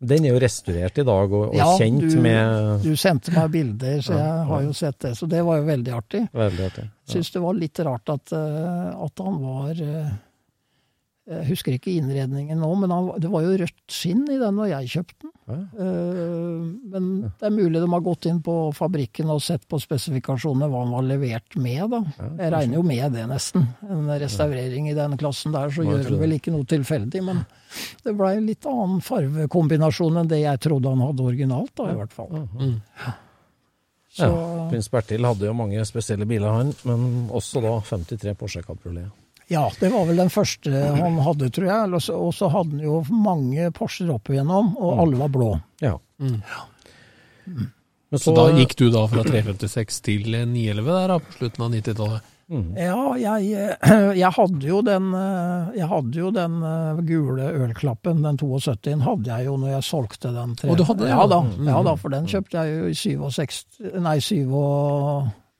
Den 0.00 0.24
er 0.28 0.30
jo 0.36 0.38
restaurert 0.38 0.98
i 1.02 1.02
dag 1.02 1.32
og, 1.34 1.48
og 1.48 1.54
Ja, 1.58 1.72
kjent 1.76 2.04
du- 2.12 2.20
med 2.22 2.82
Du 2.84 2.92
sendte 2.96 3.32
meg 3.34 3.50
bilder, 3.50 3.98
så 4.00 4.14
jeg 4.14 4.46
har 4.46 4.62
jo 4.62 4.72
sett 4.72 4.98
det. 5.02 5.16
Så 5.18 5.26
det 5.26 5.40
var 5.44 5.58
jo 5.58 5.64
veldig 5.66 5.92
artig. 5.96 6.20
Veldig 6.32 6.64
artig. 6.70 6.84
Ja. 6.86 7.12
Syns 7.16 7.32
det 7.34 7.42
var 7.42 7.54
litt 7.58 7.80
rart 7.80 8.08
at, 8.14 8.32
eh, 8.32 9.04
at 9.04 9.18
han 9.24 9.40
var 9.42 9.70
eh, 9.74 10.10
Jeg 11.28 11.44
husker 11.50 11.74
ikke 11.76 11.92
innredningen 11.92 12.56
nå, 12.62 12.68
men 12.80 12.92
han, 12.94 13.08
det 13.20 13.28
var 13.28 13.42
jo 13.44 13.56
rødt 13.60 13.92
skinn 13.92 14.22
i 14.32 14.38
den 14.40 14.54
når 14.56 14.70
jeg 14.70 14.88
kjøpte 14.94 15.26
den. 15.26 15.32
Ja. 15.48 15.56
Eh, 15.84 16.62
Men 16.92 17.08
det 17.40 17.44
er 17.48 17.52
mulig 17.52 17.82
de 17.82 17.88
har 17.92 18.04
gått 18.06 18.28
inn 18.30 18.38
på 18.44 18.54
fabrikken 18.76 19.28
og 19.34 19.42
sett 19.44 19.66
på 19.68 19.76
spesifikasjonene 19.82 20.70
hva 20.72 20.80
han 20.86 20.94
var 20.96 21.04
levert 21.04 21.56
med, 21.60 21.84
da. 21.92 22.00
Jeg 22.40 22.52
regner 22.54 22.80
jo 22.80 22.82
med 22.88 23.12
det, 23.12 23.26
nesten. 23.28 23.66
En 23.84 24.08
restaurering 24.24 24.88
i 24.88 24.96
den 24.96 25.18
klassen 25.20 25.52
der, 25.52 25.68
så 25.72 25.84
gjør 25.84 26.06
det 26.08 26.18
vel 26.24 26.36
ikke 26.38 26.52
noe 26.56 26.64
tilfeldig. 26.68 27.22
Men 27.28 27.44
det 28.04 28.16
blei 28.16 28.34
en 28.40 28.48
litt 28.48 28.64
annen 28.72 29.04
farvekombinasjon 29.04 30.22
enn 30.22 30.32
det 30.32 30.40
jeg 30.46 30.64
trodde 30.64 30.94
han 30.96 31.04
hadde 31.10 31.28
originalt, 31.28 31.74
da, 31.76 31.90
i 31.92 31.98
hvert 32.00 32.16
fall. 32.16 32.32
Så, 34.08 34.24
Ja, 34.24 34.66
Prins 34.72 34.88
Bertil 34.90 35.26
hadde 35.28 35.46
jo 35.46 35.52
mange 35.54 35.84
spesielle 35.86 36.24
biler, 36.26 36.48
han, 36.56 36.72
men 36.88 37.28
også 37.36 37.60
da 37.62 37.76
53 37.84 38.32
Porsche 38.40 38.62
Cabriolet. 38.64 39.12
Ja, 39.48 39.64
det 39.80 39.88
var 39.92 40.04
vel 40.08 40.18
den 40.20 40.28
første 40.32 40.70
han 40.98 41.18
hadde, 41.24 41.48
tror 41.56 41.66
jeg. 41.70 42.00
Så- 42.04 42.18
Og 42.20 42.34
så 42.36 42.50
hadde 42.52 42.76
han 42.76 42.84
jo 42.84 43.02
mange 43.10 43.70
Porscher 43.72 44.10
opp 44.12 44.28
igjennom, 44.28 44.74
og 44.76 44.98
alle 45.04 45.16
var 45.16 45.28
blå. 45.32 45.50
Ja. 45.80 45.94
Men 48.10 48.18
Så 48.18 48.34
da 48.34 48.48
gikk 48.56 48.74
du 48.76 48.90
da 48.90 49.06
fra 49.06 49.22
356 49.24 50.00
til 50.04 50.22
911 50.32 50.84
der 50.86 51.08
da, 51.08 51.18
på 51.20 51.32
slutten 51.38 51.64
av 51.64 51.72
90-tallet? 51.72 52.34
Ja, 52.48 53.14
jeg, 53.20 53.50
eh, 53.52 54.14
jeg 54.16 54.30
hadde 54.32 54.64
jo 54.64 54.78
den, 54.80 55.10
eh, 55.12 55.66
jeg 55.76 55.88
hadde 55.90 56.16
jo 56.16 56.30
den 56.32 56.54
eh, 56.64 57.00
gule 57.04 57.50
ølklappen, 57.66 58.22
den 58.24 58.38
72-en, 58.40 59.02
hadde 59.04 59.28
jeg 59.28 59.44
jo 59.50 59.58
når 59.60 59.74
jeg 59.74 59.84
solgte 59.84 60.32
den. 60.32 60.54
Tre. 60.56 60.70
Og 60.72 60.78
du 60.80 60.84
hadde 60.88 61.04
det, 61.04 61.10
ja. 61.10 61.18
ja? 61.20 61.26
Da, 61.28 61.42
ja 61.68 61.82
da, 61.84 61.94
for 62.00 62.08
den 62.08 62.24
kjøpte 62.32 62.64
jeg 62.64 62.78
jo 62.78 62.86
i 62.88 62.96
67, 62.96 63.58
nei 64.00 64.16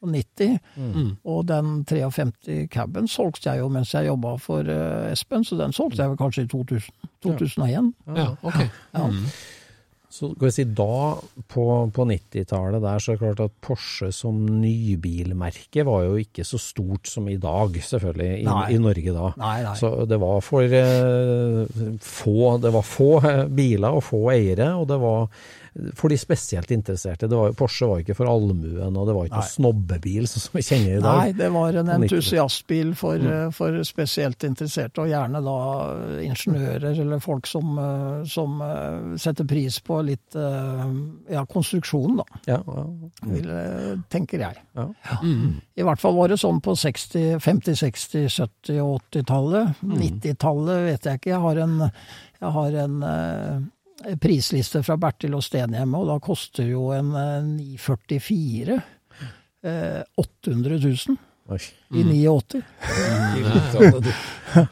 97. 0.04 0.58
Mm. 0.76 1.10
Og 1.24 1.44
den 1.48 1.84
53 1.88 2.68
caben 2.72 3.08
solgte 3.10 3.50
jeg 3.50 3.62
jo 3.62 3.68
mens 3.72 3.94
jeg 3.94 4.06
jobba 4.10 4.36
for 4.42 4.66
uh, 4.66 5.12
Espen, 5.12 5.44
så 5.44 5.58
den 5.58 5.74
solgte 5.76 6.02
jeg 6.02 6.12
vel 6.12 6.20
kanskje 6.20 6.46
i 6.46 6.50
2000, 6.50 6.98
2001. 7.26 7.94
Ja, 8.16 8.32
ok. 8.42 8.60
Ja. 8.94 9.06
Mm. 9.06 9.24
Så 10.08 10.30
skal 10.32 10.46
vi 10.46 10.52
si 10.54 10.64
da, 10.72 11.18
på, 11.52 11.64
på 11.92 12.04
90-tallet 12.08 12.80
der, 12.80 13.02
så 13.02 13.12
er 13.12 13.18
det 13.18 13.20
klart 13.20 13.42
at 13.44 13.56
Porsche 13.60 14.08
som 14.14 14.38
nybilmerke 14.48 15.84
var 15.84 16.06
jo 16.06 16.14
ikke 16.22 16.46
så 16.48 16.60
stort 16.62 17.10
som 17.10 17.28
i 17.28 17.36
dag, 17.36 17.76
selvfølgelig, 17.76 18.30
i, 18.40 18.46
i 18.72 18.78
Norge 18.80 19.12
da. 19.12 19.28
Nei, 19.36 19.58
nei. 19.66 19.74
Så 19.76 19.92
det 20.08 20.18
var 20.22 20.40
for 20.46 20.78
eh, 20.80 21.84
få, 22.00 22.54
det 22.64 22.72
var 22.72 22.88
få 22.88 23.10
biler 23.60 24.00
og 24.00 24.06
få 24.08 24.22
eiere, 24.32 24.72
og 24.80 24.88
det 24.88 24.98
var 25.04 25.28
for 25.98 26.10
de 26.12 26.18
spesielt 26.18 26.70
interesserte. 26.74 27.28
Det 27.28 27.36
var, 27.36 27.52
Porsche 27.56 27.86
var 27.88 28.02
ikke 28.02 28.16
for 28.18 28.30
allmuen, 28.30 28.96
og 28.96 29.06
det 29.08 29.14
var 29.16 29.28
ikke 29.28 29.38
Nei. 29.38 29.44
noe 29.44 29.52
snobbebil 29.52 30.28
sånn 30.30 30.44
som 30.44 30.58
vi 30.58 30.64
kjenner 30.66 30.96
i 30.96 31.02
dag. 31.04 31.20
Nei, 31.20 31.34
det 31.38 31.50
var 31.54 31.78
en 31.82 31.92
entusiastbil 31.94 32.92
for, 32.98 33.22
mm. 33.22 33.54
for 33.56 33.78
spesielt 33.86 34.46
interesserte, 34.48 35.04
og 35.04 35.12
gjerne 35.12 35.42
da 35.44 35.56
ingeniører 36.26 37.02
eller 37.04 37.22
folk 37.22 37.48
som, 37.50 37.78
eh, 37.82 38.26
som 38.30 38.58
eh, 38.64 39.14
setter 39.22 39.48
pris 39.48 39.78
på 39.84 40.00
litt 40.06 40.38
eh, 40.38 40.84
ja, 41.34 41.44
konstruksjon, 41.48 42.18
da, 42.22 42.28
Ja, 42.50 42.60
ja. 42.66 42.86
vil, 43.30 43.50
eh, 43.54 43.94
tenker 44.12 44.46
jeg. 44.48 44.62
Ja. 44.78 44.88
Mm. 45.22 45.58
I 45.78 45.86
hvert 45.86 46.02
fall 46.02 46.16
var 46.18 46.32
det 46.32 46.40
sånn 46.42 46.60
på 46.64 46.74
60, 46.78 47.38
50-, 47.44 47.78
60-, 47.84 48.26
70- 48.28 48.82
og 48.82 49.00
80-tallet. 49.12 49.82
90-tallet 49.82 50.86
vet 50.88 51.08
jeg 51.08 51.20
ikke. 51.20 51.34
Jeg 51.34 51.42
har 51.44 51.60
en, 51.64 51.76
jeg 52.42 52.54
har 52.58 52.78
en 52.84 53.02
eh, 53.06 53.58
prisliste 54.20 54.82
fra 54.86 54.96
Bertil 55.00 55.34
og 55.38 55.44
Stenhjemme, 55.44 55.98
og 55.98 56.10
da 56.12 56.18
koster 56.22 56.68
jo 56.68 56.90
en 56.94 57.14
eh, 57.18 57.42
944 57.78 58.78
eh, 59.62 60.02
800 60.16 60.78
000 60.84 61.16
Oi. 61.48 61.58
i 61.96 62.04
89. 62.04 62.62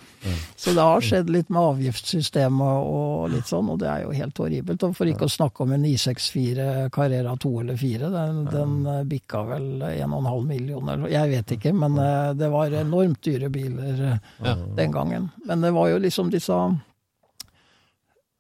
Så 0.57 0.71
det 0.71 0.81
har 0.81 1.01
skjedd 1.05 1.31
litt 1.31 1.51
med 1.53 1.63
avgiftssystemet 1.63 2.89
og 2.91 3.29
litt 3.31 3.47
sånn, 3.49 3.69
og 3.71 3.79
det 3.81 3.89
er 3.91 4.03
jo 4.05 4.15
helt 4.17 4.41
horribelt. 4.43 4.83
Og 4.83 4.97
for 4.97 5.09
ikke 5.09 5.29
å 5.29 5.33
snakke 5.33 5.63
om 5.63 5.75
en 5.77 5.85
964 5.85 6.89
Carrera 6.95 7.37
2 7.41 7.53
eller 7.63 7.79
4, 7.81 8.11
den, 8.15 8.41
den 8.51 8.75
eh, 8.91 9.05
bikka 9.09 9.45
vel 9.53 9.69
1,5 9.93 10.49
millioner, 10.49 11.07
jeg 11.13 11.33
vet 11.33 11.55
ikke, 11.59 11.73
men 11.77 11.99
eh, 12.03 12.33
det 12.39 12.51
var 12.53 12.75
enormt 12.81 13.23
dyre 13.25 13.53
biler 13.53 14.03
eh, 14.11 14.53
den 14.77 14.95
gangen. 14.95 15.31
Men 15.47 15.65
det 15.65 15.73
var 15.77 15.93
jo 15.93 16.03
liksom 16.03 16.33
disse 16.35 16.59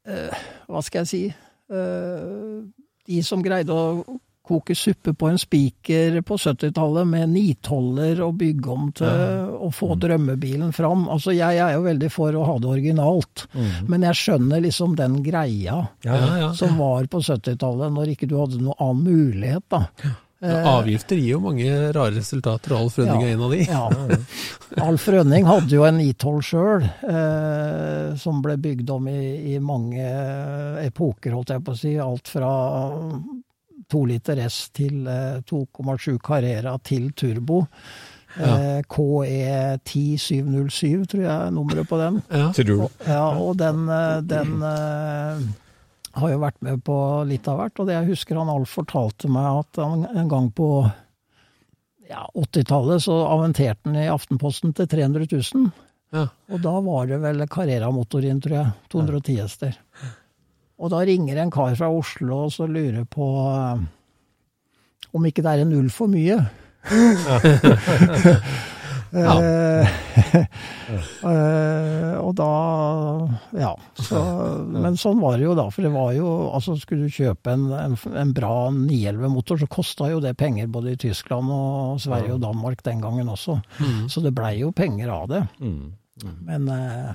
Hva 0.06 0.82
skal 0.86 1.02
jeg 1.02 1.08
si 1.10 1.22
eh, 1.26 2.60
De 3.06 3.22
som 3.26 3.42
greide 3.42 3.74
å 3.74 4.04
koke 4.46 4.76
suppe 4.78 5.10
på 5.18 5.26
en 5.26 5.38
spiker 5.42 6.20
på 6.22 6.36
70-tallet 6.38 7.08
med 7.10 7.32
nitoller 7.32 8.20
og 8.22 8.36
bygge 8.38 8.68
om 8.70 8.84
til 8.94 9.08
å 9.58 9.72
få 9.74 9.96
drømmebilen 9.98 10.70
fram. 10.76 11.08
Altså, 11.10 11.32
jeg 11.34 11.58
er 11.58 11.72
jo 11.74 11.80
veldig 11.82 12.10
for 12.14 12.38
å 12.38 12.44
ha 12.46 12.54
det 12.62 12.68
originalt, 12.70 13.48
men 13.90 14.06
jeg 14.06 14.20
skjønner 14.20 14.62
liksom 14.62 14.94
den 15.00 15.16
greia 15.26 15.80
Ja, 16.06 16.14
Ja, 16.14 16.36
ja. 16.44 16.52
som 16.54 16.78
var 16.78 17.08
på 17.10 17.18
70-tallet, 17.26 17.90
når 17.96 18.14
ikke 18.14 18.28
du 18.30 18.36
hadde 18.38 18.62
noen 18.62 18.78
annen 18.78 19.02
mulighet, 19.08 19.66
da. 19.74 19.82
Ja, 20.46 20.58
Avgifter 20.76 21.18
gir 21.20 21.36
jo 21.36 21.40
mange 21.44 21.70
rare 21.94 22.14
resultater, 22.16 22.74
og 22.74 22.86
Alf 22.86 22.98
Rønning 23.00 23.24
er 23.24 23.34
en 23.34 23.46
av 23.46 23.56
de. 23.56 23.62
Ja. 23.76 23.84
Alf 24.86 25.06
Rønning 25.12 25.46
hadde 25.48 25.76
jo 25.76 25.84
en 25.86 26.00
Itol 26.02 26.40
sjøl, 26.44 26.84
eh, 26.86 28.08
som 28.20 28.42
ble 28.44 28.56
bygd 28.62 28.90
om 28.94 29.08
i, 29.10 29.20
i 29.54 29.56
mange 29.62 30.06
epoker, 30.84 31.34
holdt 31.36 31.54
jeg 31.54 31.64
på 31.66 31.74
å 31.74 31.80
si. 31.80 31.92
Alt 32.02 32.30
fra 32.32 32.52
2 33.92 34.04
liter 34.10 34.36
S 34.46 34.58
til 34.74 35.06
eh, 35.10 35.38
2,7 35.46 36.18
Carrera 36.24 36.76
til 36.82 37.10
turbo. 37.16 37.64
Eh, 38.36 38.80
KE10707, 38.92 41.06
tror 41.08 41.22
jeg 41.22 41.32
er 41.32 41.50
nummeret 41.54 41.88
på 41.88 41.96
den. 42.00 42.18
Ja. 42.30 42.50
Tror 42.52 42.64
du? 42.68 42.88
Ja, 43.06 43.28
og 43.40 43.56
den, 43.60 43.88
eh, 43.88 44.20
den 44.28 44.62
eh, 44.62 45.38
har 46.16 46.32
jo 46.32 46.42
vært 46.42 46.62
med 46.64 46.82
på 46.86 46.96
litt 47.28 47.48
av 47.50 47.60
hvert. 47.60 47.80
Og 47.80 47.88
det 47.88 47.96
jeg 47.96 48.10
husker 48.12 48.38
han 48.40 48.52
Alf 48.52 48.76
fortalte 48.78 49.30
meg 49.32 49.62
at 49.62 49.80
han 49.82 50.06
en 50.08 50.30
gang 50.30 50.50
på 50.56 50.68
ja, 52.08 52.22
80-tallet 52.34 53.04
så 53.04 53.18
aventerte 53.26 53.90
han 53.90 53.98
i 54.00 54.06
Aftenposten 54.12 54.74
til 54.76 54.88
300 54.90 55.28
000. 55.32 55.66
Ja. 56.14 56.28
Og 56.52 56.62
da 56.62 56.76
var 56.84 57.10
det 57.10 57.18
vel 57.24 57.44
Carrera-motorinn 57.50 58.40
tror 58.44 58.56
jeg. 58.60 58.72
210 58.94 59.40
hester. 59.42 59.80
Og 60.76 60.92
da 60.92 61.02
ringer 61.08 61.40
en 61.40 61.52
kar 61.52 61.74
fra 61.78 61.90
Oslo 61.92 62.44
og 62.46 62.54
så 62.54 62.68
lurer 62.68 63.04
på 63.08 63.26
eh, 63.50 63.84
om 65.16 65.28
ikke 65.28 65.44
det 65.44 65.52
er 65.52 65.64
en 65.64 65.72
null 65.72 65.90
for 65.92 66.12
mye. 66.12 66.40
Eh, 69.16 69.88
eh, 71.30 72.14
og 72.20 72.32
da 72.38 72.48
Ja. 73.56 73.72
Så, 73.96 74.20
men 74.70 74.96
sånn 75.00 75.20
var 75.22 75.38
det 75.38 75.44
jo 75.48 75.54
da. 75.58 75.66
For 75.72 75.82
det 75.86 75.92
var 75.94 76.12
jo 76.16 76.28
altså 76.54 76.76
Skulle 76.80 77.08
du 77.08 77.16
kjøpe 77.16 77.54
en, 77.56 77.64
en, 77.72 77.96
en 78.12 78.32
bra 78.36 78.54
911-motor, 78.74 79.56
så 79.62 79.68
kosta 79.70 80.10
jo 80.12 80.20
det 80.24 80.36
penger 80.38 80.66
både 80.72 80.88
i 80.94 81.00
Tyskland 81.06 81.46
og 81.52 82.00
Sverige 82.02 82.36
og 82.36 82.42
Danmark 82.44 82.82
den 82.86 83.00
gangen 83.04 83.28
også. 83.32 83.54
Så 84.12 84.18
det 84.24 84.34
blei 84.36 84.54
jo 84.60 84.72
penger 84.76 85.08
av 85.12 85.24
det. 85.32 85.42
Mm. 85.60 85.86
Men 86.46 86.68
eh, 86.72 87.14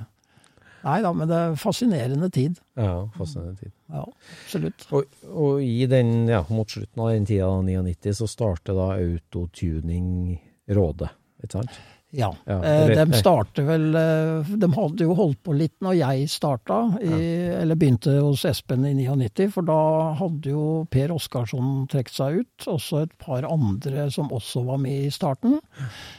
Nei 0.82 0.96
da, 1.04 1.12
men 1.14 1.28
det 1.30 1.36
er 1.38 1.52
fascinerende 1.60 2.26
tid. 2.34 2.56
Ja, 2.78 3.04
fascinerende 3.14 3.60
tid. 3.60 3.70
Ja, 3.92 4.02
absolutt. 4.42 4.86
Og, 4.90 5.02
og 5.30 5.60
i 5.62 5.86
den, 5.90 6.08
ja, 6.30 6.40
mot 6.50 6.70
slutten 6.74 7.02
av 7.04 7.12
den 7.12 7.26
tida, 7.28 7.46
99, 7.62 8.14
så 8.18 8.26
starter 8.30 8.74
da 8.74 8.86
Autotuning-rådet, 8.96 11.10
ikke 11.42 11.60
sant? 11.60 11.82
Ja. 12.12 12.28
Ja, 12.44 12.58
eh, 12.64 12.90
de 12.92 13.16
starter 13.16 13.64
vel 13.64 13.94
eh, 13.96 14.50
De 14.60 14.68
hadde 14.74 15.06
jo 15.06 15.14
holdt 15.16 15.38
på 15.46 15.54
litt 15.56 15.78
når 15.80 15.94
jeg 15.96 16.26
starta, 16.28 16.82
i, 17.00 17.12
eller 17.56 17.78
begynte 17.80 18.18
hos 18.18 18.44
Espen 18.48 18.84
i 18.84 18.92
99, 18.98 19.46
for 19.54 19.64
da 19.64 19.78
hadde 20.18 20.52
jo 20.52 20.64
Per 20.92 21.14
Oskarsson 21.14 21.86
trukket 21.88 22.18
seg 22.18 22.42
ut. 22.42 22.66
Også 22.68 23.06
et 23.06 23.16
par 23.22 23.48
andre 23.48 24.10
som 24.12 24.28
også 24.28 24.66
var 24.68 24.82
med 24.84 25.08
i 25.08 25.12
starten. 25.14 25.56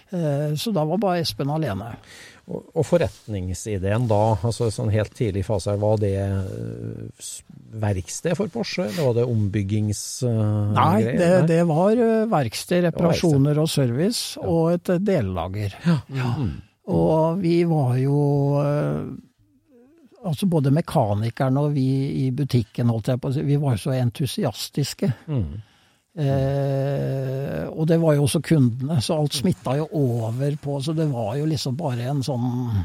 Eh, 0.09 0.57
så 0.57 0.73
da 0.73 0.87
var 0.89 1.01
bare 1.03 1.21
Espen 1.21 1.53
alene. 1.53 1.93
Og, 2.51 2.81
forretningsideen 2.83 4.03
da, 4.09 4.35
altså 4.43 4.67
sånn 4.73 4.91
helt 4.91 5.13
tidlig 5.15 5.45
fase, 5.47 5.77
var 5.79 6.01
det 6.01 6.17
eh, 6.19 7.21
verksted 7.79 8.35
for 8.35 8.51
Porsche, 8.51 8.89
eller 8.89 9.07
var 9.07 9.15
det 9.15 9.27
ombyggings... 9.31 10.01
Nei, 10.75 11.05
det, 11.07 11.29
det 11.47 11.61
var 11.69 11.95
eh, 11.95 12.25
verksted, 12.31 12.83
reparasjoner 12.89 13.61
og 13.63 13.69
service, 13.71 14.35
og 14.43 14.73
et 14.75 14.91
eh, 14.91 14.99
dellager. 15.07 15.77
Ja. 16.11 16.33
Og 16.91 17.39
vi 17.39 17.61
var 17.69 17.95
jo 18.01 18.17
eh, 18.59 19.13
Altså 20.23 20.47
både 20.47 20.71
mekanikerne 20.71 21.65
og 21.65 21.73
vi 21.75 21.87
i 22.23 22.29
butikken, 22.31 22.87
holdt 22.87 23.09
jeg 23.11 23.19
på 23.19 23.27
å 23.27 23.33
si, 23.35 23.41
vi 23.43 23.57
var 23.59 23.73
jo 23.75 23.81
så 23.81 23.95
entusiastiske. 23.97 25.09
Mm. 25.27 25.57
Eh, 26.13 27.63
og 27.73 27.87
det 27.89 27.97
var 28.01 28.17
jo 28.17 28.27
også 28.27 28.43
kundene, 28.45 28.99
så 29.01 29.17
alt 29.17 29.33
smitta 29.33 29.79
jo 29.79 29.87
over 29.97 30.53
på 30.61 30.75
Så 30.85 30.93
det 30.93 31.07
var 31.09 31.39
jo 31.39 31.47
liksom 31.49 31.73
bare 31.79 32.11
en 32.11 32.21
sånn 32.21 32.83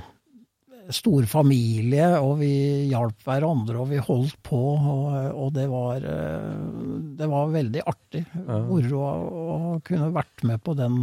stor 0.89 1.27
familie, 1.29 2.07
og 2.17 2.39
vi 2.41 2.89
hjalp 2.89 3.27
hverandre, 3.27 3.77
og 3.77 3.91
vi 3.91 4.01
holdt 4.01 4.39
på. 4.47 4.61
Og, 4.79 5.17
og 5.37 5.51
det 5.57 5.67
var 5.69 6.01
eh, 6.01 6.55
Det 7.19 7.29
var 7.29 7.53
veldig 7.53 7.85
artig. 7.85 8.25
Moro 8.49 9.03
å, 9.05 9.13
å 9.45 9.75
kunne 9.85 10.09
vært 10.17 10.47
med 10.49 10.65
på 10.65 10.77
den, 10.79 11.03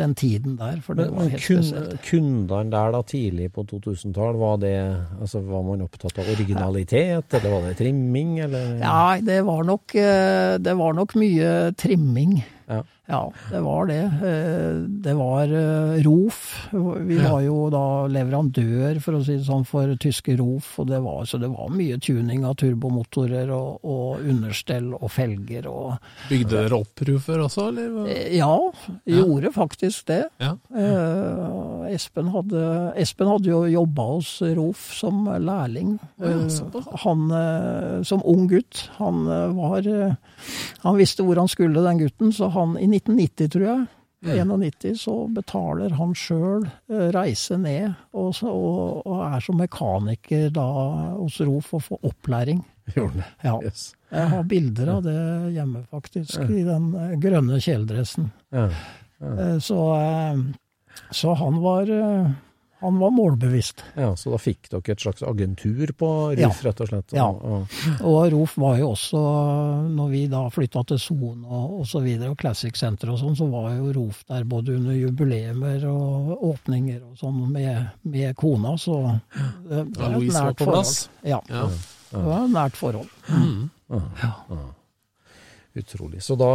den 0.00 0.14
tiden 0.18 0.56
der, 0.58 0.80
for 0.84 0.96
det 0.98 1.06
Men, 1.10 1.16
var 1.20 1.28
helt 1.34 1.44
kun, 1.46 1.62
spesielt. 1.62 2.00
kundene 2.08 2.70
der 2.72 2.94
da 2.96 3.02
tidlig 3.06 3.50
på 3.54 3.64
2000-tall, 3.68 4.38
var 4.40 4.56
det 4.62 4.74
altså 5.20 5.42
var 5.46 5.62
man 5.68 5.84
opptatt 5.86 6.18
av 6.22 6.30
originalitet, 6.34 7.36
eller 7.38 7.54
var 7.54 7.68
det 7.68 7.76
trimming, 7.78 8.38
eller? 8.46 8.72
Ja, 8.80 9.18
det 9.20 9.42
var 9.46 9.62
nok, 9.68 9.94
eh, 9.94 10.56
det 10.58 10.74
var 10.80 10.96
nok 10.96 11.14
mye 11.20 11.52
trimming. 11.78 12.40
Ja. 12.70 12.82
Ja, 13.10 13.22
det 13.50 13.60
var 13.64 13.86
det. 13.90 14.00
Eh, 14.30 14.80
Det 15.04 15.14
var 15.18 15.50
eh, 15.50 16.00
ROF. 16.04 16.40
Vi 16.72 17.18
var 17.18 17.40
jo 17.42 17.56
da 17.72 17.84
leverandør, 18.12 19.00
for 19.02 19.18
å 19.18 19.22
si 19.26 19.36
det 19.38 19.46
sånn, 19.48 19.66
for 19.68 19.90
tyske 20.00 20.36
ROF. 20.38 20.72
Og 20.82 20.88
det 20.90 21.00
var, 21.04 21.24
så 21.26 21.40
det 21.42 21.50
var 21.52 21.72
mye 21.74 21.98
tuning 22.02 22.44
av 22.46 22.56
turbomotorer 22.60 23.50
og, 23.54 23.80
og 23.84 24.22
understell 24.30 24.92
og 24.94 25.08
felger 25.10 25.66
og 25.70 25.96
Bygde 26.30 26.54
dere 26.60 26.78
opp 26.78 27.02
Rufer 27.08 27.40
også, 27.42 27.68
eller? 27.72 28.10
Ja, 28.34 28.54
gjorde 29.08 29.50
Ja, 29.50 29.54
faktisk 29.56 30.06
det. 30.10 30.22
Ja. 30.40 30.54
Ja. 30.70 31.86
Espen 31.90 32.30
hadde, 32.30 32.62
Espen 33.00 33.28
hadde 33.30 33.50
jo 33.50 33.62
jobba 33.70 34.06
hos 34.14 34.30
Rof 34.56 34.90
som 34.94 35.24
lærling. 35.42 35.96
Eh, 36.22 36.46
han 37.04 37.24
eh, 37.34 38.02
som 38.06 38.22
ung 38.28 38.46
gutt. 38.50 38.84
Han 39.00 39.24
eh, 39.26 39.46
var 39.56 39.88
eh, 39.90 40.14
Han 40.84 40.96
visste 41.00 41.24
hvor 41.26 41.36
han 41.40 41.50
skulle, 41.50 41.82
den 41.84 41.98
gutten, 42.00 42.32
så 42.32 42.48
han 42.54 42.76
i 42.80 42.86
1990, 43.08 43.48
tror 43.54 43.64
jeg, 43.68 43.86
91, 44.20 44.98
så 45.00 45.14
betaler 45.32 45.94
han 45.96 46.10
sjøl 46.18 46.66
reise 47.14 47.56
ned, 47.56 47.94
og, 48.12 48.34
så, 48.36 48.50
og, 48.52 49.06
og 49.08 49.22
er 49.24 49.40
som 49.40 49.56
mekaniker 49.56 50.50
da 50.52 50.66
hos 51.16 51.38
Rof 51.40 51.70
og 51.78 51.82
får 51.86 52.04
opplæring. 52.10 52.60
Gjorde 52.92 53.22
det. 53.22 53.28
Ja. 53.46 53.54
Yes. 53.64 53.86
Jeg 54.10 54.28
har 54.32 54.42
bilder 54.50 54.88
av 54.96 55.02
det 55.06 55.16
hjemme, 55.54 55.84
faktisk, 55.94 56.40
i 56.50 56.64
den 56.66 56.90
eh, 56.98 57.14
grønne 57.22 57.60
kjeledressen. 57.62 58.28
Mm. 58.52 58.76
Eh, 59.22 59.56
Så, 59.62 59.78
eh, 59.94 60.44
så 61.14 61.34
han 61.38 61.60
var 61.62 61.88
eh, 61.88 62.30
han 62.80 62.98
var 62.98 63.10
målbevisst. 63.12 63.82
ja, 63.96 64.14
så 64.16 64.30
da 64.32 64.38
fikk 64.40 64.70
dere 64.72 64.92
et 64.94 65.00
slags 65.04 65.22
agentur 65.22 65.92
på 66.00 66.10
Ja. 66.38 66.48
RUF, 66.48 66.62
rett 66.64 66.80
og 66.80 66.88
slett? 66.88 67.12
Ja. 67.12 67.26
Og, 67.28 67.66
Og 68.00 68.32
var 68.56 68.78
jo 68.78 68.90
også, 68.94 69.20
når 69.90 70.08
vi 70.10 70.22
da 70.32 70.42
flytta 70.50 70.82
til 70.88 70.98
Son 70.98 71.44
og, 71.44 71.80
og 71.80 71.86
så 71.86 72.00
videre, 72.00 72.30
og 72.30 72.38
Classic 72.40 72.74
Center 72.76 73.10
og 73.12 73.18
sånn, 73.20 73.36
så 73.36 73.50
var 73.52 73.74
jo 73.76 73.92
Rof 73.92 74.24
der 74.28 74.44
både 74.44 74.76
under 74.76 74.94
jubileumer 74.96 75.84
og 75.90 76.42
åpninger 76.54 77.02
og 77.04 77.16
sånn 77.20 77.40
med, 77.52 77.88
med 78.04 78.36
kona, 78.36 78.76
så 78.80 79.20
det, 79.68 79.84
det 79.92 80.04
er 80.08 80.16
et 80.16 80.32
nært 80.32 80.64
forhold. 80.64 81.08
Ja, 81.22 81.40
Ja. 81.50 81.68
det 82.10 82.24
var 82.26 82.44
et 82.44 82.50
nært 82.56 82.76
forhold. 82.80 83.08
Utrolig. 85.78 86.18
Så 86.26 86.34
da, 86.34 86.48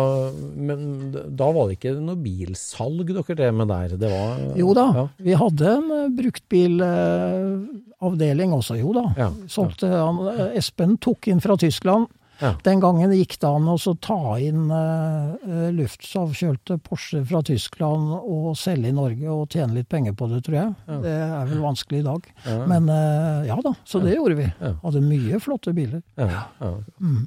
men 0.59 1.13
da 1.39 1.45
var 1.55 1.69
det 1.69 1.77
ikke 1.77 1.93
noe 2.03 2.17
bilsalg 2.19 3.07
dere 3.07 3.23
drev 3.37 3.53
med 3.55 3.69
der? 3.71 3.93
Det 4.01 4.09
var 4.11 4.41
Jo 4.59 4.73
da, 4.75 4.83
Ja. 4.97 5.05
vi 5.23 5.31
hadde 5.39 5.69
en 5.71 5.87
eh, 5.95 6.09
bruktbilavdeling 6.19 8.51
også, 8.57 8.75
jo 8.81 8.91
da. 8.97 9.05
Ja, 9.17 9.29
Solgte 9.47 9.87
han, 9.87 10.19
eh, 10.33 10.57
Espen 10.59 10.97
tok 10.99 11.27
inn 11.31 11.39
fra 11.39 11.55
Tyskland. 11.55 12.07
Ja. 12.41 12.49
Den 12.65 12.81
gangen 12.83 13.13
gikk 13.15 13.37
det 13.39 13.47
an 13.47 13.63
å 13.71 13.77
ta 14.03 14.17
inn 14.43 14.65
uh, 14.67 15.39
luftsavkjølte 15.71 16.75
Porsche 16.83 17.21
fra 17.23 17.39
Tyskland 17.47 18.11
og 18.17 18.57
selge 18.59 18.89
i 18.91 18.95
Norge 18.95 19.23
og 19.31 19.47
tjene 19.55 19.71
litt 19.77 19.87
penger 19.87 20.11
på 20.19 20.27
det, 20.27 20.41
tror 20.43 20.57
jeg. 20.59 20.73
Det 21.05 21.13
er 21.15 21.47
vel 21.47 21.61
vanskelig 21.63 22.01
i 22.01 22.07
dag. 22.09 22.27
Ja. 22.43 22.57
Men 22.67 22.89
uh, 22.91 23.39
ja 23.47 23.55
da, 23.63 23.71
så 23.87 24.03
det 24.03 24.17
gjorde 24.17 24.35
vi. 24.41 24.49
Ja. 24.59 24.73
Hadde 24.83 24.99
mye 25.05 25.39
flotte 25.43 25.71
biler. 25.77 26.01
Ja, 26.19 26.27
ja. 26.59 26.73
Mm. 26.99 27.23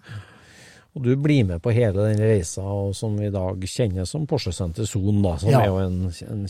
Og 0.96 1.02
du 1.04 1.12
blir 1.20 1.44
med 1.46 1.60
på 1.62 1.70
hele 1.74 2.08
den 2.08 2.18
reisa 2.18 2.62
og 2.62 2.94
som 2.96 3.16
vi 3.18 3.26
i 3.28 3.30
dag 3.34 3.60
kjenner 3.68 4.06
som 4.08 4.26
Porsche 4.26 4.52
Center 4.52 4.84
Son, 4.88 5.20
da, 5.22 5.36
som 5.38 5.50
Ja. 5.50 5.60
er 5.60 5.66
jo 5.66 5.76
en, 5.78 5.98
en 6.30 6.42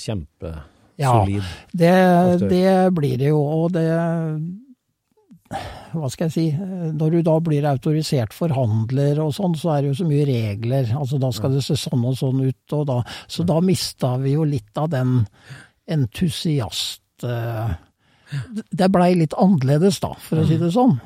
Ja. 0.99 1.14
kjempesolid 1.24 1.43
Det, 1.74 1.91
Aktør. 1.91 2.49
det 2.49 2.95
blir 2.95 3.18
det 3.18 3.28
jo, 3.28 3.43
og 3.45 3.72
det 3.72 3.84
Hva 5.95 6.11
skal 6.12 6.28
jeg 6.28 6.32
si 6.32 6.47
Når 6.93 7.11
du 7.11 7.22
da 7.22 7.39
blir 7.41 7.64
autorisert 7.64 8.34
forhandler 8.36 9.18
og 9.24 9.32
sånn, 9.32 9.55
så 9.57 9.76
er 9.76 9.82
det 9.82 9.89
jo 9.95 10.05
så 10.05 10.09
mye 10.09 10.26
regler. 10.28 10.91
Altså 10.99 11.18
da 11.20 11.30
skal 11.32 11.55
det 11.55 11.62
se 11.64 11.74
sånn 11.80 12.05
og 12.05 12.16
sånn 12.20 12.43
ut, 12.49 12.72
og 12.76 12.86
da 12.86 13.03
Så 13.26 13.47
da 13.49 13.61
mista 13.64 14.16
vi 14.20 14.34
jo 14.36 14.45
litt 14.45 14.76
av 14.76 14.91
den 14.91 15.26
entusiast... 15.89 17.01
eh, 17.24 17.74
Det 18.70 18.89
blei 18.93 19.14
litt 19.16 19.33
annerledes, 19.41 20.01
da, 20.05 20.11
for 20.20 20.43
å 20.43 20.47
si 20.49 20.59
det 20.61 20.68
sånn. 20.74 20.99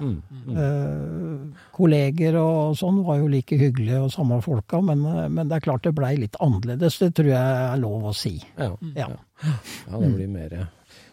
Eh, 0.50 1.62
kolleger 1.76 2.36
og 2.40 2.76
sånn 2.78 3.02
var 3.06 3.20
jo 3.22 3.28
like 3.30 3.56
hyggelige 3.58 4.00
og 4.02 4.12
samme 4.14 4.40
folka, 4.44 4.80
men, 4.84 5.04
men 5.32 5.48
det 5.50 5.58
er 5.60 5.66
klart 5.68 5.86
det 5.86 5.94
blei 5.96 6.16
litt 6.20 6.36
annerledes. 6.42 6.98
Det 7.02 7.12
tror 7.16 7.30
jeg 7.32 7.64
er 7.72 7.80
lov 7.82 8.10
å 8.10 8.14
si. 8.16 8.36
Ja, 8.58 8.72
Ja. 8.96 9.08
ja 9.46 9.98
det 10.02 10.10
blir 10.16 10.28
mer 10.32 10.52
eh, 10.58 10.66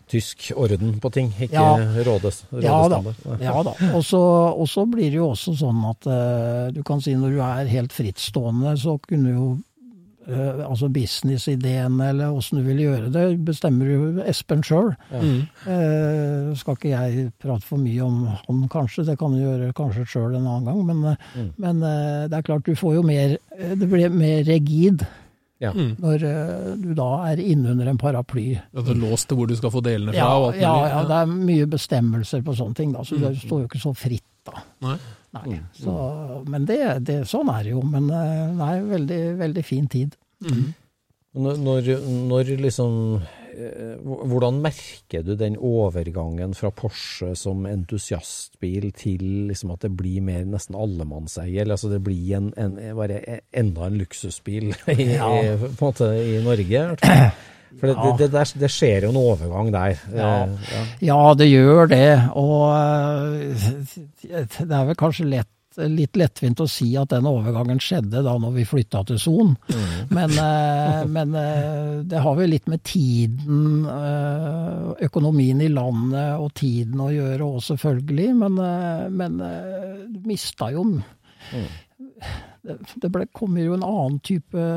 tysk 0.09 0.49
orden 0.57 0.95
på 0.99 1.11
ting, 1.13 1.29
ikke 1.37 1.53
Ja. 1.53 1.77
rådes, 2.07 2.43
Ja 2.57 2.81
da. 2.89 2.97
rådestandard. 3.03 3.41
Ja 3.45 3.63
da. 3.63 4.01
Så, 4.01 4.19
og 4.57 4.67
så 4.67 4.85
blir 4.89 5.11
det 5.13 5.19
jo 5.21 5.29
også 5.35 5.53
sånn 5.61 5.83
at 5.91 6.07
eh, 6.09 6.71
du 6.73 6.81
kan 6.83 7.01
si 7.05 7.13
når 7.13 7.37
du 7.37 7.41
er 7.45 7.69
helt 7.69 7.93
frittstående, 7.93 8.73
så 8.81 8.97
kunne 9.05 9.35
jo 9.35 9.49
eh, 10.29 10.61
altså 10.65 10.89
businessideen 10.93 11.99
eller 12.03 12.35
åssen 12.35 12.59
du 12.59 12.67
vil 12.67 12.81
gjøre 12.83 13.11
det, 13.13 13.25
bestemmer 13.45 13.89
jo 13.89 14.01
Espen 14.29 14.63
sjøl. 14.65 14.91
Mm. 15.11 15.45
Uh, 15.65 16.51
skal 16.59 16.77
ikke 16.77 16.91
jeg 16.91 17.29
prate 17.41 17.65
for 17.67 17.81
mye 17.81 18.03
om 18.05 18.27
han 18.31 18.67
kanskje, 18.71 19.07
det 19.09 19.17
kan 19.19 19.33
du 19.33 19.41
gjøre 19.41 19.71
kanskje 19.77 20.05
sjøl 20.09 20.37
en 20.37 20.45
annen 20.45 20.67
gang. 20.69 20.83
Men, 20.87 21.17
mm. 21.35 21.49
men 21.61 21.81
uh, 21.83 22.27
det 22.29 22.39
er 22.39 22.45
klart 22.45 22.67
du 22.67 22.77
får 22.77 22.99
jo 22.99 23.05
mer 23.05 23.37
Det 23.79 23.87
blir 23.89 24.13
mer 24.13 24.43
rigid 24.47 25.03
Ja. 25.59 25.73
Mm. 25.75 25.97
når 25.99 26.21
du 26.79 26.93
da 26.95 27.09
er 27.27 27.41
innunder 27.43 27.89
en 27.91 27.97
paraply. 27.99 28.53
Altså 28.71 28.93
låst 28.95 29.27
til 29.27 29.35
hvor 29.35 29.49
du 29.49 29.57
skal 29.59 29.73
få 29.73 29.81
delene 29.83 30.13
fra 30.13 30.21
Ja, 30.21 30.29
og 30.37 30.53
alt 30.53 30.61
ja, 30.61 30.75
ja, 30.87 31.01
det 31.09 31.17
er 31.17 31.33
mye 31.33 31.65
bestemmelser 31.67 32.45
på 32.45 32.55
sånne 32.55 32.77
ting, 32.79 32.93
da, 32.95 33.03
så 33.03 33.19
det 33.19 33.33
står 33.41 33.65
jo 33.65 33.67
ikke 33.67 33.81
så 33.83 33.91
fritt, 33.91 34.29
da. 34.47 34.63
Nei. 34.85 34.95
Nei. 35.37 35.59
Så, 35.77 35.93
men 36.49 36.65
det, 36.65 36.79
det, 37.05 37.19
sånn 37.29 37.51
er 37.53 37.67
det 37.67 37.73
jo. 37.75 37.83
Men 37.85 38.07
eh, 38.09 38.45
nei, 38.57 38.71
veldig, 38.89 39.19
veldig 39.39 39.63
fin 39.65 39.89
tid. 39.91 40.15
Mm. 40.45 40.71
når, 41.35 41.89
når 42.29 42.49
liksom 42.63 42.93
eh, 43.19 43.97
Hvordan 43.99 44.61
merker 44.63 45.25
du 45.27 45.33
den 45.35 45.57
overgangen 45.59 46.53
fra 46.55 46.71
Porsche 46.71 47.33
som 47.35 47.65
entusiastbil 47.67 48.87
til 48.95 49.25
liksom 49.49 49.73
at 49.75 49.83
det 49.83 49.91
blir 49.99 50.23
mer 50.25 50.47
nesten 50.47 50.77
allemannseie? 50.79 51.59
eller 51.61 51.75
Altså 51.75 51.91
det 51.91 51.99
blir 52.07 52.37
en, 52.39 52.49
en, 52.57 52.79
bare 52.97 53.19
enda 53.51 53.89
en 53.89 53.99
luksusbil 53.99 54.71
i, 54.95 55.09
Ja. 55.19 55.29
i, 55.43 55.53
på 55.59 55.69
en 55.69 55.77
måte, 55.91 56.09
i 56.23 56.39
Norge? 56.45 56.87
For 57.77 57.85
det, 57.87 57.93
Ja. 57.95 58.03
det, 58.03 58.17
det, 58.17 58.31
der, 58.33 58.51
det 58.63 58.69
skjer 58.73 59.05
jo 59.05 59.09
en 59.13 59.19
overgang 59.21 59.71
der. 59.71 59.99
Ja. 60.15 60.31
Eh, 60.47 60.73
ja. 60.73 60.81
Ja, 61.11 61.21
det 61.37 61.47
gjør 61.51 61.87
det. 61.91 62.07
Og 62.39 62.65
eh, 62.73 63.69
det 64.59 64.73
er 64.73 64.85
vel 64.89 64.97
kanskje 64.99 65.29
lett 65.29 65.47
litt 65.79 66.17
lettvint 66.17 66.59
å 66.59 66.65
si 66.67 66.89
at 66.99 67.11
den 67.13 67.27
overgangen 67.29 67.77
skjedde 67.79 68.19
da 68.25 68.33
når 68.41 68.51
vi 68.57 68.63
flytta 68.67 69.03
til 69.07 69.19
Son. 69.21 69.53
Men, 70.11 70.33
eh, 70.33 71.05
men 71.07 71.31
det 72.09 72.19
har 72.25 72.35
vel 72.35 72.49
litt 72.51 72.67
med 72.67 72.81
tiden, 72.83 73.85
økonomien 74.99 75.61
i 75.63 75.69
landet 75.71 76.41
og 76.41 76.51
tiden 76.59 76.99
å 77.05 77.11
gjøre 77.13 77.47
òg, 77.47 77.61
selvfølgelig. 77.69 78.27
Men, 78.41 78.59
men 79.15 79.39
mista 80.25 80.71
jo 80.73 80.83
det, 80.97 81.63
det 82.61 83.09
ble, 83.11 83.25
kommer 83.35 83.63
jo 83.63 83.75
en 83.77 83.85
annen 83.87 84.19
type 84.25 84.69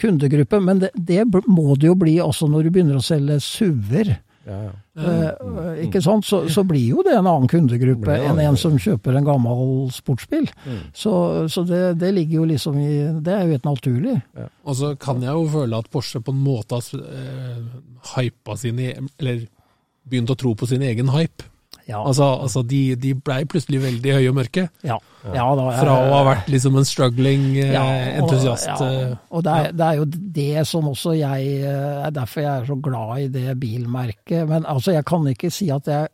kundegruppe, 0.00 0.60
men 0.60 0.82
det, 0.84 0.90
det 0.94 1.24
må 1.46 1.74
det 1.76 1.90
jo 1.90 1.98
bli 1.98 2.18
også 2.22 2.50
når 2.50 2.66
du 2.68 2.72
begynner 2.74 2.98
å 3.00 3.04
selge 3.04 3.38
SUV-er. 3.42 4.18
Ja, 4.48 4.58
ja. 4.64 4.72
Eh, 4.98 5.80
ikke 5.84 6.00
sant? 6.02 6.24
Så, 6.24 6.40
så 6.48 6.62
blir 6.64 6.94
jo 6.94 7.02
det 7.04 7.12
en 7.18 7.26
annen 7.28 7.50
kundegruppe 7.50 8.14
enn 8.16 8.40
en 8.40 8.56
som 8.60 8.78
kjøper 8.80 9.18
en 9.18 9.26
gammel 9.26 9.90
sportsbil. 9.92 10.48
Mm. 10.64 10.78
Så, 10.96 11.12
så 11.52 11.64
det, 11.68 11.82
det 12.00 12.14
ligger 12.16 12.40
jo 12.40 12.46
liksom 12.48 12.78
i 12.80 12.94
Det 13.24 13.34
er 13.34 13.44
jo 13.44 13.58
helt 13.58 13.68
naturlig. 13.68 14.16
Og 14.64 14.78
så 14.78 14.94
kan 15.00 15.20
jeg 15.24 15.36
jo 15.36 15.44
føle 15.52 15.82
at 15.82 15.90
Porsche 15.92 16.22
på 16.24 16.32
en 16.32 16.40
måte 16.46 16.80
har 16.80 17.04
eh, 17.20 17.60
hypa 18.14 18.56
sin 18.56 18.80
e- 18.80 18.96
Eller 19.20 19.44
begynt 20.08 20.32
å 20.32 20.38
tro 20.40 20.54
på 20.56 20.68
sin 20.70 20.82
egen 20.86 21.12
hype. 21.12 21.44
Ja, 21.88 22.02
Altså, 22.04 22.24
altså 22.44 22.60
de, 22.68 22.94
de 23.00 23.14
ble 23.16 23.38
plutselig 23.48 23.78
veldig 23.80 24.12
høye 24.18 24.28
og 24.28 24.34
mørke. 24.36 24.66
ja, 24.84 24.98
ja 25.34 25.46
da. 25.56 25.68
Fra 25.80 25.94
å 26.04 26.10
ha 26.12 26.24
vært 26.34 26.50
liksom 26.52 26.76
en 26.76 26.84
struggling 26.84 27.46
eh, 27.58 27.72
og- 27.80 28.22
entusiast. 28.24 28.68
Ja, 28.68 28.76
eh, 29.08 29.14
og 29.30 29.42
det 29.46 29.54
er, 29.58 29.72
det 29.72 29.86
er 29.86 29.94
jo 29.96 30.04
det 30.40 30.66
som 30.68 30.84
også 30.92 31.14
jeg 31.16 31.62
eh, 31.64 32.06
er 32.06 32.10
derfor 32.12 32.42
jeg 32.44 32.52
er 32.62 32.66
så 32.68 32.76
glad 32.84 33.18
i 33.24 33.28
det 33.28 33.56
bilmerket. 33.60 34.44
Men 34.48 34.66
altså, 34.68 34.92
jeg 34.92 35.04
kan 35.08 35.24
ikke 35.32 35.50
si 35.50 35.70
at 35.72 35.86
jeg 35.88 36.08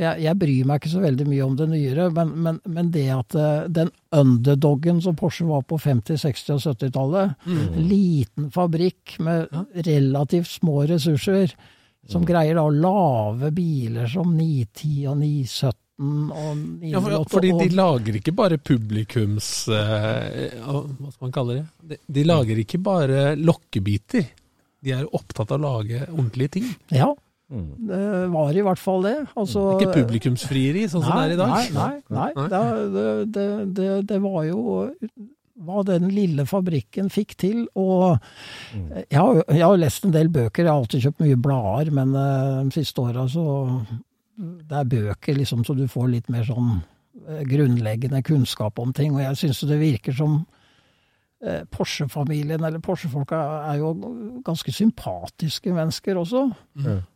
jeg, 0.00 0.22
jeg 0.22 0.38
bryr 0.38 0.64
meg 0.64 0.78
ikke 0.80 0.92
så 0.94 1.00
veldig 1.02 1.24
mye 1.28 1.44
om 1.44 1.56
det 1.58 1.66
nyere, 1.68 2.06
men, 2.14 2.30
men, 2.46 2.60
men 2.72 2.86
det 2.94 3.02
at 3.12 3.34
eh, 3.36 3.66
den 3.68 3.90
underdoggen 4.16 5.02
som 5.04 5.16
Porsche 5.18 5.44
var 5.44 5.60
på 5.68 5.76
50-, 5.76 6.16
60- 6.22 6.54
og 6.54 6.62
70-tallet, 6.62 7.34
Mm. 7.44 7.74
liten 7.90 8.46
fabrikk 8.54 9.18
med 9.20 9.50
relativt 9.86 10.48
små 10.54 10.86
ressurser, 10.88 11.52
som 12.08 12.24
greier 12.24 12.54
da 12.56 12.62
å 12.64 12.72
lage 12.72 13.50
biler 13.54 14.06
som 14.08 14.32
910 14.36 15.06
og 15.10 15.16
917 15.20 15.76
og 16.00 16.56
908 16.80 16.90
Ja, 16.94 17.00
for, 17.04 17.24
fordi 17.34 17.50
de 17.60 17.68
lager 17.76 18.16
ikke 18.16 18.32
bare 18.32 18.56
publikums 18.56 19.48
eh, 19.68 20.54
Hva 20.64 21.10
skal 21.12 21.26
man 21.26 21.34
kalle 21.36 21.56
det? 21.58 21.64
De, 21.90 21.98
de 22.16 22.24
lager 22.24 22.62
ikke 22.62 22.80
bare 22.80 23.34
lokkebiter. 23.36 24.24
De 24.80 24.94
er 24.96 25.04
opptatt 25.12 25.52
av 25.52 25.60
å 25.60 25.64
lage 25.66 26.06
ordentlige 26.08 26.56
ting. 26.60 26.70
Ja, 26.94 27.10
Mm. 27.50 27.70
det 27.82 28.28
var 28.30 28.54
i 28.54 28.62
hvert 28.62 28.78
fall 28.78 29.00
det. 29.02 29.16
Altså, 29.34 29.72
Ikke 29.74 29.96
publikumsfrieri, 29.96 30.84
sånn 30.86 31.02
som 31.02 31.16
det 31.18 31.24
er 31.24 31.32
i 31.34 31.38
dag. 31.40 31.50
Nei, 31.50 31.64
nei, 31.74 31.96
nei. 32.06 32.28
Nei. 32.36 32.44
Det, 32.52 33.14
det, 33.34 33.46
det, 33.74 33.88
det 34.06 34.18
var 34.22 34.44
jo 34.46 34.60
hva 35.64 35.82
den 35.86 36.08
lille 36.12 36.46
fabrikken 36.48 37.10
fikk 37.12 37.34
til. 37.40 37.64
Og 37.78 38.16
jeg 38.72 39.18
har, 39.18 39.42
jeg 39.48 39.64
har 39.64 39.80
lest 39.80 40.06
en 40.06 40.14
del 40.14 40.30
bøker, 40.32 40.64
jeg 40.64 40.72
har 40.72 40.78
alltid 40.78 41.04
kjøpt 41.06 41.24
mye 41.24 41.40
blader, 41.48 41.92
men 41.96 42.14
eh, 42.16 42.62
de 42.68 42.78
siste 42.80 43.04
åra 43.04 43.26
så 43.28 43.44
Det 44.40 44.72
er 44.72 44.88
bøker 44.88 45.36
liksom, 45.36 45.64
så 45.64 45.74
du 45.76 45.84
får 45.88 46.06
litt 46.08 46.30
mer 46.32 46.46
sånn 46.48 46.78
eh, 47.28 47.42
grunnleggende 47.44 48.22
kunnskap 48.24 48.78
om 48.80 48.94
ting. 48.96 49.12
Og 49.14 49.20
jeg 49.20 49.36
syns 49.36 49.60
det 49.68 49.80
virker 49.82 50.16
som 50.16 50.38
eh, 50.40 50.59
Porsche-familien, 51.72 52.60
eller 52.60 52.82
Porsche-folka, 52.84 53.38
er 53.70 53.78
jo 53.80 53.94
ganske 54.44 54.72
sympatiske 54.76 55.72
mennesker 55.72 56.18
også. 56.20 56.42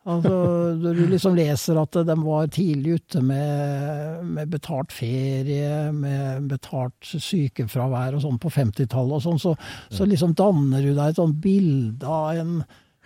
Altså, 0.09 0.37
du 0.81 1.03
liksom 1.11 1.37
leser 1.37 1.77
at 1.81 1.99
de 2.09 2.17
var 2.23 2.49
tidlig 2.53 2.99
ute 3.01 3.21
med, 3.21 4.25
med 4.25 4.49
betalt 4.55 4.93
ferie, 4.97 5.93
med 5.93 6.49
betalt 6.49 6.97
sykefravær 7.05 8.17
og 8.17 8.25
sånn 8.25 8.41
på 8.41 8.53
50-tallet 8.55 9.19
og 9.19 9.27
sånn, 9.27 9.43
så, 9.43 9.53
så 9.93 10.09
liksom 10.09 10.33
danner 10.41 10.81
du 10.81 10.95
deg 10.95 11.13
et 11.13 11.21
sånt 11.21 11.37
bilde 11.45 12.09
av 12.09 12.41
en 12.41 12.57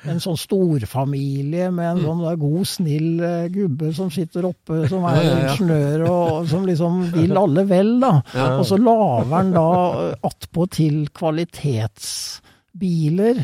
en 0.07 0.21
sånn 0.23 0.37
storfamilie 0.39 1.71
med 1.75 1.89
en 1.97 2.03
sånn 2.05 2.21
god, 2.39 2.67
snill 2.71 3.19
eh, 3.25 3.49
gubbe 3.51 3.89
som 3.97 4.11
sitter 4.15 4.45
oppe, 4.47 4.85
som 4.91 5.03
er 5.11 5.19
ingeniør, 5.27 6.05
og 6.07 6.47
som 6.51 6.67
liksom 6.69 7.01
vil 7.17 7.35
alle 7.43 7.65
vel, 7.67 7.97
da. 8.03 8.13
Og 8.59 8.65
så 8.69 8.77
lager 8.79 9.33
han 9.35 9.51
da 9.57 9.65
eh, 10.05 10.15
attpåtil 10.29 10.97
kvalitetsbiler 11.19 13.37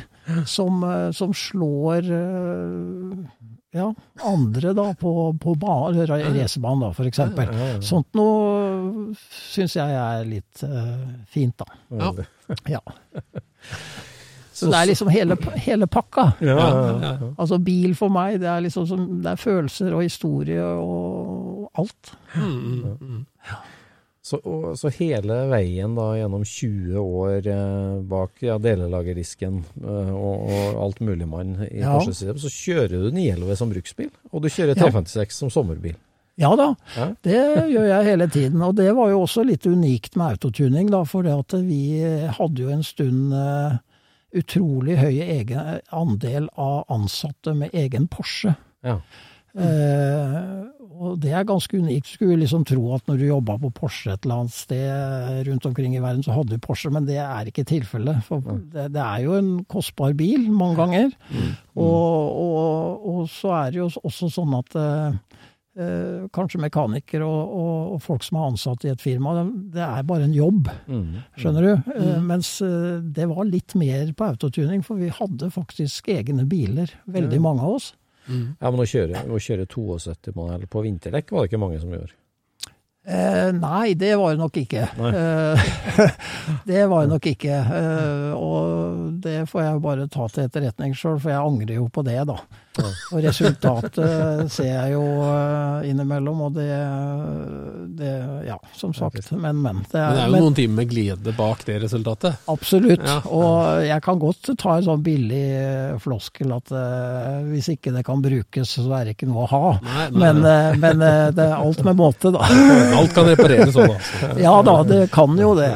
som, 0.46 0.84
eh, 0.86 1.10
som 1.16 1.32
slår 1.34 2.02
ja, 3.74 3.88
andre 4.22 4.70
da 4.78 4.92
på, 4.94 5.34
på 5.42 5.54
ba- 5.58 5.90
racerbanen, 5.90 6.94
da, 6.94 7.02
eksempel. 7.08 7.50
Sånt 7.82 8.14
noe 8.14 9.10
syns 9.50 9.74
jeg 9.74 9.90
er 9.98 10.22
litt 10.30 10.62
uh, 10.62 11.02
fint, 11.26 11.58
da. 11.58 11.66
Ja. 11.98 12.14
Ja. 12.76 12.80
Så 14.54 14.68
det 14.70 14.78
er 14.78 14.86
liksom 14.92 15.08
hele, 15.10 15.34
hele 15.66 15.86
pakka. 15.90 16.28
Ja, 16.44 16.54
ja, 16.62 16.90
ja. 17.02 17.12
Altså 17.34 17.58
bil 17.58 17.94
for 17.98 18.12
meg, 18.14 18.36
det 18.42 18.46
er 18.52 18.60
liksom 18.62 18.86
som, 18.86 19.06
det 19.24 19.32
er 19.32 19.40
følelser 19.42 19.94
og 19.96 20.04
historie 20.06 20.62
og 20.62 21.70
alt. 21.82 22.12
Mm, 22.36 22.52
mm, 22.54 22.92
mm. 23.00 23.24
Så, 24.24 24.38
og, 24.48 24.70
så 24.80 24.88
hele 24.96 25.34
veien 25.50 25.92
da 25.98 26.06
gjennom 26.16 26.46
20 26.48 26.94
år 27.02 27.48
eh, 27.52 27.98
bak 28.08 28.40
ja, 28.46 28.54
delelagerrisken 28.62 29.58
eh, 29.82 30.12
og, 30.16 30.46
og 30.48 30.78
alt 30.86 31.02
mulig 31.04 31.26
mann 31.28 31.58
i 31.66 31.82
Ja. 31.82 31.98
Porsche-systemet, 31.98 32.40
så 32.40 32.48
kjører 32.54 32.94
du 33.04 33.10
911 33.12 33.58
som 33.60 33.74
bruksbil, 33.74 34.08
og 34.32 34.46
du 34.46 34.48
kjører 34.48 34.72
Ja. 34.78 34.86
356 34.86 35.42
som 35.42 35.52
sommerbil. 35.52 35.98
Ja 36.40 36.54
da, 36.58 36.70
Ja. 36.96 37.10
det 37.22 37.42
gjør 37.70 37.84
jeg 37.90 38.06
hele 38.08 38.26
tiden. 38.32 38.62
Og 38.64 38.72
det 38.80 38.88
var 38.96 39.10
jo 39.12 39.20
også 39.26 39.44
litt 39.46 39.66
unikt 39.70 40.16
med 40.16 40.32
autotuning, 40.38 40.88
da, 40.90 41.04
for 41.06 41.22
det 41.22 41.34
at 41.36 41.52
vi 41.62 42.00
hadde 42.38 42.64
jo 42.64 42.72
en 42.74 42.82
stund 42.82 43.34
eh, 43.36 43.76
utrolig 44.34 44.98
høy 44.98 45.20
egen 45.22 45.80
andel 45.94 46.48
av 46.60 46.84
ansatte 46.92 47.54
med 47.56 47.74
egen 47.76 48.08
Porsche. 48.10 48.56
Ja. 48.84 48.98
Eh, 49.54 50.38
og 50.94 51.18
det 51.22 51.30
er 51.34 51.46
ganske 51.46 51.78
unikt. 51.78 52.10
Skulle 52.10 52.40
liksom 52.42 52.64
tro 52.66 52.82
at 52.96 53.06
når 53.10 53.20
du 53.20 53.26
jobba 53.28 53.56
på 53.62 53.70
Porsche 53.74 54.14
et 54.14 54.26
eller 54.26 54.44
annet 54.44 54.56
sted 54.56 55.48
rundt 55.48 55.68
omkring 55.70 55.96
i 55.96 56.02
verden, 56.02 56.24
så 56.26 56.34
hadde 56.36 56.54
du 56.54 56.62
Porsche, 56.62 56.90
men 56.94 57.06
det 57.08 57.18
er 57.22 57.50
ikke 57.50 57.66
tilfellet. 57.68 58.22
For 58.26 58.42
det, 58.42 58.88
det 58.94 59.02
er 59.02 59.24
jo 59.26 59.38
en 59.38 59.52
kostbar 59.70 60.14
bil 60.18 60.50
mange 60.54 60.78
ganger. 60.82 61.16
Og, 61.74 62.38
og, 62.44 63.08
og 63.14 63.24
så 63.32 63.54
er 63.60 63.74
det 63.74 63.82
jo 63.82 63.90
også 64.02 64.30
sånn 64.32 64.54
at 64.58 64.78
eh, 64.78 65.18
eh, 65.76 66.26
kanskje 66.34 66.60
mekanikere 66.62 67.26
og, 67.26 67.54
og, 67.58 67.92
og 67.96 68.02
folk 68.04 68.24
som 68.26 68.38
er 68.40 68.46
ansatt 68.52 68.86
i 68.86 68.92
et 68.92 69.02
firma, 69.02 69.34
det 69.74 69.82
er 69.84 70.06
bare 70.08 70.28
en 70.28 70.36
jobb. 70.36 70.70
Mm. 70.86 71.20
Skjønner 71.40 71.68
du? 71.68 71.92
Eh, 71.96 72.16
Mens 72.24 72.54
eh, 72.64 73.02
det 73.16 73.28
var 73.30 73.48
litt 73.50 73.76
mer 73.80 74.10
på 74.16 74.30
autotuning, 74.32 74.84
for 74.86 75.00
vi 75.00 75.12
hadde 75.12 75.50
faktisk 75.54 76.10
egne 76.14 76.46
biler, 76.50 76.92
veldig 77.06 77.40
mange 77.44 77.64
av 77.66 77.78
oss. 77.78 77.92
Ja, 78.24 78.70
men 78.70 78.80
å 78.80 78.88
kjøre, 78.88 79.26
å 79.28 79.38
kjøre 79.42 79.66
72-modell 79.68 80.68
på 80.72 80.80
vinterdekk 80.86 81.34
var 81.34 81.44
det 81.44 81.50
ikke 81.52 81.60
mange 81.60 81.80
som 81.82 81.92
gjorde. 81.92 82.14
Eh, 83.06 83.50
nei, 83.52 83.92
det 84.00 84.14
var 84.16 84.32
det 84.32 84.40
nok 84.40 84.56
ikke. 84.62 84.86
Eh, 84.96 85.64
det 86.70 86.86
var 86.88 87.04
det 87.04 87.12
nok 87.12 87.26
ikke. 87.34 87.56
Eh, 87.78 88.30
og 88.32 89.20
det 89.24 89.42
får 89.50 89.66
jeg 89.66 89.82
bare 89.84 90.06
ta 90.08 90.28
til 90.32 90.46
etterretning 90.48 90.94
sjøl, 90.96 91.18
for 91.20 91.34
jeg 91.34 91.40
angrer 91.44 91.76
jo 91.82 91.88
på 91.92 92.04
det, 92.06 92.20
da. 92.30 92.38
Og 93.14 93.20
resultatet 93.22 94.48
ser 94.50 94.66
jeg 94.72 94.94
jo 94.96 95.02
eh, 95.22 95.84
innimellom, 95.92 96.40
og 96.48 96.56
det, 96.56 96.70
det 98.00 98.14
Ja, 98.48 98.56
som 98.74 98.94
sagt. 98.96 99.30
Men, 99.30 99.60
men. 99.62 99.84
Det 99.92 100.00
Men 100.00 100.16
det 100.16 100.22
er 100.22 100.26
jo 100.26 100.32
men- 100.32 100.42
noen 100.42 100.56
timer 100.58 100.80
med 100.80 100.90
glede 100.90 101.34
bak 101.36 101.62
det 101.68 101.76
resultatet. 101.84 102.40
Absolutt. 102.50 103.04
Ja. 103.04 103.20
Og 103.30 103.84
jeg 103.86 104.02
kan 104.02 104.18
godt 104.18 104.50
ta 104.58 104.78
en 104.80 104.88
sånn 104.88 105.04
billig 105.06 105.44
eh, 105.60 105.94
floskel 106.02 106.50
at 106.56 106.72
eh, 106.74 107.44
hvis 107.52 107.68
ikke 107.76 107.92
det 107.94 108.02
kan 108.08 108.24
brukes, 108.24 108.74
så 108.80 108.88
er 108.98 109.04
det 109.10 109.14
ikke 109.18 109.28
noe 109.30 109.44
å 109.46 109.52
ha. 109.52 109.62
Nei, 109.84 110.08
nei, 110.08 110.18
Men, 110.24 110.42
nei. 110.42 110.74
men 110.82 111.04
det 111.36 111.46
er 111.46 111.54
alt 111.60 111.84
med 111.86 112.00
måte, 112.00 112.32
da. 112.34 112.42
Alt 113.00 113.14
kan 113.16 113.28
repareres 113.30 113.74
sånn, 113.74 113.92
altså. 113.94 114.32
Ja 114.42 114.54
da, 114.66 114.74
det 114.88 115.02
kan 115.14 115.36
jo 115.40 115.52
det. 115.58 115.70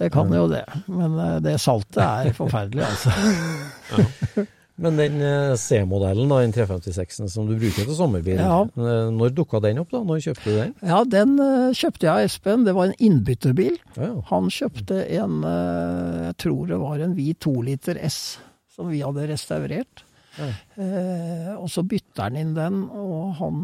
Det 0.00 0.08
kan 0.14 0.32
jo 0.34 0.46
det. 0.50 0.64
Men 0.90 1.18
eh, 1.18 1.36
det 1.44 1.56
saltet 1.62 2.00
er 2.04 2.32
forferdelig, 2.36 2.86
altså. 2.86 4.46
Men 4.80 4.96
den 4.96 5.18
eh, 5.20 5.54
C-modellen, 5.60 6.30
den 6.32 6.54
356-en 6.56 7.28
som 7.28 7.44
du 7.48 7.52
bruker 7.60 7.84
til 7.84 7.96
sommerbil, 7.98 8.38
Ja. 8.40 8.62
eh, 8.64 9.10
når 9.12 9.34
dukka 9.36 9.60
den 9.60 9.82
opp? 9.82 9.90
da? 9.92 10.00
Når 10.08 10.22
kjøpte 10.24 10.46
du 10.46 10.54
den? 10.56 10.70
Ja, 10.88 11.02
den 11.04 11.34
kjøpte 11.76 12.06
jeg 12.06 12.12
av 12.14 12.20
Espen. 12.24 12.64
Det 12.64 12.72
var 12.78 12.88
en 12.88 12.96
innbytterbil. 12.96 13.76
Ja, 13.98 14.06
ja. 14.08 14.14
Han 14.30 14.48
kjøpte 14.48 15.02
en, 15.18 15.42
jeg 15.44 16.38
tror 16.40 16.62
det 16.70 16.78
var 16.80 17.02
en 17.04 17.12
hvit 17.18 17.40
toliter 17.44 18.00
S, 18.08 18.38
som 18.72 18.88
vi 18.88 19.02
hadde 19.04 19.28
restaurert. 19.28 20.06
Ja. 20.38 20.48
Eh, 20.80 21.52
og 21.58 21.68
så 21.68 21.82
bytter 21.84 22.30
han 22.30 22.40
inn 22.40 22.54
den, 22.56 22.80
og 22.88 23.34
han 23.42 23.60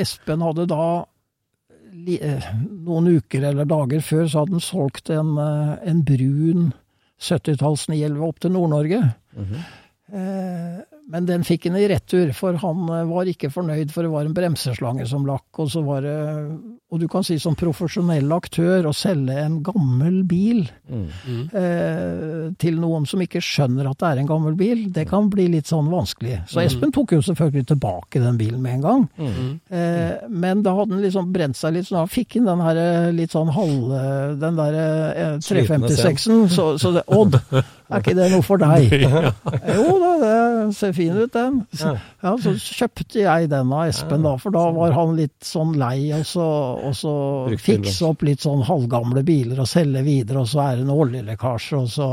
Espen 0.00 0.40
hadde 0.46 0.64
da 0.72 0.86
noen 2.86 3.08
uker 3.18 3.46
eller 3.50 3.68
dager 3.68 4.02
før 4.04 4.26
så 4.28 4.42
hadde 4.42 4.58
han 4.58 4.64
solgt 4.64 5.10
en, 5.10 5.36
eh, 5.38 5.72
en 5.90 6.02
brun 6.06 6.72
70-talls 7.22 7.86
911 7.88 8.26
opp 8.26 8.40
til 8.40 8.52
Nord-Norge. 8.52 9.00
Eh, 10.12 10.80
men 11.08 11.26
den 11.28 11.44
fikk 11.46 11.68
han 11.68 11.76
i 11.78 11.84
retur, 11.88 12.32
for 12.34 12.56
han 12.58 12.88
eh, 12.90 13.04
var 13.06 13.28
ikke 13.30 13.50
fornøyd, 13.54 13.92
for 13.94 14.02
det 14.02 14.10
var 14.10 14.26
en 14.26 14.34
bremseslange 14.34 15.06
som 15.06 15.26
lakk. 15.28 15.46
Og 15.62 15.70
så 15.70 15.82
var 15.86 16.02
det 16.02 16.16
Og 16.90 17.00
du 17.02 17.08
kan 17.10 17.24
si 17.26 17.34
som 17.42 17.54
profesjonell 17.58 18.30
aktør 18.34 18.86
å 18.86 18.92
selge 18.94 19.34
en 19.42 19.60
gammel 19.66 20.20
bil 20.26 20.64
Mm. 20.86 21.48
eh, 21.50 22.52
til 22.62 22.76
noen 22.78 23.06
som 23.10 23.18
ikke 23.24 23.40
skjønner 23.42 23.88
at 23.90 23.98
det 23.98 24.06
er 24.12 24.20
en 24.22 24.28
gammel 24.30 24.54
bil, 24.58 24.84
det 24.94 25.08
kan 25.10 25.26
bli 25.32 25.48
litt 25.50 25.66
sånn 25.66 25.88
vanskelig. 25.90 26.36
Så 26.46 26.60
Espen 26.62 26.92
tok 26.94 27.16
jo 27.16 27.18
selvfølgelig 27.26 27.66
tilbake 27.72 28.22
den 28.22 28.38
bilen 28.38 28.62
med 28.62 28.76
en 28.78 28.84
gang. 28.84 29.02
Mm. 29.18 29.48
Eh, 29.68 30.28
men 30.30 30.62
da 30.62 30.76
hadde 30.78 30.94
han 30.94 31.02
liksom 31.02 31.32
brent 31.34 31.58
seg 31.58 31.74
litt, 31.74 31.88
så 31.88 31.98
da 31.98 32.04
fikk 32.06 32.38
han 32.38 32.46
den 32.52 32.62
her 32.68 32.76
eh, 32.84 33.08
litt 33.18 33.34
sånn 33.34 33.50
halv... 33.50 33.90
eh, 33.98 34.34
Den 34.46 34.56
der 34.58 34.78
eh, 34.78 35.38
356-en. 35.42 36.46
Så, 36.54 36.68
så 36.78 36.92
det, 36.96 37.02
Odd, 37.08 37.38
er 37.88 38.02
ikke 38.02 38.14
det 38.18 38.28
noe 38.32 38.44
for 38.46 38.62
deg? 38.62 38.92
Jo 39.76 39.96
da, 40.02 40.12
det 40.22 40.74
ser 40.78 40.94
fin 40.96 41.16
ut 41.16 41.32
den. 41.34 41.60
Ja, 41.78 42.32
så 42.42 42.54
kjøpte 42.58 43.20
jeg 43.22 43.50
den 43.52 43.72
av 43.72 43.90
Espen 43.90 44.26
da, 44.26 44.34
for 44.42 44.54
da 44.54 44.64
var 44.74 44.94
han 44.96 45.14
litt 45.18 45.36
sånn 45.46 45.76
lei, 45.78 46.10
og 46.16 46.26
så, 46.28 46.46
og 46.88 46.96
så 46.98 47.14
fikse 47.62 48.08
opp 48.08 48.26
litt 48.26 48.42
sånn 48.46 48.64
halvgamle 48.66 49.22
biler 49.26 49.62
og 49.62 49.70
selge 49.70 50.02
videre, 50.06 50.42
og 50.42 50.50
så 50.50 50.64
er 50.66 50.80
det 50.80 50.86
en 50.86 50.96
oljelekkasje, 50.96 51.82
og 51.84 51.90
så 51.92 52.10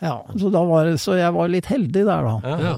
Ja, 0.00 0.18
så 0.36 0.52
var 0.52 0.94
så 1.00 1.16
jeg 1.18 1.34
var 1.34 1.50
litt 1.52 1.68
heldig 1.70 2.04
der, 2.04 2.30
da. 2.30 2.56
Ja. 2.60 2.76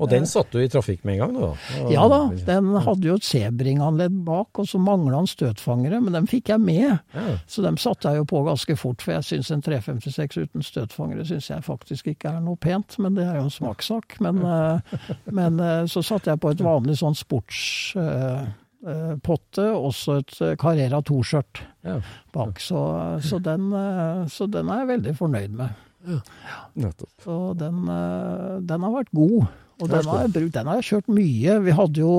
Og 0.00 0.08
den 0.08 0.24
satte 0.26 0.56
du 0.56 0.62
i 0.64 0.68
trafikk 0.72 1.02
med 1.04 1.14
en 1.14 1.20
gang, 1.20 1.34
da? 1.36 1.50
Ja 1.92 2.06
da, 2.08 2.20
den 2.46 2.70
hadde 2.86 3.04
jo 3.10 3.14
et 3.20 3.24
C-bringanledd 3.28 4.14
bak, 4.24 4.56
og 4.62 4.66
så 4.70 4.78
mangla 4.80 5.16
han 5.20 5.28
støtfangere, 5.28 5.98
men 6.00 6.12
dem 6.16 6.26
fikk 6.30 6.48
jeg 6.54 6.60
med. 6.64 6.98
Ja. 7.12 7.26
Så 7.46 7.60
dem 7.62 7.76
satte 7.80 8.08
jeg 8.08 8.16
jo 8.22 8.26
på 8.30 8.40
ganske 8.48 8.76
fort, 8.80 9.02
for 9.04 9.12
jeg 9.18 9.24
syns 9.28 9.50
en 9.52 9.60
356 9.66 10.36
uten 10.40 10.62
støtfangere 10.64 11.24
syns 11.28 11.50
jeg 11.52 11.62
faktisk 11.66 12.06
ikke 12.14 12.28
er 12.32 12.40
noe 12.44 12.56
pent, 12.56 12.96
men 12.98 13.14
det 13.18 13.24
er 13.28 13.36
jo 13.38 13.44
en 13.50 13.52
smakssak. 13.52 14.16
Men, 14.24 14.36
eh, 14.46 14.80
men 15.30 15.60
eh, 15.60 15.84
så 15.92 16.00
satte 16.06 16.30
jeg 16.32 16.40
på 16.40 16.50
et 16.54 16.64
vanlig 16.64 16.96
sånn 17.00 17.14
sportspotte, 17.20 19.66
også 19.76 20.16
et 20.22 20.32
eh, 20.48 20.56
Carrera 20.60 21.02
2-skjørt 21.04 21.60
Ja. 21.84 21.98
bak. 22.34 22.60
Så, 22.60 22.80
så, 23.24 23.38
den, 23.42 23.70
eh, 23.72 24.24
så 24.32 24.46
den 24.50 24.68
er 24.72 24.78
jeg 24.84 24.90
veldig 24.94 25.14
fornøyd 25.18 25.56
med. 25.60 25.68
Ja. 26.08 26.20
Nettopp. 26.80 27.10
Så 27.24 27.34
den, 27.60 27.82
eh, 27.92 28.60
den 28.64 28.80
har 28.86 28.94
vært 28.94 29.10
god. 29.16 29.50
Og 29.80 29.88
den 29.88 30.10
har, 30.10 30.26
jeg 30.26 30.34
brukt, 30.36 30.56
den 30.56 30.68
har 30.70 30.80
jeg 30.80 30.88
kjørt 30.90 31.14
mye. 31.14 31.56
Vi 31.64 31.76
hadde 31.78 32.02
jo, 32.02 32.12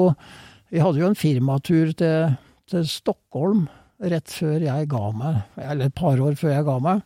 vi 0.74 0.82
hadde 0.82 1.02
jo 1.04 1.12
en 1.12 1.20
firmatur 1.20 1.94
til, 2.00 2.34
til 2.72 2.90
Stockholm 2.90 3.68
rett 4.02 4.34
før 4.34 4.64
jeg 4.66 4.88
ga 4.90 5.02
meg, 5.14 5.36
eller 5.62 5.90
et 5.90 5.94
par 5.98 6.18
år 6.24 6.34
før 6.40 6.56
jeg 6.56 6.66
ga 6.66 6.78
meg. 6.82 7.02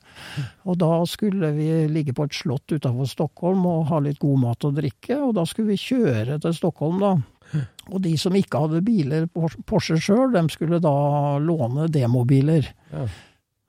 Og 0.64 0.78
da 0.80 0.92
skulle 1.10 1.52
vi 1.58 1.68
ligge 1.92 2.16
på 2.16 2.28
et 2.28 2.38
slott 2.38 2.72
utenfor 2.72 3.10
Stockholm 3.10 3.66
og 3.68 3.90
ha 3.92 4.00
litt 4.04 4.22
god 4.22 4.40
mat 4.46 4.68
og 4.68 4.78
drikke. 4.80 5.18
Og 5.20 5.36
da 5.36 5.44
skulle 5.50 5.74
vi 5.74 5.82
kjøre 5.82 6.40
til 6.44 6.56
Stockholm, 6.56 7.02
da. 7.04 7.14
Og 7.92 8.00
de 8.02 8.16
som 8.18 8.36
ikke 8.36 8.64
hadde 8.64 8.84
biler 8.86 9.28
Porsche 9.36 10.00
sjøl, 10.02 10.32
de 10.34 10.46
skulle 10.54 10.80
da 10.84 10.96
låne 11.44 11.90
demobiler. 11.94 12.72
Ja. 12.94 13.06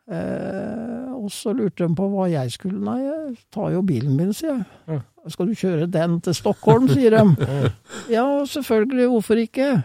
Eh, 0.06 1.10
og 1.16 1.28
så 1.34 1.52
lurte 1.56 1.82
de 1.82 1.98
på 1.98 2.06
hva 2.12 2.28
jeg 2.30 2.54
skulle. 2.54 2.78
Nei, 2.86 3.00
jeg 3.02 3.36
tar 3.54 3.74
jo 3.74 3.82
bilen 3.86 4.16
min, 4.18 4.32
sier 4.36 4.54
jeg. 4.54 4.66
Ja. 4.86 5.02
Skal 5.28 5.48
du 5.48 5.54
kjøre 5.58 5.86
den 5.90 6.20
til 6.20 6.34
Stockholm, 6.34 6.88
sier 6.88 7.16
de. 7.16 7.70
Ja, 8.16 8.24
selvfølgelig, 8.46 9.06
hvorfor 9.10 9.34
ikke? 9.34 9.82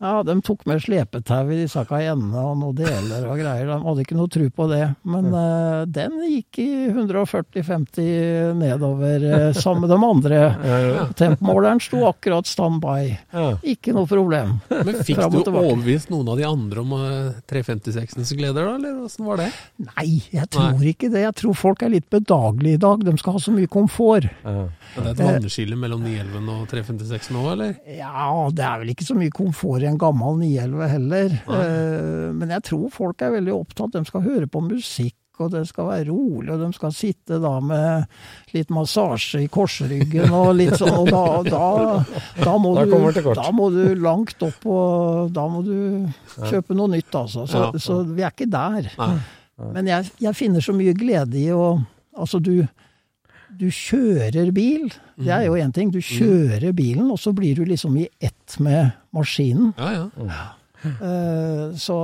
Ja. 0.00 0.10
Ja, 0.10 0.22
de 0.22 0.34
tok 0.42 0.64
med 0.66 0.80
slepetau 0.82 1.50
i 1.52 1.56
de 1.60 1.66
sakka 1.70 2.00
i 2.02 2.08
endene 2.10 2.42
og 2.42 2.56
noen 2.58 2.76
deler 2.80 3.26
og 3.30 3.38
greier. 3.38 3.68
De 3.68 3.76
hadde 3.84 4.02
ikke 4.02 4.16
noe 4.18 4.30
tro 4.32 4.46
på 4.56 4.66
det. 4.70 4.82
Men 5.06 5.28
eh, 5.38 5.82
den 5.92 6.16
gikk 6.26 6.58
i 6.64 6.68
140-50 6.90 8.56
nedover 8.58 9.26
uh, 9.30 9.44
sammen 9.54 9.84
med 9.84 9.92
de 9.92 9.98
andre. 10.08 10.40
Tempmåleren 11.20 11.82
sto 11.84 12.02
akkurat 12.08 12.48
standby. 12.50 13.12
Ja. 13.30 13.44
Ikke 13.62 13.94
noe 13.94 14.08
problem. 14.10 14.56
Men 14.72 14.98
fikk 15.04 15.20
du 15.30 15.38
overbevist 15.44 16.10
noen 16.10 16.32
av 16.32 16.40
de 16.40 16.48
andre 16.48 16.82
om 16.82 16.96
uh, 16.96 17.38
356-ens 17.52 18.34
gleder, 18.40 18.66
da? 18.66 18.74
Eller 18.80 19.04
åssen 19.06 19.28
var 19.28 19.44
det? 19.44 19.50
Nei, 19.92 20.08
jeg 20.34 20.48
tror 20.50 20.82
ikke 20.90 21.12
det. 21.12 21.26
Jeg 21.28 21.38
tror 21.44 21.60
folk 21.60 21.86
er 21.86 21.94
litt 21.94 22.08
bedagelige 22.10 22.80
i 22.80 22.82
dag. 22.82 23.06
De 23.06 23.16
skal 23.20 23.38
ha 23.38 23.44
så 23.46 23.54
mye 23.54 23.70
komfort. 23.70 24.26
Ja. 24.42 24.66
Er 24.96 25.06
det 25.06 25.14
et 25.14 25.22
vannskille 25.22 25.78
mellom 25.78 26.02
911 26.02 26.50
og 26.56 26.66
356 26.72 27.30
nå, 27.36 27.46
eller? 27.52 27.76
Ja, 28.00 28.26
det 28.50 28.66
er 28.66 28.82
vel 28.82 28.96
ikke 28.96 29.06
så 29.06 29.14
mye 29.14 29.30
komfort 29.30 29.89
en 29.90 30.00
gammel 30.00 30.38
911 30.40 30.92
heller. 30.94 31.38
Uh, 31.48 32.28
men 32.36 32.52
jeg 32.56 32.66
tror 32.70 32.92
folk 32.94 33.24
er 33.24 33.34
veldig 33.36 33.56
opptatt. 33.56 33.96
De 33.96 34.04
skal 34.08 34.24
høre 34.24 34.48
på 34.50 34.62
musikk, 34.64 35.16
og 35.40 35.52
det 35.54 35.62
skal 35.70 35.88
være 35.88 36.06
rolig, 36.10 36.50
og 36.52 36.60
de 36.60 36.68
skal 36.76 36.92
sitte 36.94 37.38
da 37.40 37.52
med 37.64 38.10
litt 38.54 38.72
massasje 38.74 39.40
i 39.44 39.48
korsryggen 39.52 40.34
og 40.36 40.52
litt 40.58 40.76
sånn. 40.76 40.98
Og 41.00 41.08
da, 41.08 41.24
da, 41.46 41.68
da, 42.42 42.56
må, 42.60 42.74
du, 42.76 43.22
da 43.32 43.46
må 43.56 43.70
du 43.74 43.82
langt 44.00 44.44
opp, 44.46 44.66
og 44.68 45.32
da 45.36 45.46
må 45.48 45.62
du 45.66 45.76
kjøpe 46.50 46.76
noe 46.76 46.92
nytt, 46.96 47.14
altså. 47.22 47.46
Så, 47.48 47.70
så 47.80 48.02
vi 48.08 48.26
er 48.26 48.34
ikke 48.34 48.50
der. 48.52 48.90
Men 49.60 49.88
jeg, 49.88 50.12
jeg 50.20 50.36
finner 50.36 50.64
så 50.64 50.76
mye 50.76 50.96
glede 50.96 51.40
i 51.40 51.48
å 51.54 51.72
Altså, 52.20 52.40
du, 52.42 52.66
du 53.60 53.68
kjører 53.68 54.50
bil. 54.56 54.88
Det 55.20 55.32
er 55.34 55.44
jo 55.46 55.58
én 55.60 55.72
ting. 55.76 55.92
Du 55.92 56.00
kjører 56.00 56.72
bilen, 56.76 57.10
og 57.12 57.20
så 57.20 57.32
blir 57.36 57.58
du 57.58 57.64
liksom 57.68 57.96
i 58.00 58.08
ett 58.20 58.56
med 58.58 58.90
maskinen. 59.14 59.74
Ja, 59.78 60.08
ja. 60.16 60.40
Eh, 60.84 61.76
Så 61.80 61.96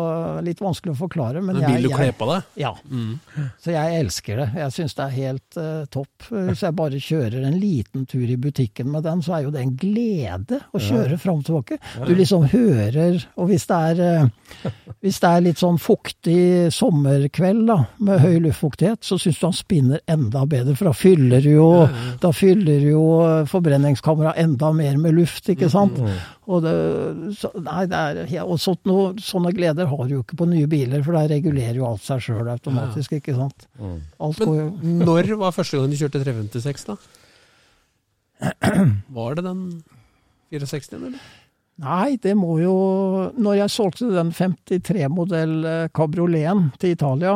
litt 0.44 0.60
vanskelig 0.60 0.94
å 0.94 0.98
forklare, 0.98 1.42
men 1.44 1.58
vil 1.58 1.64
jeg, 1.64 1.86
du 1.86 1.94
kle 1.94 2.10
på 2.16 2.28
deg? 2.30 2.50
ja. 2.60 2.72
Mm. 2.90 3.18
Så 3.62 3.72
jeg 3.74 4.00
elsker 4.00 4.42
det. 4.42 4.46
Jeg 4.60 4.74
syns 4.76 4.96
det 4.96 5.04
er 5.04 5.14
helt 5.16 5.58
uh, 5.58 5.84
topp. 5.92 6.28
Hvis 6.30 6.62
jeg 6.64 6.76
bare 6.76 7.00
kjører 7.02 7.46
en 7.48 7.58
liten 7.60 8.06
tur 8.08 8.24
i 8.24 8.38
butikken 8.40 8.90
med 8.92 9.04
den, 9.06 9.22
så 9.24 9.36
er 9.36 9.46
jo 9.46 9.52
det 9.54 9.62
en 9.64 9.74
glede 9.76 10.60
å 10.72 10.80
kjøre 10.82 11.18
fram 11.20 11.40
og 11.42 11.48
tilbake. 11.48 11.78
Du 12.06 12.14
liksom 12.16 12.46
hører 12.52 13.26
Og 13.36 13.50
hvis 13.50 13.66
det 13.68 13.80
er 13.90 14.02
uh, 14.24 14.70
hvis 15.04 15.20
det 15.22 15.28
er 15.30 15.44
litt 15.44 15.60
sånn 15.60 15.76
fuktig 15.78 16.72
sommerkveld 16.74 17.66
da, 17.68 17.76
med 18.02 18.22
høy 18.22 18.38
luftfuktighet, 18.46 19.04
så 19.06 19.18
syns 19.20 19.38
du 19.38 19.44
han 19.46 19.56
spinner 19.56 20.00
enda 20.10 20.44
bedre, 20.48 20.74
for 20.78 20.90
da 20.90 20.94
fyller 20.96 21.46
jo, 21.46 21.68
da 22.22 22.32
fyller 22.34 22.86
jo 22.88 23.02
forbrenningskameraet 23.50 24.40
enda 24.42 24.72
mer 24.76 24.96
med 25.00 25.14
luft, 25.18 25.50
ikke 25.52 25.70
sant. 25.72 26.00
Og 26.46 26.62
det, 26.62 26.72
så, 27.40 27.50
nei, 27.58 27.82
det 27.90 27.98
er, 27.98 28.42
og 28.44 28.60
sånt 28.62 28.84
noe, 28.86 29.08
sånne 29.18 29.50
gleder 29.56 29.88
har 29.90 30.02
du 30.06 30.12
jo 30.14 30.22
ikke 30.22 30.38
på 30.38 30.46
nye 30.46 30.68
biler, 30.70 31.02
for 31.02 31.18
der 31.18 31.32
regulerer 31.34 31.80
jo 31.80 31.88
alt 31.88 32.04
seg 32.06 32.22
sjøl 32.22 32.46
automatisk, 32.52 33.16
ikke 33.18 33.34
sant. 33.34 33.66
Alt 34.22 34.44
går 34.44 34.60
Men 34.78 35.02
når 35.08 35.32
var 35.40 35.56
første 35.56 35.80
gang 35.80 35.90
du 35.90 35.98
kjørte 35.98 36.22
356, 36.22 36.86
da? 36.92 36.98
Var 39.16 39.36
det 39.38 39.46
den 39.46 39.60
64, 40.54 41.00
eller? 41.00 41.18
Nei, 41.82 42.16
det 42.22 42.32
må 42.38 42.56
jo 42.62 42.74
Når 43.36 43.58
jeg 43.58 43.72
solgte 43.72 44.08
den 44.12 44.32
53-modell 44.32 45.54
eh, 45.68 45.88
kabrioleten 45.92 46.70
til 46.80 46.94
Italia, 46.94 47.34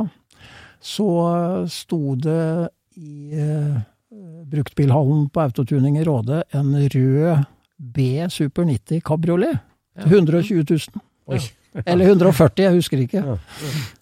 så 0.81 1.09
eh, 1.29 1.65
sto 1.73 2.15
det 2.17 2.71
i 2.97 3.37
eh, 3.37 3.81
bruktbilhallen 4.51 5.29
på 5.33 5.43
Autotuning 5.45 5.99
i 6.01 6.05
Råde 6.09 6.43
en 6.57 6.73
rød 6.73 7.45
B 7.81 8.27
Super 8.31 8.65
90 8.69 9.01
kabriolet. 9.07 9.59
120 10.05 10.65
000. 10.69 11.01
Oi. 11.31 11.39
Eller 11.87 12.09
140, 12.11 12.65
jeg 12.65 12.75
husker 12.75 12.99
ikke. 13.05 13.21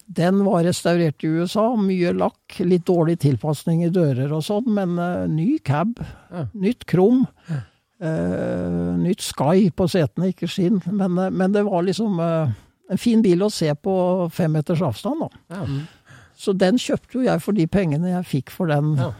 Den 0.09 0.39
var 0.45 0.63
restaurert 0.65 1.21
i 1.23 1.29
USA, 1.29 1.67
mye 1.77 2.13
lakk, 2.17 2.55
litt 2.65 2.87
dårlig 2.87 3.19
tilpasning 3.21 3.83
i 3.85 3.91
dører 3.93 4.31
og 4.33 4.41
sånn, 4.45 4.65
men 4.73 4.95
uh, 4.97 5.27
ny 5.29 5.59
cab, 5.63 5.99
Ja. 6.33 6.47
nytt 6.53 6.85
krom, 6.89 7.25
Uh, 7.99 8.95
nytt 8.95 9.19
Sky 9.19 9.65
på 9.75 9.83
setene, 9.91 10.29
ikke 10.31 10.47
skinn. 10.47 10.77
Men, 10.87 11.17
uh, 11.19 11.25
men 11.35 11.51
det 11.51 11.65
var 11.67 11.83
liksom 11.83 12.15
en 12.23 12.97
fin 13.01 13.19
bil 13.21 13.43
å 13.43 13.49
se 13.51 13.73
på 13.75 13.91
fem 14.31 14.53
meters 14.55 14.79
avstand, 14.87 15.25
da. 15.25 15.57
Ja. 15.57 15.65
Så 16.39 16.53
den 16.55 16.79
kjøpte 16.79 17.17
jo 17.19 17.25
jeg 17.25 17.43
for 17.43 17.51
de 17.57 17.65
pengene 17.67 18.13
jeg 18.13 18.29
fikk 18.29 18.53
for 18.55 18.71
den, 18.71 18.93
Ja. 18.95 19.11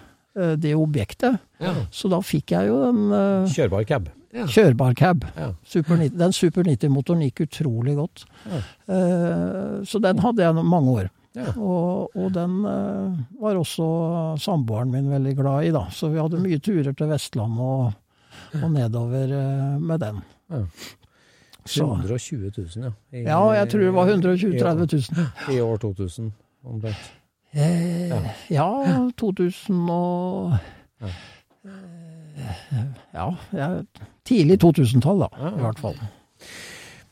det 0.55 0.71
objektet. 0.79 1.41
Ja. 1.59 1.73
Så 1.91 2.07
da 2.07 2.21
fikk 2.23 2.53
jeg 2.55 2.69
jo 2.69 2.77
en 2.87 3.11
Kjørbar 3.51 3.83
cab. 3.89 4.07
Ja. 4.33 4.45
kjørbar 4.45 4.93
cab. 4.93 5.23
Ja. 5.35 5.47
Super 5.65 5.97
90, 5.97 6.17
den 6.19 6.33
Super 6.37 6.67
90-motoren 6.67 7.23
gikk 7.25 7.41
utrolig 7.47 7.95
godt. 7.97 8.25
Ja. 8.45 8.59
Uh, 8.89 9.79
så 9.89 10.01
den 10.03 10.19
hadde 10.21 10.43
jeg 10.45 10.65
mange 10.65 10.91
år. 10.91 11.09
Ja. 11.37 11.53
Og, 11.57 12.13
og 12.17 12.29
den 12.35 12.59
uh, 12.65 13.17
var 13.41 13.57
også 13.57 13.87
samboeren 14.41 14.91
min 14.93 15.09
veldig 15.09 15.35
glad 15.37 15.65
i, 15.69 15.73
da. 15.73 15.85
Så 15.93 16.09
vi 16.13 16.21
hadde 16.21 16.41
mye 16.43 16.59
turer 16.61 16.93
til 16.93 17.09
Vestlandet 17.09 17.59
og, 17.59 17.91
og 18.63 18.71
nedover 18.73 19.33
uh, 19.33 19.81
med 19.81 20.01
den. 20.05 20.21
Ja. 20.49 20.63
120 21.69 22.51
000, 22.57 22.67
ja. 22.85 22.91
I, 23.13 23.23
ja, 23.27 23.39
jeg 23.59 23.69
tror 23.69 23.79
det 23.83 23.93
var 23.93 24.07
120 24.09 24.53
000-30 24.57 25.13
000. 25.17 25.55
I 25.55 25.59
år 25.61 25.77
2000, 25.77 26.31
omtrent. 26.65 27.11
Eh, 27.53 28.09
Ja. 28.09 28.21
ja, 28.49 29.09
2000 29.17 29.89
og 29.89 30.53
Ja. 33.13 33.29
Ja, 33.55 33.69
tidlig 34.27 34.59
2000-tall, 34.63 35.25
da, 35.25 35.29
Ja. 35.39 35.53
i 35.57 35.63
hvert 35.67 35.79
fall. 35.81 35.95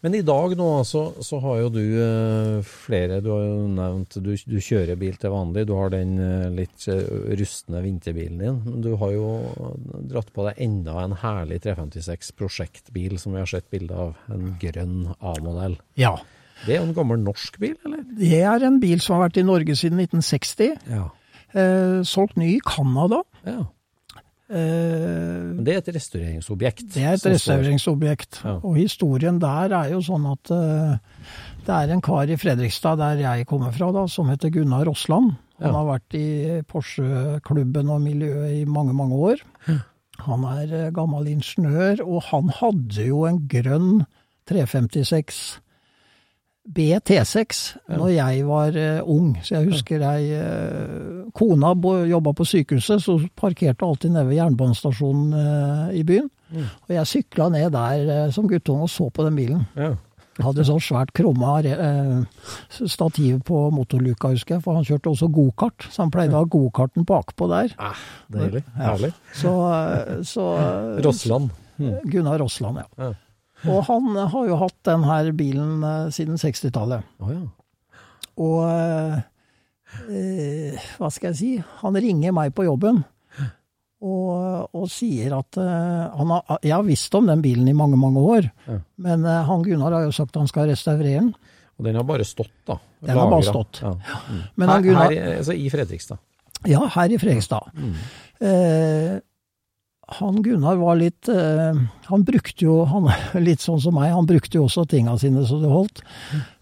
Men 0.06 0.14
i 0.14 0.22
dag 0.22 0.54
nå, 0.56 0.66
så, 0.86 1.02
så 1.26 1.40
har 1.42 1.56
jo 1.64 1.70
du 1.74 1.80
eh, 1.82 2.60
flere 2.70 3.16
Du 3.26 3.32
har 3.34 3.42
jo 3.48 3.64
nevnt 3.74 4.14
du, 4.22 4.30
du 4.46 4.58
kjører 4.62 4.96
bil 5.02 5.16
til 5.18 5.32
vanlig. 5.34 5.64
Du 5.68 5.74
har 5.74 5.90
den 5.90 6.12
eh, 6.22 6.46
litt 6.54 6.86
eh, 6.94 7.02
rustne 7.40 7.82
vinterbilen 7.82 8.38
din. 8.44 8.60
Men 8.68 8.84
du 8.86 8.92
har 9.02 9.12
jo 9.16 9.26
dratt 10.08 10.30
på 10.36 10.46
deg 10.46 10.62
enda 10.68 11.00
en 11.02 11.16
herlig 11.18 11.58
356 11.66 12.30
prosjektbil 12.38 13.18
som 13.20 13.34
vi 13.34 13.42
har 13.42 13.50
sett 13.50 13.68
bilde 13.74 13.98
av. 13.98 14.14
En 14.32 14.52
grønn 14.62 15.00
A-modell. 15.18 15.80
Ja. 16.00 16.14
Det 16.64 16.76
er 16.76 16.84
jo 16.84 16.88
en 16.92 16.96
gammel 16.98 17.20
norsk 17.26 17.58
bil, 17.62 17.74
eller? 17.86 18.06
Det 18.22 18.38
er 18.54 18.64
en 18.70 18.78
bil 18.82 19.02
som 19.04 19.18
har 19.18 19.28
vært 19.28 19.42
i 19.42 19.48
Norge 19.50 19.76
siden 19.82 19.98
1960. 20.06 20.78
Ja. 20.94 21.08
Eh, 21.58 22.00
solgt 22.06 22.38
ny 22.38 22.54
i 22.60 22.62
Canada. 22.70 23.24
ja. 23.50 23.64
Eh, 24.50 25.54
Men 25.58 25.64
det 25.68 25.74
er 25.76 25.82
et 25.82 25.90
restaureringsobjekt. 25.98 26.86
det 26.94 27.04
er 27.04 27.18
et 27.18 27.26
restaureringsobjekt. 27.34 28.42
Ja. 28.46 28.54
Og 28.64 28.78
historien 28.80 29.40
der 29.44 29.74
er 29.76 29.90
jo 29.92 30.00
sånn 30.06 30.26
at 30.32 30.52
eh, 30.52 30.98
det 31.68 31.74
er 31.76 31.92
en 31.94 32.02
kar 32.02 32.30
i 32.32 32.38
Fredrikstad, 32.40 32.98
der 33.02 33.20
jeg 33.26 33.46
kommer 33.50 33.74
fra, 33.76 33.92
da, 33.92 34.06
som 34.08 34.30
heter 34.32 34.50
Gunnar 34.56 34.86
Rossland. 34.88 35.36
Han 35.60 35.68
Ja. 35.68 35.74
har 35.74 35.86
vært 36.00 36.14
i 36.16 36.62
Porsche-klubben 36.70 37.90
og 37.90 38.02
miljøet 38.02 38.62
i 38.62 38.66
mange, 38.66 38.94
mange 38.94 39.16
år. 39.16 39.38
Han 40.28 40.44
er 40.46 40.74
eh, 40.88 40.92
gammel 40.92 41.28
ingeniør, 41.28 42.00
og 42.08 42.24
han 42.32 42.48
hadde 42.50 43.08
jo 43.08 43.26
en 43.26 43.48
grønn 43.50 44.06
356 44.48 45.60
BT6 46.68 47.60
når 47.96 48.10
jeg 48.12 48.48
var 48.48 48.76
eh, 48.76 49.00
ung. 49.08 49.36
Så 49.44 49.56
jeg 49.56 49.70
husker 49.70 50.04
jeg 50.04 50.32
eh, 50.36 51.22
Kona 51.38 51.72
jobba 52.10 52.34
på 52.36 52.48
sykehuset, 52.48 53.04
så 53.04 53.20
parkerte 53.40 53.88
alltid 53.88 54.12
nede 54.12 54.28
ved 54.28 54.40
jernbanestasjonen 54.42 55.38
eh, 55.38 56.02
i 56.02 56.04
byen. 56.08 56.28
Og 56.88 56.92
jeg 56.96 57.10
sykla 57.12 57.50
ned 57.52 57.72
der 57.76 58.32
som 58.32 58.48
guttunge 58.48 58.88
og 58.88 58.92
så 58.92 59.10
på 59.12 59.26
den 59.28 59.36
bilen. 59.36 59.66
Ja. 59.76 59.94
Hadde 60.38 60.64
sånn 60.68 60.82
svært 60.84 61.12
krumma 61.18 61.56
stativ 62.70 63.40
på 63.48 63.62
motorluka, 63.74 64.30
husker 64.36 64.56
jeg, 64.58 64.64
for 64.64 64.78
han 64.78 64.86
kjørte 64.86 65.10
også 65.12 65.32
gokart. 65.34 65.88
Så 65.90 66.04
han 66.04 66.14
pleide 66.14 66.38
å 66.38 66.44
ha 66.44 66.50
gokarten 66.52 67.08
bakpå 67.10 67.50
der. 67.52 67.74
Ah, 67.82 67.98
deilig. 68.32 68.62
Ja. 68.76 68.92
Herlig. 68.92 69.14
Så, 69.36 69.54
eh, 69.74 70.20
så 70.28 70.52
Rossland. 71.04 71.50
Gunnar 72.10 72.40
Rossland, 72.42 72.84
ja. 72.86 73.12
Og 73.66 73.82
han 73.88 74.14
har 74.34 74.50
jo 74.52 74.60
hatt 74.62 74.78
den 74.86 75.04
her 75.08 75.32
bilen 75.38 75.84
eh, 75.84 76.10
siden 76.14 76.38
60-tallet. 76.38 77.08
Oh, 77.24 77.32
ja. 77.34 77.42
Og 78.38 78.60
eh, 78.70 79.20
eh, 80.14 80.90
hva 81.00 81.10
skal 81.14 81.32
jeg 81.32 81.40
si? 81.40 81.52
Han 81.82 81.98
ringer 81.98 82.36
meg 82.38 82.54
på 82.54 82.68
jobben 82.68 83.02
og, 83.98 84.68
og 84.78 84.86
sier 84.94 85.34
at 85.40 85.58
uh, 85.58 86.14
han 86.20 86.30
har, 86.30 86.60
Jeg 86.62 86.74
har 86.76 86.84
visst 86.86 87.16
om 87.18 87.26
den 87.26 87.42
bilen 87.42 87.66
i 87.66 87.74
mange, 87.74 87.98
mange 87.98 88.22
år, 88.22 88.50
Ja. 88.68 88.76
men 89.08 89.26
uh, 89.26 89.40
han 89.48 89.64
Gunnar 89.66 89.96
har 89.96 90.06
jo 90.06 90.14
sagt 90.14 90.38
han 90.38 90.50
skal 90.50 90.70
restaurere 90.70 91.24
den. 91.24 91.32
Og 91.78 91.86
den 91.86 91.98
har 91.98 92.06
bare 92.06 92.26
stått, 92.26 92.54
da. 92.70 92.78
Den 93.06 93.18
har 93.18 93.32
bare 93.32 93.46
stått. 93.46 93.82
Ja. 93.82 93.96
Mm. 94.30 94.44
Men 94.56 94.70
han 94.70 94.76
her, 94.76 94.86
Gunnar, 94.86 95.14
her, 95.14 95.38
altså 95.40 95.58
i 95.58 95.70
Fredrikstad. 95.74 96.22
Ja, 96.70 96.84
her 96.94 97.14
i 97.14 97.18
Fredrikstad. 97.22 97.74
Eh, 98.38 99.18
han 100.08 100.42
Gunnar 100.44 100.78
var 100.80 100.96
litt 100.96 101.28
eh, 101.28 101.80
Han 102.08 102.24
brukte 102.24 102.64
jo 102.64 102.78
han, 102.88 103.10
Litt 103.48 103.64
sånn 103.64 103.82
som 103.84 103.98
meg, 103.98 104.14
han 104.16 104.28
brukte 104.30 104.60
jo 104.60 104.68
også 104.68 104.86
tinga 104.88 105.18
sine 105.20 105.44
så 105.48 105.60
det 105.60 105.72
holdt. 105.72 106.02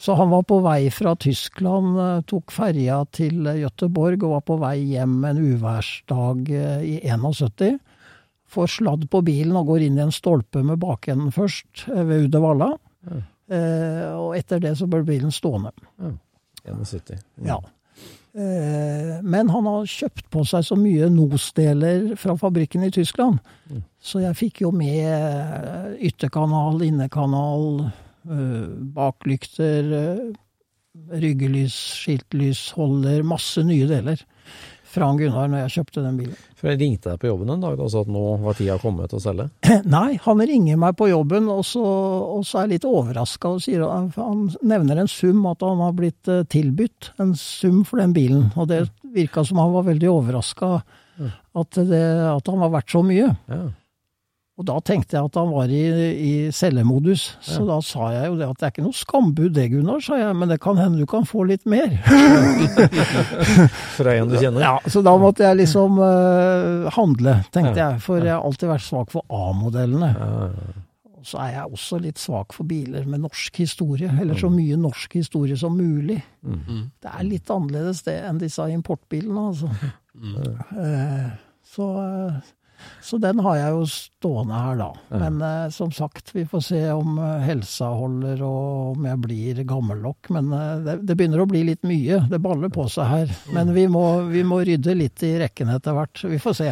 Så 0.02 0.16
han 0.18 0.32
var 0.34 0.48
på 0.50 0.60
vei 0.66 0.89
fra 0.93 1.14
Tyskland, 1.22 2.00
eh, 2.02 2.24
tok 2.30 2.54
ferja 2.56 3.04
til 3.14 3.46
Gøteborg 3.46 4.26
og 4.26 4.34
var 4.38 4.46
på 4.50 4.58
vei 4.64 4.78
hjem 4.96 5.20
en 5.30 5.43
uværsdag 5.43 6.50
eh, 6.50 6.88
i 6.89 6.96
71. 7.06 7.78
Får 8.56 8.74
sladd 8.80 9.06
på 9.14 9.22
bilen 9.26 9.56
og 9.60 9.70
går 9.70 9.86
inn 9.86 10.00
i 10.00 10.06
en 10.06 10.16
stolpe 10.16 10.64
med 10.66 10.82
bakenden 10.82 11.34
først, 11.36 11.86
ved 11.89 12.28
Uddevalla. 12.28 12.74
Eh, 13.06 14.10
og 14.18 14.34
etter 14.38 14.62
det 14.64 14.74
så 14.80 14.89
ble 14.89 15.04
bilen 15.06 15.34
stående. 15.34 15.74
71. 16.66 17.20
Mm. 17.38 17.50
Ja. 17.52 17.62
Eh, 18.36 19.12
men 19.24 19.50
han 19.50 19.68
har 19.70 19.88
kjøpt 19.88 20.26
på 20.34 20.42
seg 20.48 20.66
så 20.68 20.76
mye 20.76 21.08
NOS-deler 21.14 22.10
fra 22.20 22.36
fabrikken 22.40 22.84
i 22.84 22.92
Tyskland. 22.92 23.40
Så 23.96 24.26
jeg 24.26 24.36
fikk 24.36 24.66
jo 24.66 24.74
med 24.76 25.08
eh, 25.08 25.94
ytterkanal, 26.10 26.84
innekanal, 26.84 27.86
eh, 28.28 28.66
baklykter, 28.98 29.94
ryggelys, 31.16 31.78
skiltlysholder, 32.04 33.24
masse 33.28 33.64
nye 33.68 33.88
deler 33.88 34.20
fra 34.96 35.10
han 35.10 35.20
Gunnar 35.20 35.52
når 35.52 35.66
jeg 35.66 35.74
kjøpte 35.78 36.04
den 36.06 36.20
bilen. 36.22 36.41
For 36.56 36.72
jeg 36.72 36.82
ringte 36.82 37.12
deg 37.12 37.22
på 37.22 37.30
jobben 37.30 37.54
en 37.54 37.64
dag 37.64 37.80
og 37.80 37.91
sa 37.91 38.02
at 38.06 38.12
nå 38.12 38.24
var 38.43 38.58
tida 38.58 38.78
kommet 38.82 39.12
til 39.12 39.20
å 39.20 39.24
selge. 39.26 39.48
Nei, 39.98 40.10
han 40.24 40.43
ringer 40.52 40.82
meg 40.82 40.98
på 41.00 41.10
jobben, 41.12 41.50
og 41.52 41.64
så, 41.68 41.84
og 41.84 42.43
så 42.48 42.62
er 42.62 42.68
jeg 42.68 42.76
litt 42.76 42.89
overraska 42.89 43.56
og 43.56 43.64
sier 43.66 43.86
Han 43.86 44.48
nevner 44.66 45.04
en 45.04 45.12
sum, 45.12 45.43
at 45.52 45.64
han 45.66 45.84
har 45.84 45.96
blitt 45.98 46.32
eh, 46.32 46.46
tilbudt 46.52 47.14
en 47.22 47.36
sum 47.39 47.84
for 47.88 48.02
den 48.02 48.16
bilen. 48.16 48.50
Og 48.56 48.70
det 48.72 48.86
virka 49.16 49.46
som 49.48 49.62
han 49.62 49.74
var 49.76 49.88
veldig 49.88 50.12
overraska 50.12 50.76
at, 51.56 51.78
at 51.80 52.50
han 52.52 52.62
var 52.64 52.74
verdt 52.74 52.91
så 52.91 53.04
mye. 53.06 53.32
Ja. 53.52 53.66
Og 54.56 54.64
da 54.70 54.78
tenkte 54.88 55.18
jeg 55.18 55.28
at 55.28 55.36
han 55.36 55.49
var 55.51 55.68
i, 55.68 55.82
i 56.16 56.30
cellemodus. 56.56 57.26
så 57.43 57.66
da 57.68 57.76
sa 57.84 58.06
jeg 58.14 58.30
jo 58.30 58.38
det 58.39 58.45
at 58.47 58.62
det 58.62 58.64
er 58.68 58.72
ikke 58.72 58.86
noe 58.86 58.95
skambud 58.95 59.49
det, 59.58 59.66
Gunnar, 59.74 59.99
sa 59.99 60.16
jeg, 60.22 60.32
men 60.39 60.47
det 60.53 60.62
kan 60.64 60.80
hende 60.80 61.01
du 61.01 61.06
kan 61.12 61.26
få 61.28 61.43
litt 61.49 61.66
mer. 61.68 61.91
Fra 63.97 64.14
en 64.16 64.32
du 64.32 64.38
kjenner? 64.39 64.62
Ja, 64.64 64.80
Så 64.88 65.03
da 65.06 65.14
måtte 65.20 65.43
jeg 65.45 65.60
liksom 65.64 65.99
uh, 65.99 66.88
handle, 66.95 67.38
tenkte 67.51 67.76
Ja. 67.80 67.89
jeg, 67.91 68.01
for 68.06 68.24
jeg 68.24 68.32
har 68.32 68.47
alltid 68.47 68.72
vært 68.72 68.86
svak 68.88 69.12
for 69.14 69.28
A-modellene. 69.28 70.12
Ja, 70.16 70.49
så 71.26 71.39
er 71.41 71.51
jeg 71.56 71.72
også 71.74 71.97
litt 72.03 72.20
svak 72.22 72.53
for 72.53 72.68
biler 72.70 73.06
med 73.10 73.24
norsk 73.24 73.56
historie, 73.58 74.12
eller 74.22 74.38
så 74.38 74.45
mye 74.53 74.76
norsk 74.78 75.16
historie 75.18 75.58
som 75.58 75.74
mulig. 75.76 76.20
Mm. 76.45 76.91
Det 77.01 77.10
er 77.12 77.24
litt 77.26 77.49
annerledes 77.49 78.03
det 78.06 78.20
enn 78.30 78.38
disse 78.39 78.68
importbilene, 78.70 79.47
altså. 79.49 79.72
Eh, 80.16 81.32
så, 81.76 81.88
eh, 82.06 82.38
så 83.02 83.20
den 83.22 83.40
har 83.46 83.58
jeg 83.60 83.76
jo 83.76 83.86
stående 83.90 84.60
her, 84.60 84.78
da. 84.80 84.90
Men 85.22 85.40
eh, 85.46 85.70
som 85.74 85.92
sagt, 85.94 86.34
vi 86.36 86.46
får 86.50 86.64
se 86.68 86.82
om 86.92 87.20
eh, 87.22 87.46
helsa 87.46 87.92
holder 87.94 88.42
og 88.46 88.96
om 88.96 89.08
jeg 89.10 89.22
blir 89.24 89.64
gammellokk. 89.68 90.32
Men 90.36 90.52
eh, 90.56 90.76
det, 90.86 90.98
det 91.06 91.18
begynner 91.18 91.44
å 91.44 91.50
bli 91.50 91.64
litt 91.70 91.86
mye. 91.88 92.24
Det 92.32 92.42
baller 92.42 92.74
på 92.74 92.88
seg 92.92 93.12
her. 93.12 93.34
Men 93.56 93.74
vi 93.76 93.88
må, 93.92 94.06
vi 94.32 94.46
må 94.48 94.64
rydde 94.66 94.98
litt 94.98 95.26
i 95.26 95.36
rekken 95.44 95.74
etter 95.76 95.98
hvert. 95.98 96.26
Vi 96.26 96.42
får 96.42 96.60
se. 96.64 96.72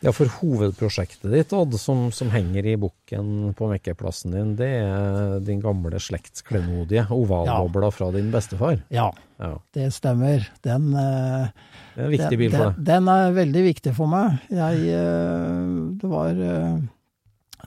Ja, 0.00 0.12
for 0.16 0.30
hovedprosjektet 0.38 1.28
ditt, 1.28 1.50
Odd, 1.52 1.74
som, 1.80 2.06
som 2.14 2.30
henger 2.32 2.64
i 2.64 2.76
bukken 2.80 3.50
på 3.56 3.68
mekkeplassen 3.68 4.32
din, 4.32 4.54
det 4.56 4.70
er 4.80 5.34
din 5.44 5.60
gamle 5.60 6.00
slekts 6.00 6.44
klenodie, 6.46 7.02
ovalbobla 7.12 7.90
fra 7.92 8.08
din 8.14 8.30
bestefar. 8.32 8.80
Ja, 8.88 9.10
Ja, 9.40 9.54
det 9.72 9.86
stemmer. 9.96 10.44
Den 10.64 10.90
eh, 10.92 11.48
det 11.94 12.02
er 12.02 12.06
en 12.06 12.12
viktig 12.12 12.30
den, 12.30 12.40
bil 12.42 12.54
for 12.54 12.64
deg. 12.66 12.80
den 12.90 13.06
er 13.08 13.36
veldig 13.36 13.62
viktig 13.64 13.92
for 13.96 14.10
meg. 14.12 14.40
Jeg 14.52 14.82
eh, 14.96 15.70
Det 16.00 16.10
var 16.12 16.42
eh, 16.44 16.80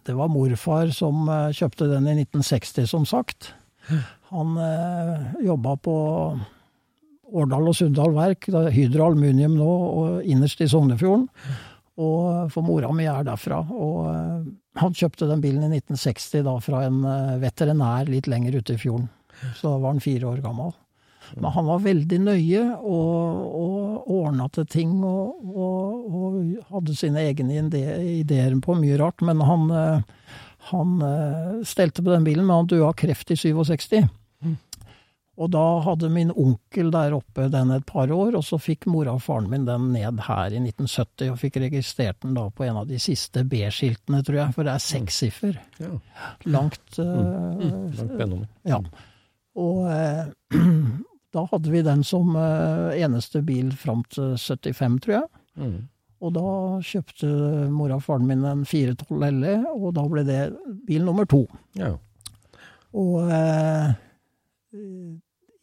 Det 0.06 0.16
var 0.18 0.30
morfar 0.30 0.94
som 0.94 1.28
eh, 1.30 1.54
kjøpte 1.54 1.90
den 1.90 2.10
i 2.10 2.18
1960, 2.22 2.90
som 2.90 3.08
sagt. 3.10 3.54
Han 4.34 4.56
uh, 4.58 5.34
jobba 5.44 5.76
på 5.76 5.96
Årdal 7.34 7.68
og 7.68 7.76
Sunndal 7.76 8.14
Verk, 8.16 8.48
er 8.48 8.72
Hydro 8.72 9.10
Aluminium 9.10 9.58
nå, 9.58 9.68
og 9.68 10.30
innerst 10.30 10.62
i 10.64 10.70
Sognefjorden. 10.72 11.28
Og 12.02 12.50
for 12.54 12.66
mora 12.66 12.90
mi 12.96 13.06
er 13.06 13.26
derfra. 13.28 13.60
Og 13.70 13.98
eh, 14.10 14.46
han 14.82 14.96
kjøpte 14.98 15.30
den 15.30 15.44
bilen 15.44 15.68
i 15.68 15.82
1960 15.82 16.46
da 16.48 16.56
fra 16.64 16.86
en 16.88 17.04
eh, 17.06 17.36
veterinær 17.44 18.10
litt 18.10 18.30
lenger 18.32 18.58
ute 18.60 18.78
i 18.78 18.82
fjorden. 18.82 19.12
Så 19.60 19.70
da 19.70 19.78
var 19.78 19.94
han 19.94 20.02
fire 20.04 20.32
år 20.32 20.42
gammel. 20.46 20.74
Men 21.40 21.54
han 21.56 21.68
var 21.70 21.86
veldig 21.86 22.18
nøye 22.20 22.64
og, 22.84 23.44
og 23.58 24.10
ordna 24.12 24.50
til 24.54 24.66
ting 24.70 24.98
og, 25.08 25.46
og, 25.54 26.10
og 26.10 26.74
hadde 26.74 26.98
sine 27.00 27.24
egne 27.30 27.62
ideer 28.20 28.58
på 28.62 28.76
mye 28.82 28.98
rart. 29.00 29.24
Men 29.24 29.46
han, 29.46 29.70
eh, 29.78 30.34
han 30.74 30.98
stelte 31.68 32.04
på 32.04 32.12
den 32.12 32.26
bilen, 32.26 32.48
men 32.48 32.64
han 32.64 32.74
døde 32.74 32.90
av 32.90 32.98
kreft 33.00 33.32
i 33.34 33.40
67. 33.40 34.02
Og 35.42 35.50
da 35.50 35.64
hadde 35.82 36.12
min 36.14 36.30
onkel 36.38 36.92
der 36.94 37.16
oppe 37.18 37.48
den 37.50 37.72
et 37.74 37.86
par 37.90 38.12
år, 38.14 38.36
og 38.38 38.44
så 38.46 38.60
fikk 38.62 38.86
mora 38.92 39.16
og 39.16 39.24
faren 39.26 39.48
min 39.50 39.66
den 39.66 39.88
ned 39.96 40.22
her 40.28 40.54
i 40.54 40.60
1970, 40.62 41.32
og 41.34 41.40
fikk 41.42 41.58
registrert 41.64 42.20
den 42.22 42.36
da 42.38 42.46
på 42.54 42.68
en 42.68 42.78
av 42.84 42.90
de 42.90 43.00
siste 43.02 43.42
B-skiltene, 43.50 44.22
tror 44.26 44.38
jeg, 44.44 44.54
for 44.54 44.68
det 44.68 44.76
er 44.76 44.84
sekssiffer. 44.86 45.58
Ja, 45.82 45.96
Langt 46.46 47.00
eh, 47.02 47.66
langt 47.66 48.14
benummer. 48.20 48.46
ja. 48.70 48.78
Og 49.54 49.84
uh, 49.86 50.30
da 51.34 51.44
hadde 51.50 51.74
vi 51.74 51.82
den 51.86 52.06
som 52.06 52.32
uh, 52.38 52.94
eneste 52.94 53.42
bil 53.46 53.74
fram 53.78 54.06
til 54.14 54.34
75, 54.38 55.02
tror 55.06 55.18
jeg. 55.18 55.28
Mm. 55.62 55.76
Og 56.24 56.32
da 56.38 56.48
kjøpte 56.88 57.30
mora 57.74 57.98
og 58.00 58.06
faren 58.06 58.30
min 58.30 58.46
en 58.48 58.64
412 58.66 59.26
LE, 59.42 59.58
og 59.74 59.92
da 59.98 60.06
ble 60.10 60.24
det 60.26 60.40
bil 60.88 61.04
nummer 61.04 61.28
to. 61.30 61.44
Ja. 61.78 61.92
Og 62.94 63.30
eh, 63.34 63.94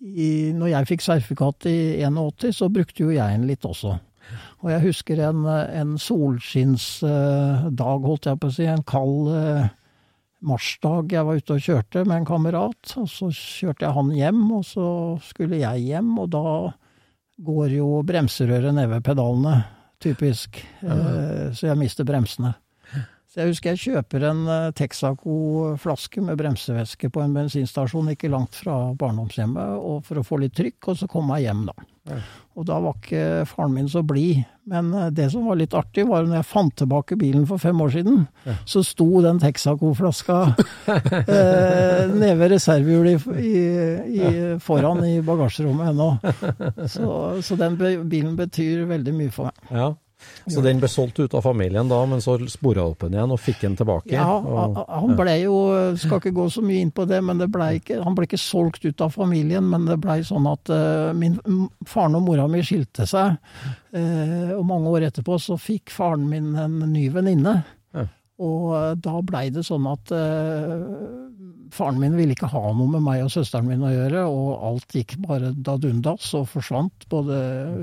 i, 0.01 0.53
når 0.57 0.73
jeg 0.73 0.89
fikk 0.95 1.05
sertifikat 1.05 1.67
i 1.69 1.81
81, 2.05 2.55
så 2.57 2.71
brukte 2.73 3.05
jo 3.05 3.13
jeg 3.13 3.37
den 3.37 3.49
litt 3.51 3.67
også. 3.69 3.99
Og 4.63 4.71
jeg 4.71 4.85
husker 4.85 5.21
en, 5.27 5.45
en 5.49 5.97
solskinnsdag, 6.01 8.07
holdt 8.07 8.31
jeg 8.31 8.41
på 8.41 8.51
å 8.51 8.55
si, 8.55 8.69
en 8.71 8.85
kald 8.87 9.31
eh, 9.35 9.71
marsdag. 10.47 11.15
Jeg 11.17 11.27
var 11.27 11.41
ute 11.41 11.57
og 11.57 11.67
kjørte 11.67 12.05
med 12.07 12.21
en 12.21 12.29
kamerat, 12.29 12.95
og 13.01 13.11
så 13.11 13.31
kjørte 13.35 13.87
jeg 13.87 13.97
han 13.97 14.15
hjem, 14.17 14.45
og 14.59 14.65
så 14.69 14.87
skulle 15.27 15.61
jeg 15.61 15.91
hjem, 15.91 16.15
og 16.23 16.31
da 16.37 16.47
går 17.41 17.77
jo 17.79 17.93
bremserøret 18.07 18.77
ned 18.77 18.91
ved 18.93 19.05
pedalene, 19.05 19.63
typisk. 20.01 20.61
Ja. 20.81 20.97
så 21.57 21.69
jeg 21.69 21.81
mister 21.81 22.07
bremsene. 22.09 22.55
Så 23.31 23.45
jeg 23.45 23.53
husker 23.53 23.77
jeg 23.77 23.83
kjøper 23.85 24.25
en 24.27 24.41
eh, 24.51 24.73
Texaco-flaske 24.75 26.19
med 26.27 26.35
bremsevæske 26.41 27.07
på 27.15 27.21
en 27.23 27.35
bensinstasjon 27.37 28.09
ikke 28.11 28.27
langt 28.33 28.57
fra 28.59 28.75
barndomshjemmet, 28.99 29.77
og 29.79 30.01
for 30.09 30.19
å 30.19 30.25
få 30.27 30.41
litt 30.43 30.57
trykk, 30.59 30.89
og 30.91 30.99
så 30.99 31.07
kom 31.11 31.31
jeg 31.37 31.45
hjem, 31.47 31.61
da. 31.69 31.75
Og 32.59 32.67
da 32.67 32.81
var 32.83 32.97
ikke 32.99 33.47
faren 33.47 33.77
min 33.77 33.87
så 33.93 34.03
blid. 34.03 34.43
Men 34.67 34.91
eh, 34.99 35.13
det 35.15 35.29
som 35.31 35.47
var 35.47 35.61
litt 35.63 35.77
artig, 35.79 36.09
var 36.11 36.27
når 36.27 36.41
jeg 36.41 36.51
fant 36.51 36.75
tilbake 36.83 37.15
bilen 37.23 37.47
for 37.47 37.63
fem 37.63 37.79
år 37.87 37.95
siden, 37.95 38.27
så 38.67 38.83
sto 38.83 39.07
den 39.23 39.39
Texaco-flaska 39.47 40.41
eh, 40.91 42.11
nede 42.11 42.35
ved 42.43 42.51
reservehjulet 42.57 44.59
foran 44.67 45.07
i 45.07 45.23
bagasjerommet 45.23 45.95
ennå. 45.95 46.11
Så, 46.91 47.39
så 47.47 47.55
den 47.63 47.79
bilen 47.79 48.35
betyr 48.35 48.91
veldig 48.91 49.15
mye 49.23 49.31
for 49.39 49.53
meg. 49.53 49.67
ja. 49.71 49.95
Så 50.51 50.63
den 50.65 50.81
ble 50.81 50.89
solgt 50.91 51.19
ut 51.21 51.35
av 51.37 51.45
familien 51.45 51.89
da, 51.91 52.01
men 52.09 52.23
så 52.25 52.37
spora 52.51 52.85
opp 52.89 53.05
den 53.05 53.17
igjen 53.17 53.35
og 53.35 53.41
fikk 53.41 53.63
den 53.65 53.77
tilbake? 53.79 54.13
Ja, 54.15 54.27
og, 54.39 54.79
han 54.89 55.17
ble 55.19 55.37
jo 55.43 55.57
Skal 56.01 56.21
ikke 56.21 56.35
gå 56.37 56.47
så 56.53 56.63
mye 56.65 56.85
inn 56.85 56.93
på 56.95 57.07
det, 57.09 57.21
men 57.25 57.41
det 57.41 57.51
ble 57.53 57.73
ikke, 57.79 58.01
han 58.05 58.17
ble 58.17 58.29
ikke 58.29 58.41
solgt 58.41 58.85
ut 58.87 59.05
av 59.05 59.15
familien. 59.15 59.67
Men 59.71 59.87
det 59.89 59.99
blei 60.03 60.21
sånn 60.27 60.49
at 60.51 60.73
uh, 60.73 61.11
min, 61.17 61.39
faren 61.89 62.19
og 62.19 62.25
mora 62.27 62.47
mi 62.51 62.63
skilte 62.67 63.07
seg. 63.09 63.37
Uh, 63.95 64.57
og 64.57 64.65
mange 64.69 64.95
år 64.95 65.11
etterpå 65.11 65.39
så 65.43 65.59
fikk 65.61 65.93
faren 65.95 66.29
min 66.31 66.55
en 66.59 66.81
ny 66.91 67.09
venninne. 67.13 67.61
Ja. 67.97 68.07
Og 68.41 68.71
uh, 68.73 68.93
da 68.97 69.21
blei 69.27 69.49
det 69.55 69.67
sånn 69.69 69.89
at 69.91 70.15
faren 71.75 72.01
min 72.01 72.17
ville 72.19 72.35
ikke 72.35 72.51
ha 72.51 72.63
noe 72.75 72.91
med 72.97 73.05
meg 73.05 73.25
og 73.25 73.33
søsteren 73.33 73.69
min 73.69 73.85
å 73.87 73.93
gjøre, 73.93 74.25
og 74.27 74.65
alt 74.71 74.97
gikk 74.97 75.17
bare 75.27 75.53
dadundas 75.55 76.33
og 76.39 76.49
forsvant. 76.51 77.07
Både 77.13 77.39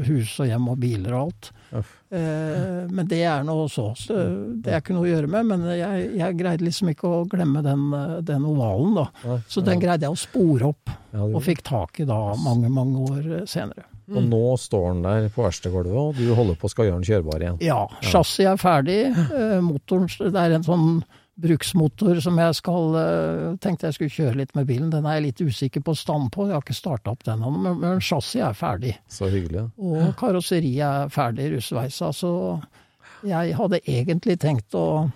hus 0.07 0.35
og 0.41 0.51
hjem 0.51 0.67
og 0.73 0.81
biler 0.83 1.15
og 1.15 1.27
alt. 1.27 1.51
Uff. 1.81 1.96
Eh, 2.09 2.87
men 2.87 3.09
det 3.09 3.19
er 3.27 3.43
noe 3.47 3.67
så. 3.71 3.89
så 3.99 4.15
det 4.63 4.71
er 4.71 4.79
ikke 4.79 4.95
noe 4.95 5.07
å 5.07 5.11
gjøre 5.11 5.31
med. 5.31 5.49
Men 5.51 5.67
jeg, 5.75 6.07
jeg 6.21 6.39
greide 6.39 6.67
liksom 6.67 6.93
ikke 6.93 7.11
å 7.11 7.25
glemme 7.29 7.63
den, 7.65 7.89
eh, 7.97 8.15
den 8.27 8.47
ovalen, 8.47 8.95
da. 9.01 9.37
Så 9.51 9.63
den 9.65 9.83
greide 9.83 10.07
jeg 10.07 10.15
å 10.15 10.19
spore 10.19 10.71
opp, 10.71 10.95
og 11.17 11.37
fikk 11.43 11.65
tak 11.67 12.01
i 12.03 12.07
da 12.07 12.21
mange, 12.43 12.71
mange 12.71 13.05
år 13.11 13.29
senere. 13.49 13.87
Og 14.07 14.23
nå 14.23 14.41
står 14.55 14.85
den 14.93 15.03
der 15.03 15.25
på 15.35 15.43
verkstedgulvet, 15.43 15.95
og 15.99 16.15
du 16.15 16.31
holder 16.35 16.55
på 16.59 16.69
skal 16.71 16.87
gjøre 16.87 17.01
den 17.01 17.07
kjørbar 17.09 17.43
igjen. 17.43 17.57
Ja, 17.65 17.81
Chassiset 17.99 18.53
er 18.53 18.61
ferdig. 18.61 18.99
Eh, 19.37 19.59
motoren, 19.61 20.07
det 20.07 20.39
er 20.39 20.53
en 20.55 20.63
sånn 20.65 20.85
bruksmotor 21.37 22.19
som 22.23 22.39
jeg 22.41 22.55
skal 22.57 22.97
eh, 22.97 23.57
Tenkte 23.61 23.89
jeg 23.89 23.97
skulle 23.97 24.15
kjøre 24.15 24.39
litt 24.41 24.55
med 24.57 24.67
bilen. 24.69 24.89
Den 24.93 25.05
er 25.05 25.19
jeg 25.19 25.27
litt 25.27 25.43
usikker 25.45 25.83
på 25.85 25.95
stand 25.97 26.31
på. 26.33 26.47
Jeg 26.47 26.57
har 26.57 26.65
ikke 26.65 26.77
starta 26.77 27.13
opp 27.13 27.23
den 27.27 27.43
ennå, 27.45 27.75
men, 27.77 28.01
chassis 28.01 28.41
er 28.43 28.57
ferdig. 28.57 28.95
Så 29.11 29.29
hyggelig. 29.31 29.67
ja. 29.67 29.69
Og 29.77 30.11
karosseriet 30.19 30.83
er 30.87 31.13
ferdig 31.13 31.51
russveisa, 31.55 32.11
så 32.15 32.31
jeg 33.27 33.55
hadde 33.57 33.81
egentlig 33.85 34.37
tenkt 34.41 34.77
å, 34.77 35.07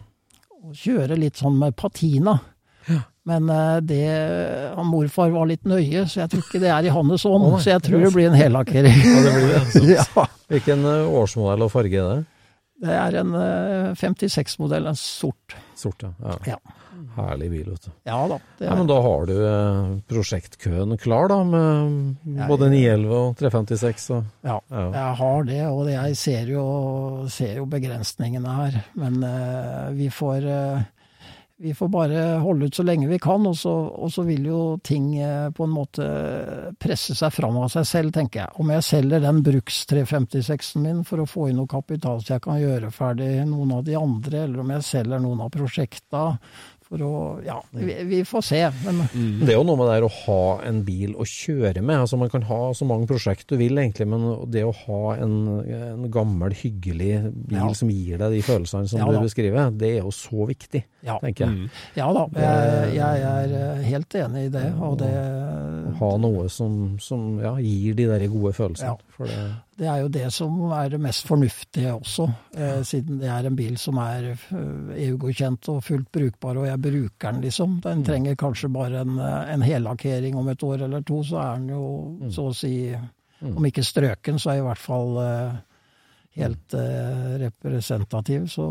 å 0.61 0.73
kjøre 0.77 1.17
litt 1.19 1.41
sånn 1.41 1.59
med 1.61 1.77
patina. 1.77 2.39
Men 3.29 3.49
eh, 3.53 3.77
det 3.85 4.05
han 4.75 4.89
Morfar 4.89 5.29
var 5.33 5.49
litt 5.49 5.65
nøye, 5.69 6.07
så 6.09 6.23
jeg 6.23 6.31
tror 6.33 6.45
ikke 6.45 6.61
det 6.63 6.71
er 6.73 6.87
i 6.87 6.93
hans 6.93 7.25
ånd. 7.29 7.49
Så 7.61 7.75
jeg 7.75 7.85
tror 7.85 8.05
det 8.05 8.13
blir 8.15 8.31
en 8.31 8.37
hellakkering. 8.37 9.01
Ja, 9.85 9.97
ja. 10.01 10.27
Hvilken 10.51 10.85
eh, 10.89 11.17
årsmodell 11.21 11.67
og 11.67 11.73
farge 11.73 12.01
er 12.01 12.09
det? 12.15 12.30
Det 12.81 12.93
er 12.97 13.17
en 13.21 13.33
eh, 13.37 13.91
56-modell, 13.97 14.87
en 14.89 14.97
sort. 14.97 15.57
Sort, 15.77 16.01
ja. 16.01 16.37
ja. 16.55 16.59
Herlig 17.15 17.49
bil, 17.51 17.67
vet 17.73 17.85
du. 17.85 17.91
Ja 18.07 18.19
da. 18.29 18.37
Ja, 18.61 18.75
men 18.77 18.87
da 18.89 18.97
har 19.03 19.25
du 19.27 19.33
eh, 19.35 19.91
prosjektkøen 20.09 20.95
klar, 21.01 21.27
da, 21.31 21.41
med 21.47 22.47
både 22.49 22.71
911 22.71 23.11
og 23.17 23.35
356. 23.41 24.07
Og, 24.15 24.31
ja, 24.47 24.57
ja. 24.71 24.85
jeg 24.95 25.19
har 25.21 25.45
det, 25.49 25.61
og 25.67 25.91
jeg 25.91 26.17
ser 26.19 26.53
jo, 26.53 26.65
ser 27.31 27.59
jo 27.59 27.67
begrensningene 27.69 28.57
her. 28.57 28.79
Men 29.01 29.19
uh, 29.25 29.91
vi 29.97 30.09
får 30.13 30.47
eh, 30.47 30.89
vi 31.61 31.73
får 31.77 31.89
bare 31.93 32.21
holde 32.41 32.65
ut 32.71 32.75
så 32.75 32.83
lenge 32.87 33.07
vi 33.11 33.19
kan, 33.21 33.45
og 33.45 33.53
så, 33.59 33.69
og 34.01 34.09
så 34.13 34.23
vil 34.25 34.47
jo 34.49 34.61
ting 34.83 35.11
eh, 35.21 35.49
på 35.53 35.67
en 35.67 35.75
måte 35.75 36.07
presse 36.81 37.13
seg 37.17 37.33
fram 37.35 37.59
av 37.61 37.69
seg 37.73 37.85
selv, 37.85 38.13
tenker 38.15 38.43
jeg. 38.45 38.55
Om 38.63 38.73
jeg 38.75 38.87
selger 38.87 39.23
den 39.23 39.43
bruks 39.45 39.83
356-en 39.91 40.81
min 40.87 41.03
for 41.07 41.21
å 41.23 41.29
få 41.29 41.49
inn 41.51 41.59
noe 41.61 41.69
kapital 41.71 42.21
så 42.23 42.35
jeg 42.37 42.45
kan 42.47 42.59
gjøre 42.61 42.91
ferdig 42.95 43.31
noen 43.49 43.77
av 43.77 43.85
de 43.87 43.97
andre, 43.99 44.45
eller 44.47 44.65
om 44.65 44.75
jeg 44.77 44.89
selger 44.89 45.21
noen 45.23 45.45
av 45.45 45.53
prosjekta 45.53 46.25
for 46.91 46.99
å 47.07 47.11
Ja, 47.45 47.55
vi, 47.71 47.93
vi 48.03 48.17
får 48.27 48.41
se. 48.43 48.57
Men 48.83 48.97
Det 49.45 49.53
er 49.53 49.55
jo 49.55 49.63
noe 49.63 49.79
med 49.79 49.87
det 49.87 50.01
å 50.03 50.09
ha 50.25 50.39
en 50.67 50.81
bil 50.83 51.13
å 51.15 51.23
kjøre 51.23 51.79
med. 51.79 52.01
altså 52.03 52.17
Man 52.19 52.27
kan 52.33 52.43
ha 52.49 52.57
så 52.75 52.83
mange 52.89 53.07
prosjekt 53.07 53.47
du 53.47 53.55
vil, 53.61 53.79
egentlig, 53.79 54.09
men 54.11 54.25
det 54.51 54.65
å 54.67 54.73
ha 54.75 55.13
en, 55.23 55.37
en 55.63 56.03
gammel, 56.11 56.51
hyggelig 56.59 57.13
bil 57.31 57.55
Ja. 57.61 57.69
som 57.79 57.87
gir 57.95 58.19
deg 58.19 58.35
de 58.35 58.41
følelsene 58.43 58.91
som 58.91 58.99
Ja 58.99 59.07
du 59.07 59.21
beskriver, 59.23 59.71
det 59.71 59.93
er 59.93 60.01
jo 60.03 60.11
så 60.11 60.43
viktig, 60.51 60.83
ja, 61.05 61.17
tenker 61.21 61.47
jeg. 61.47 61.69
ja 61.97 62.07
da, 62.13 62.23
jeg, 62.35 62.93
jeg 62.95 63.23
er 63.31 63.53
eh, 63.57 63.83
helt 63.87 64.15
enig 64.19 64.45
i 64.47 64.53
det, 64.53 64.67
og 64.77 64.99
det 65.01 65.11
Ha 66.01 66.09
noe 66.21 66.47
som, 66.49 66.97
som 67.01 67.35
ja, 67.41 67.55
gir 67.61 67.97
de 67.97 68.05
der 68.09 68.23
gode 68.31 68.53
følelsene. 68.57 68.93
Ja. 68.93 69.13
For 69.15 69.29
det, 69.29 69.39
Det 69.81 69.87
er 69.89 70.01
jo 70.03 70.11
det 70.13 70.27
som 70.33 70.59
er 70.77 70.91
det 70.93 70.99
mest 71.01 71.25
fornuftige 71.27 71.93
også, 71.95 72.27
eh, 72.55 72.81
siden 72.87 73.19
det 73.21 73.29
er 73.33 73.47
en 73.49 73.57
bil 73.57 73.77
som 73.81 73.97
er 74.01 74.31
eh, 74.33 75.07
EU-godkjent 75.07 75.69
og 75.73 75.81
fullt 75.85 76.11
brukbar, 76.13 76.59
og 76.61 76.69
jeg 76.69 76.81
bruker 76.85 77.31
den 77.31 77.41
liksom. 77.45 77.79
Den 77.85 78.05
trenger 78.07 78.37
kanskje 78.39 78.69
bare 78.73 79.01
en, 79.05 79.17
eh, 79.19 79.53
en 79.55 79.65
hellakkering 79.65 80.37
om 80.37 80.49
et 80.53 80.63
år 80.63 80.85
eller 80.87 81.01
to, 81.07 81.23
så 81.27 81.41
er 81.43 81.59
den 81.59 81.73
jo 81.73 82.29
så 82.33 82.49
å 82.51 82.55
si, 82.55 82.75
om 83.41 83.65
ikke 83.67 83.85
strøken, 83.85 84.39
så 84.41 84.53
er 84.53 84.61
i 84.61 84.65
hvert 84.69 84.81
fall 84.81 85.17
eh, 85.25 85.59
helt 86.41 86.73
eh, 86.77 87.31
representativ. 87.45 88.45
Så 88.53 88.67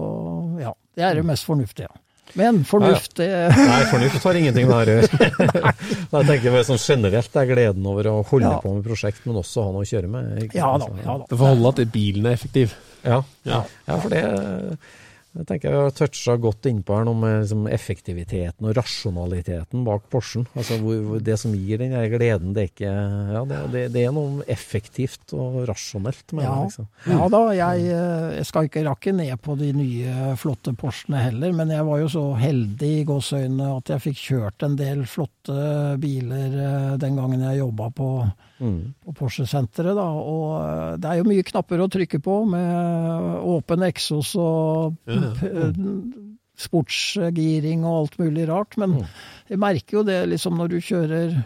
ja, 0.62 0.74
det 0.96 1.04
er 1.04 1.18
det 1.20 1.26
mest 1.26 1.44
fornuftige. 1.48 1.90
Men 2.38 2.62
fornuft, 2.68 3.16
det 3.18 3.28
Nei, 3.56 3.80
fornuft 3.90 4.24
har 4.24 4.38
ingenting 4.38 4.68
med 4.70 4.76
det 4.76 4.80
her 4.80 4.90
å 4.90 4.96
gjøre. 5.00 5.72
Jeg 6.12 6.28
tenker 6.28 6.62
sånn 6.68 6.82
generelt 6.82 7.32
det 7.32 7.42
er 7.42 7.50
gleden 7.54 7.86
over 7.90 8.10
å 8.10 8.16
holde 8.30 8.50
Ja. 8.52 8.60
på 8.62 8.74
med 8.76 8.84
prosjekt, 8.86 9.24
men 9.26 9.40
også 9.40 9.64
ha 9.66 9.72
noe 9.74 9.86
å 9.86 9.90
kjøre 9.90 10.10
med. 10.12 10.30
ikke 10.46 10.58
Ja 10.60 10.70
da. 10.78 10.88
ja 11.04 11.18
da. 11.22 11.26
Det 11.30 11.38
får 11.40 11.52
holde 11.54 11.72
at 11.74 11.82
bilen 11.94 12.26
er 12.30 12.36
effektiv. 12.38 12.74
Ja, 13.04 13.22
Ja. 13.48 13.62
ja 13.88 13.98
for 14.00 14.10
det 14.12 14.22
jeg 15.36 15.46
tenker 15.46 15.70
jeg 15.70 15.78
har 15.84 15.92
toucha 15.94 16.34
godt 16.42 16.66
innpå 16.66 16.96
her, 16.98 17.04
noe 17.06 17.14
med 17.20 17.34
liksom, 17.44 17.66
effektiviteten 17.70 18.66
og 18.66 18.74
rasjonaliteten 18.74 19.84
bak 19.86 20.08
Porschen. 20.10 20.46
Altså 20.58 20.78
det 21.22 21.36
som 21.38 21.52
gir 21.54 21.78
den 21.78 21.94
gleden, 22.10 22.50
det 22.56 22.64
er 22.64 22.70
ikke 22.72 22.94
Ja, 23.36 23.42
det, 23.46 23.60
det, 23.74 23.84
det 23.94 24.02
er 24.08 24.14
noe 24.16 24.42
effektivt 24.50 25.32
og 25.36 25.60
rasjonelt 25.70 26.34
med 26.34 26.44
Ja. 26.48 26.56
det, 26.56 26.64
liksom. 26.72 26.88
Ja 27.06 27.28
da, 27.30 27.42
jeg, 27.54 27.86
eh, 27.94 28.26
jeg 28.40 28.48
skal 28.50 28.66
ikke 28.70 28.84
rakke 28.88 29.14
ned 29.14 29.36
på 29.46 29.56
de 29.60 29.70
nye, 29.76 30.34
flotte 30.40 30.74
Porschene 30.74 31.22
heller, 31.28 31.52
men 31.54 31.70
jeg 31.70 31.86
var 31.86 32.02
jo 32.02 32.08
så 32.10 32.26
heldig 32.40 32.92
i 33.00 33.06
gåseøynene 33.08 33.70
at 33.78 33.94
jeg 33.94 34.06
fikk 34.08 34.22
kjørt 34.26 34.66
en 34.66 34.76
del 34.80 35.06
flotte 35.06 35.56
biler 36.02 36.58
eh, 36.66 36.94
den 37.00 37.16
gangen 37.18 37.46
jeg 37.46 37.62
jobba 37.62 37.90
på, 37.94 38.10
Mm. 38.60 38.92
på 39.04 39.14
Porsche-senteret. 39.16 39.96
da, 39.96 40.04
Og 40.04 40.48
eh, 40.60 40.96
det 41.00 41.10
er 41.10 41.20
jo 41.20 41.28
mye 41.30 41.46
knapper 41.48 41.80
å 41.80 41.90
trykke 41.92 42.20
på, 42.24 42.40
med 42.52 43.38
åpen 43.48 43.86
eksos 43.88 44.34
og 44.40 44.98
eh, 45.08 45.70
sportsgiring 46.60 47.86
og 47.88 48.02
alt 48.02 48.20
mulig 48.20 48.48
rart. 48.50 48.76
Men 48.80 49.00
jeg 49.48 49.60
merker 49.60 50.00
jo 50.00 50.04
det 50.06 50.20
liksom 50.34 50.60
når 50.60 50.74
du 50.74 50.78
kjører 50.84 51.40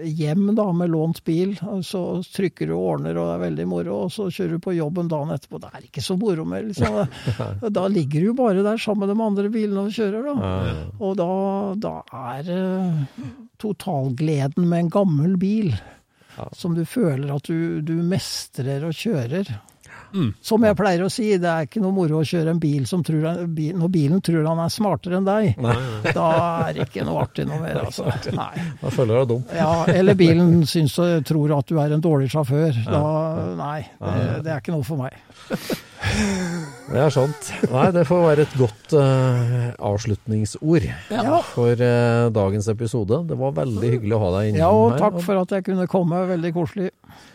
hjem 0.00 0.54
da 0.56 0.64
med 0.72 0.88
lånt 0.94 1.18
bil, 1.26 1.56
så 1.84 2.00
trykker 2.24 2.70
du 2.70 2.74
og 2.76 2.86
ordner 2.94 3.18
og 3.20 3.26
det 3.28 3.34
er 3.34 3.42
veldig 3.42 3.66
moro, 3.68 3.98
og 4.06 4.14
så 4.14 4.30
kjører 4.32 4.56
du 4.56 4.62
på 4.64 4.72
jobben 4.72 5.10
dagen 5.12 5.34
etterpå. 5.34 5.60
Det 5.60 5.70
er 5.76 5.86
ikke 5.90 6.04
så 6.04 6.16
moro 6.16 6.46
mer, 6.48 6.64
liksom. 6.64 6.96
Da 7.76 7.86
ligger 7.92 8.22
du 8.24 8.30
jo 8.30 8.36
bare 8.38 8.64
der 8.64 8.80
sammen 8.80 9.04
med 9.04 9.12
de 9.12 9.26
andre 9.26 9.52
bilene 9.52 9.84
og 9.84 9.92
kjører, 9.92 10.30
da. 10.30 10.52
Og 11.00 11.16
da, 11.20 11.30
da 11.84 11.94
er 12.32 12.52
eh, 12.54 13.24
totalgleden 13.60 14.68
med 14.70 14.86
en 14.86 14.92
gammel 14.94 15.36
bil 15.40 15.74
som 16.56 16.76
du 16.76 16.84
føler 16.88 17.34
at 17.34 17.50
du, 17.50 17.80
du 17.84 17.96
mestrer 18.06 18.86
og 18.88 18.96
kjører. 18.96 19.50
Som 20.42 20.64
jeg 20.66 20.74
pleier 20.78 21.04
å 21.04 21.10
si, 21.12 21.28
det 21.38 21.46
er 21.46 21.66
ikke 21.68 21.80
noe 21.82 21.94
moro 21.94 22.18
å 22.20 22.26
kjøre 22.26 22.50
en 22.54 22.60
bil 22.62 22.86
som 22.90 23.02
tror 23.06 23.26
han, 23.28 23.52
bil, 23.54 23.76
når 23.78 23.92
bilen 23.94 24.22
tror 24.26 24.48
han 24.48 24.62
er 24.64 24.72
smartere 24.74 25.20
enn 25.20 25.28
deg. 25.28 25.60
Da 26.16 26.26
er 26.66 26.74
det 26.74 26.88
ikke 26.88 27.04
noe 27.06 27.22
artig 27.22 27.46
noe 27.46 27.60
mer, 27.62 27.78
altså. 27.84 28.08
Nei. 28.34 28.64
Da 28.80 28.90
føler 28.94 29.20
jeg 29.20 29.22
deg 29.22 29.30
dum. 29.30 29.44
Ja, 29.60 29.70
eller 29.94 30.18
bilen 30.18 30.66
syns 30.70 30.98
og 31.02 31.22
tror 31.30 31.54
at 31.60 31.70
du 31.70 31.78
er 31.78 31.94
en 31.94 32.02
dårlig 32.02 32.30
sjåfør. 32.34 32.82
Da, 32.88 33.04
nei, 33.60 33.78
det, 34.02 34.26
det 34.46 34.54
er 34.56 34.64
ikke 34.64 34.74
noe 34.74 34.86
for 34.86 35.04
meg. 35.04 35.14
Det 36.90 36.98
er 36.98 37.12
sant. 37.14 37.50
Nei, 37.70 37.84
det 37.94 38.02
får 38.08 38.22
være 38.24 38.44
et 38.48 38.54
godt 38.58 38.94
uh, 38.98 39.68
avslutningsord 39.92 40.88
Ja. 41.12 41.36
for 41.52 41.78
uh, 41.78 42.30
dagens 42.34 42.66
episode. 42.72 43.20
Det 43.30 43.36
var 43.38 43.52
veldig 43.60 43.92
hyggelig 43.94 44.16
å 44.16 44.22
ha 44.24 44.30
deg 44.40 44.48
innom 44.50 44.58
Ja, 44.64 44.70
og 44.74 44.86
her. 44.96 45.04
takk 45.04 45.20
for 45.22 45.38
at 45.44 45.54
jeg 45.54 45.66
kunne 45.68 45.86
komme. 45.90 46.24
Veldig 46.32 46.50
koselig. 46.56 46.88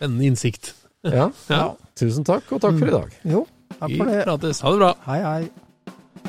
En 0.04 0.18
innsikt. 0.20 0.74
Ja, 1.06 1.30
Ja. 1.48 1.62
tusen 1.96 2.26
takk, 2.26 2.50
og 2.52 2.60
takk 2.60 2.76
for 2.82 2.90
i 2.90 2.96
dag. 2.98 3.14
Jo, 3.24 3.46
takk 3.78 3.96
for 3.96 4.10
det. 4.10 4.24
prates. 4.26 4.60
Ha 4.60 4.72
det 4.74 4.78
bra. 4.82 4.92
Hei, 5.06 5.20
hei. 5.24 5.48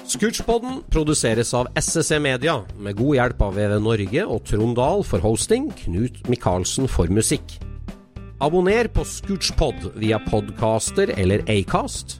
Scootchpoden 0.08 0.84
produseres 0.94 1.52
av 1.58 1.68
SSC 1.76 2.20
Media, 2.24 2.62
med 2.80 2.96
god 2.96 3.16
hjelp 3.18 3.42
av 3.44 3.56
VV 3.58 3.76
Norge 3.84 4.24
og 4.24 4.46
Trond 4.48 4.76
Dahl 4.80 5.04
for 5.04 5.20
hosting, 5.20 5.68
Knut 5.84 6.22
Micaelsen 6.32 6.88
for 6.88 7.08
musikk. 7.12 7.58
Abonner 8.40 8.88
på 8.94 9.04
Scootchpod 9.04 9.96
via 10.00 10.20
podcaster 10.30 11.12
eller 11.18 11.42
Acast, 11.52 12.20